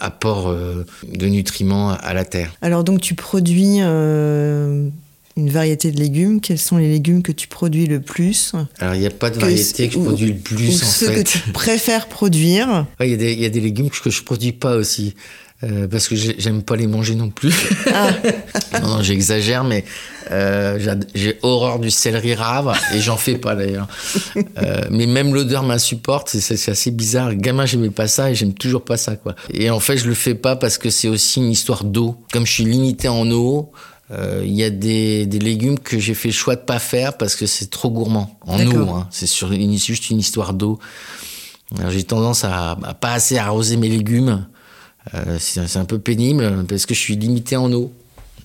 apports 0.00 0.48
euh, 0.48 0.84
de 1.12 1.26
nutriments 1.26 1.90
à- 1.90 2.12
la 2.14 2.24
terre. 2.24 2.52
Alors 2.62 2.84
donc 2.84 3.00
tu 3.00 3.14
produis 3.14 3.78
euh, 3.80 4.88
une 5.36 5.48
variété 5.50 5.90
de 5.92 5.98
légumes. 5.98 6.40
Quels 6.40 6.58
sont 6.58 6.76
les 6.76 6.88
légumes 6.90 7.22
que 7.22 7.32
tu 7.32 7.48
produis 7.48 7.86
le 7.86 8.00
plus? 8.00 8.52
Alors, 8.78 8.94
il 8.94 9.00
n'y 9.00 9.06
a 9.06 9.10
pas 9.10 9.30
de 9.30 9.38
variété 9.38 9.88
que 9.88 9.94
je 9.94 9.98
ou- 9.98 10.04
produis 10.04 10.26
le 10.26 10.34
Ou 10.34 10.38
plus, 10.38 10.82
en 10.82 10.86
ceux 10.86 11.06
fait. 11.10 11.22
que 11.24 11.28
tu 11.28 11.38
préfères 11.52 12.06
produire? 12.08 12.86
Ouais, 13.00 13.08
Il 13.08 13.12
y, 13.12 13.14
a 13.14 13.16
des- 13.16 13.32
il 13.32 13.40
y 13.40 13.46
a 13.46 13.48
des 13.48 13.60
légumes 13.60 13.88
que 13.88 14.10
je 14.10 14.22
produis 14.22 14.52
pas 14.52 14.76
aussi. 14.76 15.14
Euh, 15.64 15.86
parce 15.88 16.08
que 16.08 16.16
j'ai- 16.16 16.34
j'aime 16.38 16.62
pas 16.62 16.76
les 16.76 16.86
manger 16.86 17.14
non 17.14 17.30
plus. 17.30 17.54
Ah. 17.92 18.10
non, 18.82 18.88
non, 18.96 19.02
j'exagère, 19.02 19.62
mais 19.64 19.84
euh, 20.30 20.78
j'ai 21.14 21.38
horreur 21.42 21.78
du 21.78 21.90
céleri 21.90 22.34
rave 22.34 22.72
et 22.94 23.00
j'en 23.00 23.16
fais 23.16 23.36
pas 23.36 23.54
d'ailleurs. 23.54 23.88
Euh, 24.58 24.82
mais 24.90 25.06
même 25.06 25.34
l'odeur 25.34 25.62
m'insupporte, 25.62 26.28
c'est- 26.28 26.68
assez 26.68 26.90
bizarre. 26.90 27.34
Gamin, 27.34 27.66
j'aimais 27.66 27.90
pas 27.90 28.06
ça 28.08 28.30
et 28.30 28.34
j'aime 28.34 28.54
toujours 28.54 28.84
pas 28.84 28.96
ça, 28.96 29.16
quoi. 29.16 29.34
Et 29.52 29.70
en 29.70 29.80
fait, 29.80 29.96
je 29.96 30.06
le 30.06 30.14
fais 30.14 30.34
pas 30.34 30.56
parce 30.56 30.78
que 30.78 30.90
c'est 30.90 31.08
aussi 31.08 31.40
une 31.40 31.50
histoire 31.50 31.84
d'eau. 31.84 32.16
Comme 32.32 32.46
je 32.46 32.52
suis 32.52 32.64
limité 32.64 33.08
en 33.08 33.28
eau, 33.30 33.72
euh, 34.10 34.42
il 34.44 34.52
y 34.52 34.62
a 34.62 34.70
des, 34.70 35.26
des 35.26 35.38
légumes 35.38 35.78
que 35.78 35.98
j'ai 35.98 36.14
fait 36.14 36.28
le 36.28 36.34
choix 36.34 36.54
de 36.56 36.60
pas 36.60 36.78
faire 36.78 37.16
parce 37.16 37.34
que 37.34 37.46
c'est 37.46 37.70
trop 37.70 37.90
gourmand 37.90 38.38
en 38.46 38.64
eau. 38.66 38.88
Hein. 38.90 39.06
C'est 39.10 39.26
sur 39.26 39.52
une, 39.52 39.76
juste 39.78 40.10
une 40.10 40.18
histoire 40.20 40.52
d'eau. 40.54 40.78
Alors, 41.78 41.90
J'ai 41.90 42.02
tendance 42.04 42.44
à, 42.44 42.72
à 42.82 42.94
pas 42.94 43.12
assez 43.12 43.38
arroser 43.38 43.76
mes 43.76 43.88
légumes. 43.88 44.46
Euh, 45.14 45.36
c'est 45.38 45.76
un 45.76 45.84
peu 45.84 45.98
pénible 45.98 46.64
parce 46.68 46.86
que 46.86 46.94
je 46.94 47.00
suis 47.00 47.16
limité 47.16 47.56
en 47.56 47.72
eau. 47.72 47.92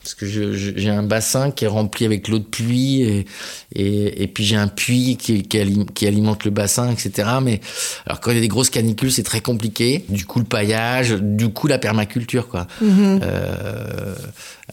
Parce 0.01 0.15
que 0.15 0.25
j'ai 0.25 0.89
un 0.89 1.03
bassin 1.03 1.51
qui 1.51 1.65
est 1.65 1.67
rempli 1.67 2.05
avec 2.05 2.29
l'eau 2.29 2.39
de 2.39 2.45
pluie 2.45 3.01
et, 3.01 3.25
et, 3.75 4.23
et 4.23 4.27
puis 4.27 4.45
j'ai 4.45 4.55
un 4.55 4.69
puits 4.69 5.17
qui, 5.19 5.43
qui, 5.43 5.57
alim- 5.57 5.85
qui 5.93 6.07
alimente 6.07 6.45
le 6.45 6.51
bassin, 6.51 6.89
etc. 6.89 7.27
Mais 7.43 7.59
alors 8.05 8.21
quand 8.21 8.31
il 8.31 8.35
y 8.35 8.37
a 8.37 8.41
des 8.41 8.47
grosses 8.47 8.69
canicules, 8.69 9.11
c'est 9.11 9.23
très 9.23 9.41
compliqué. 9.41 10.05
Du 10.07 10.25
coup, 10.25 10.39
le 10.39 10.45
paillage, 10.45 11.11
du 11.19 11.49
coup, 11.49 11.67
la 11.67 11.77
permaculture, 11.77 12.47
quoi. 12.47 12.67
Euh, 13.21 14.15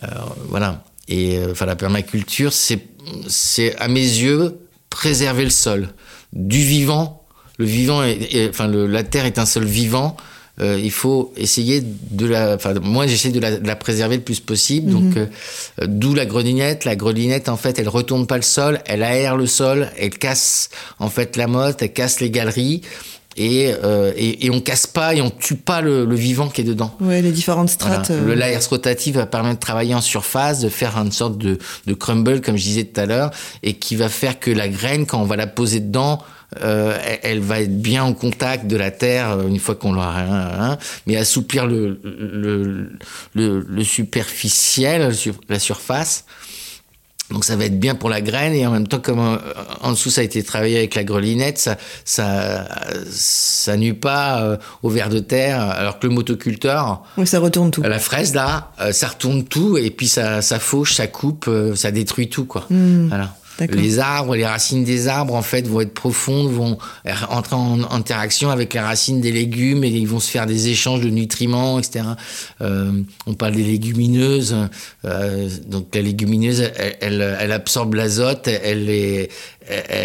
alors, 0.01 0.37
voilà. 0.49 0.85
Et 1.09 1.39
euh, 1.39 1.51
enfin, 1.51 1.67
la 1.67 1.75
permaculture, 1.77 2.53
c'est, 2.53 2.79
c'est 3.27 3.77
à 3.81 3.89
mes 3.89 4.01
yeux 4.01 4.59
préserver 4.89 5.43
le 5.45 5.51
sol 5.51 5.89
du 6.33 6.59
vivant. 6.61 7.25
Le 7.59 7.65
vivant, 7.65 8.05
est, 8.05 8.35
est- 8.35 8.49
enfin, 8.51 8.69
le- 8.69 8.87
la 8.87 9.03
terre 9.03 9.25
est 9.27 9.39
un 9.41 9.47
sol 9.47 9.65
vivant. 9.65 10.17
Euh, 10.61 10.79
il 10.81 10.93
faut 10.93 11.33
essayer 11.37 11.83
de 11.83 12.27
la. 12.27 12.55
Enfin, 12.55 12.75
moi, 12.81 13.07
j'essaie 13.09 13.31
de 13.31 13.41
la, 13.41 13.57
de 13.59 13.67
la 13.67 13.75
préserver 13.75 14.17
le 14.19 14.23
plus 14.23 14.39
possible. 14.39 14.93
Donc, 14.93 15.17
euh, 15.17 15.27
euh, 15.83 15.87
d'où 15.89 16.15
la 16.15 16.27
grelinette. 16.27 16.85
La 16.85 16.95
grelinette, 16.95 17.49
en 17.49 17.57
fait, 17.57 17.79
elle 17.81 17.89
retourne 17.89 18.27
pas 18.29 18.37
le 18.37 18.43
sol, 18.43 18.81
elle 18.87 19.03
aère 19.03 19.37
le 19.37 19.47
sol, 19.47 19.91
elle 19.99 20.11
casse 20.17 20.71
en 21.01 21.09
fait 21.11 21.37
la 21.37 21.49
motte, 21.49 21.83
elle 21.83 21.93
casse 21.93 22.21
les 22.21 22.31
galeries. 22.31 22.83
Et, 23.37 23.75
euh, 23.83 24.13
et, 24.17 24.47
et 24.47 24.51
on 24.51 24.61
casse 24.61 24.87
pas 24.87 25.13
et 25.13 25.21
on 25.21 25.29
tue 25.29 25.57
pas 25.57 25.81
le, 25.81 26.05
le 26.05 26.15
vivant 26.15 26.49
qui 26.49 26.61
est 26.61 26.65
dedans. 26.65 26.95
Ouais, 27.01 27.21
les 27.21 27.33
différentes 27.33 27.77
Voilà. 27.81 27.95
strates. 28.05 28.11
euh, 28.13 28.25
Le 28.25 28.35
layer 28.35 28.59
rotatif 28.71 29.17
va 29.17 29.27
permettre 29.27 29.57
de 29.57 29.61
travailler 29.61 29.93
en 29.93 30.01
surface, 30.01 30.61
de 30.61 30.69
faire 30.69 30.97
une 30.97 31.11
sorte 31.11 31.37
de, 31.37 31.59
de 31.89 31.95
crumble, 31.95 32.41
comme 32.43 32.57
je 32.57 32.63
disais 32.63 32.85
tout 32.85 33.01
à 33.01 33.07
l'heure, 33.07 33.33
et 33.65 33.75
qui 33.75 33.97
va 33.97 34.09
faire 34.09 34.39
que 34.39 34.53
la 34.53 34.69
graine, 34.69 35.05
quand 35.05 35.21
on 35.21 35.25
va 35.25 35.35
la 35.35 35.49
poser 35.49 35.81
dedans, 35.81 36.21
euh, 36.63 36.97
elle, 37.23 37.41
va 37.41 37.61
être 37.61 37.77
bien 37.81 38.05
en 38.05 38.13
contact 38.15 38.67
de 38.67 38.77
la 38.77 38.91
terre 38.91 39.31
euh, 39.33 39.49
une 39.49 39.59
fois 39.59 39.75
qu'on 39.75 39.93
l'aura, 39.93 40.21
hein, 40.21 40.51
hein, 40.73 40.79
mais 41.07 41.17
assouplir 41.17 41.67
le, 41.67 42.01
le, 42.05 42.91
le, 43.35 43.67
le 43.69 43.85
superficiel, 43.85 45.13
la 45.49 45.59
surface. 45.59 46.25
Donc 47.31 47.45
ça 47.47 47.57
va 47.57 47.65
être 47.65 47.81
bien 47.81 47.95
pour 47.95 48.11
la 48.11 48.21
graine 48.21 48.53
et 48.53 48.67
en 48.67 48.71
même 48.71 48.87
temps 48.87 49.01
comme 49.01 49.19
euh, 49.19 49.39
en 49.81 49.93
dessous 49.93 50.11
ça 50.11 50.21
a 50.21 50.25
été 50.25 50.43
travaillé 50.43 50.77
avec 50.77 50.95
la 50.95 51.05
grelinette, 51.05 51.57
ça 51.59 51.79
ça 52.05 52.69
ça 53.11 53.77
nuit 53.79 53.95
pas 53.95 54.59
au 54.83 54.91
ver 54.91 55.09
de 55.09 55.21
terre 55.21 55.59
alors 55.63 55.99
que 55.99 56.07
le 56.07 56.13
motoculteur 56.13 57.03
Oui, 57.17 57.27
ça 57.27 57.41
retourne 57.41 57.71
tout. 57.71 57.83
la 57.83 57.99
fraise 57.99 58.35
là, 58.35 58.73
ça 58.93 59.09
retourne 59.09 59.45
tout 59.45 59.79
et 59.79 59.91
puis 59.91 60.07
ça 60.07 60.43
ça 60.43 60.59
fauche, 60.59 60.93
ça 60.95 61.07
coupe, 61.07 61.51
ça 61.75 61.91
détruit 61.91 62.29
tout 62.29 62.45
quoi. 62.45 62.67
Hmm, 62.69 63.09
Voilà. 63.09 63.35
Les 63.61 63.99
arbres, 63.99 64.35
les 64.35 64.47
racines 64.47 64.85
des 64.85 65.09
arbres, 65.09 65.35
en 65.35 65.43
fait, 65.43 65.67
vont 65.67 65.81
être 65.81 65.95
profondes, 65.95 66.51
vont 66.51 66.79
entrer 67.29 67.55
en 67.57 67.83
interaction 67.93 68.51
avec 68.51 68.75
les 68.75 68.81
racines 68.81 69.21
des 69.21 69.33
légumes 69.33 69.85
et 69.85 69.89
ils 69.89 70.09
vont 70.09 70.21
se 70.21 70.31
faire 70.31 70.47
des 70.47 70.69
échanges 70.69 71.01
de 71.01 71.11
nutriments, 71.11 71.79
etc. 71.79 72.05
Euh, 72.61 72.93
on 73.27 73.35
parle 73.35 73.55
des 73.55 73.63
légumineuses. 73.63 74.57
euh, 75.05 75.49
donc 75.69 75.95
la 75.95 76.03
légumineuse, 76.03 76.61
elle, 76.77 76.97
elle, 77.01 77.37
elle 77.41 77.53
absorbe 77.53 77.95
l'azote, 77.95 78.49
elle, 78.49 78.89
elle, 78.89 79.29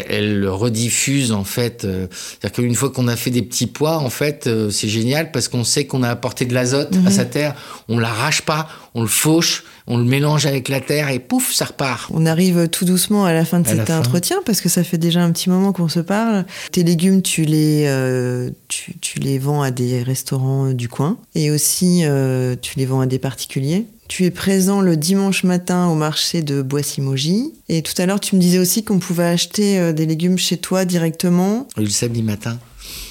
elle 0.10 0.39
le 0.39 0.52
rediffuse 0.52 1.32
en 1.32 1.43
fait. 1.43 1.86
Euh, 1.86 2.08
C'est-à-dire 2.12 2.64
qu'une 2.64 2.76
fois 2.76 2.89
qu'on 2.91 3.08
a 3.08 3.16
fait 3.16 3.32
des 3.32 3.41
petits 3.41 3.68
pois, 3.68 3.97
en 3.97 4.10
fait, 4.10 4.47
euh, 4.47 4.70
c'est 4.70 4.88
génial 4.88 5.32
parce 5.32 5.47
qu'on 5.47 5.64
sait 5.64 5.86
qu'on 5.86 6.04
a 6.04 6.10
apporté 6.10 6.45
de 6.45 6.54
l'azote 6.54 6.95
à 7.06 7.12
sa 7.12 7.26
terre. 7.26 7.56
On 7.88 8.00
l'arrache 8.00 8.41
pas, 8.41 8.68
on 8.93 9.02
le 9.02 9.08
fauche, 9.08 9.64
on 9.90 9.98
le 9.98 10.04
mélange 10.06 10.46
avec 10.46 10.70
la 10.70 10.80
terre 10.80 11.10
et 11.10 11.20
pouf, 11.20 11.52
ça 11.54 11.66
repart. 11.66 12.10
On 12.14 12.26
arrive 12.26 12.68
tout 12.70 12.86
doucement 12.86 13.26
à 13.26 13.34
la 13.34 13.44
fin 13.44 13.60
de 13.60 13.68
À 13.68 13.72
cet 13.72 13.88
fin. 13.88 14.00
entretien 14.00 14.38
parce 14.46 14.62
que 14.62 14.70
ça 14.70 14.84
fait 14.84 14.98
déjà 14.98 15.22
un 15.24 15.32
petit 15.32 15.50
moment 15.50 15.72
qu'on 15.74 15.90
se 15.90 16.00
parle. 16.00 16.46
Tes 16.72 16.84
légumes, 16.84 17.22
tu 17.22 17.44
les, 17.44 17.86
euh, 17.88 18.50
tu, 18.68 18.94
tu 19.00 19.20
les 19.20 19.40
vends 19.40 19.62
à 19.62 19.72
des 19.72 20.02
restaurants 20.04 20.72
du 20.72 20.88
coin 20.88 21.18
et 21.36 21.52
aussi 21.52 22.02
euh, 22.04 22.56
tu 22.62 22.78
les 22.78 22.86
vends 22.86 23.02
à 23.02 23.06
des 23.08 23.20
particuliers. 23.20 23.86
Tu 24.08 24.26
es 24.26 24.32
présent 24.32 24.82
le 24.82 24.98
dimanche 24.98 25.44
matin 25.44 25.88
au 25.88 25.94
marché 25.96 26.42
de 26.42 26.62
Boissy-Maugis. 26.64 27.54
Et 27.68 27.84
tout 27.84 27.94
à 28.02 28.06
l'heure, 28.08 28.20
tu 28.20 28.36
me 28.36 28.42
disais 28.42 28.58
aussi 28.58 28.84
qu'on 28.84 28.98
pouvait 29.00 29.26
acheter 29.26 29.78
euh, 29.80 29.94
des 29.94 30.06
légumes 30.08 30.38
chez 30.38 30.58
toi 30.58 30.86
directement. 30.86 31.68
Le 31.78 31.88
samedi 31.90 32.24
matin, 32.24 32.58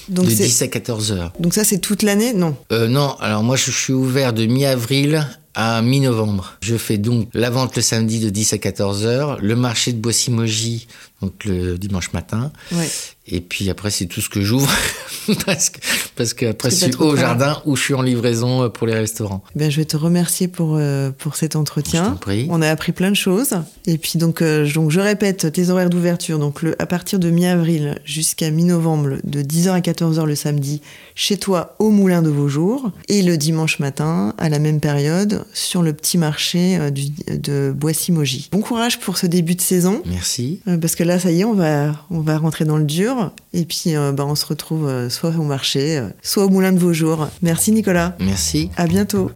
Donc, 0.09 0.25
de 0.25 0.29
c'est- 0.31 0.43
10 0.43 0.61
à 0.63 0.67
14 0.67 1.11
heures. 1.13 1.33
donc 1.39 1.53
ça, 1.53 1.63
c'est 1.63 1.79
toute 1.79 2.03
l'année? 2.03 2.33
Non. 2.33 2.55
Euh, 2.73 2.87
non, 2.89 3.15
alors 3.21 3.43
moi 3.43 3.55
je 3.55 3.71
suis 3.71 3.93
ouvert 3.93 4.33
de 4.33 4.45
mi-avril 4.45 5.25
à 5.61 5.81
mi-novembre. 5.81 6.53
Je 6.61 6.77
fais 6.77 6.97
donc 6.97 7.27
la 7.33 7.49
vente 7.49 7.75
le 7.75 7.81
samedi 7.81 8.21
de 8.21 8.29
10 8.29 8.53
à 8.53 8.57
14 8.59 9.05
heures, 9.05 9.37
le 9.41 9.57
marché 9.57 9.91
de 9.91 9.99
Boissy-Maugis 9.99 10.87
donc 11.21 11.45
le 11.45 11.77
dimanche 11.77 12.13
matin, 12.13 12.51
Ouais. 12.71 12.87
et 13.27 13.41
puis 13.41 13.69
après 13.69 13.89
c'est 13.91 14.05
tout 14.05 14.21
ce 14.21 14.29
que 14.29 14.41
j'ouvre 14.41 14.71
parce 15.45 15.69
que 15.69 15.79
parce 16.15 16.33
que 16.33 16.45
après 16.47 16.69
je 16.69 16.75
suis 16.75 16.95
au 16.95 17.15
jardin 17.15 17.61
où 17.65 17.75
je 17.75 17.81
suis 17.83 17.93
en 17.93 18.01
livraison 18.01 18.63
euh, 18.63 18.69
pour 18.69 18.87
les 18.87 18.93
restaurants. 18.95 19.43
Eh 19.55 19.59
bien, 19.59 19.69
je 19.69 19.77
vais 19.77 19.85
te 19.85 19.97
remercier 19.97 20.47
pour, 20.47 20.75
euh, 20.77 21.11
pour 21.11 21.35
cet 21.35 21.55
entretien. 21.55 22.03
Je 22.05 22.09
t'en 22.11 22.15
prie. 22.15 22.47
On 22.49 22.61
a 22.61 22.69
appris 22.69 22.91
plein 22.91 23.09
de 23.11 23.15
choses. 23.15 23.53
Et 23.85 23.97
puis, 23.97 24.17
donc, 24.19 24.41
euh, 24.41 24.69
donc 24.73 24.91
je 24.91 24.99
répète 24.99 25.51
tes 25.51 25.69
horaires 25.69 25.89
d'ouverture. 25.89 26.39
Donc, 26.39 26.61
le, 26.61 26.81
à 26.81 26.85
partir 26.85 27.19
de 27.19 27.29
mi-avril 27.29 27.99
jusqu'à 28.05 28.49
mi-novembre, 28.51 29.17
de 29.23 29.41
10h 29.41 29.69
à 29.71 29.79
14h 29.79 30.25
le 30.25 30.35
samedi, 30.35 30.81
chez 31.15 31.37
toi 31.37 31.75
au 31.79 31.89
Moulin 31.89 32.21
de 32.21 32.29
Vaujours. 32.29 32.91
Et 33.07 33.21
le 33.21 33.37
dimanche 33.37 33.79
matin, 33.79 34.33
à 34.37 34.49
la 34.49 34.59
même 34.59 34.79
période, 34.79 35.45
sur 35.53 35.81
le 35.81 35.93
petit 35.93 36.17
marché 36.17 36.77
euh, 36.77 36.89
du, 36.89 37.09
de 37.27 37.73
Boissy-Maugis. 37.75 38.49
Bon 38.51 38.61
courage 38.61 38.99
pour 38.99 39.17
ce 39.17 39.25
début 39.27 39.55
de 39.55 39.61
saison. 39.61 40.01
Merci. 40.05 40.59
Parce 40.81 40.95
que 40.95 41.03
là, 41.09 41.19
ça 41.19 41.31
y 41.31 41.41
est, 41.41 41.43
on 41.43 41.53
va, 41.53 41.91
on 42.11 42.21
va 42.21 42.37
rentrer 42.37 42.65
dans 42.65 42.77
le 42.77 42.85
dur. 42.85 43.31
Et 43.51 43.65
puis, 43.65 43.95
euh, 43.95 44.11
bah, 44.11 44.25
on 44.25 44.35
se 44.35 44.45
retrouve 44.45 44.87
euh, 44.87 45.09
soit 45.09 45.31
au 45.31 45.43
marché, 45.43 45.97
euh, 45.97 46.07
soit 46.21 46.45
au 46.45 46.49
Moulin 46.49 46.71
de 46.71 46.77
vos 46.77 46.93
jours. 46.93 47.27
Merci, 47.41 47.71
Nicolas. 47.71 48.15
Merci. 48.19 48.69
À 48.77 48.85
bientôt. 48.85 49.31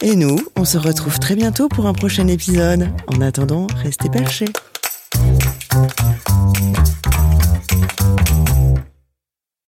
Et 0.00 0.16
nous, 0.16 0.38
on 0.56 0.64
se 0.64 0.78
retrouve 0.78 1.18
très 1.18 1.36
bientôt 1.36 1.68
pour 1.68 1.86
un 1.86 1.92
prochain 1.92 2.26
épisode. 2.26 2.88
En 3.06 3.20
attendant, 3.20 3.66
restez 3.82 4.08
perchés. 4.08 4.46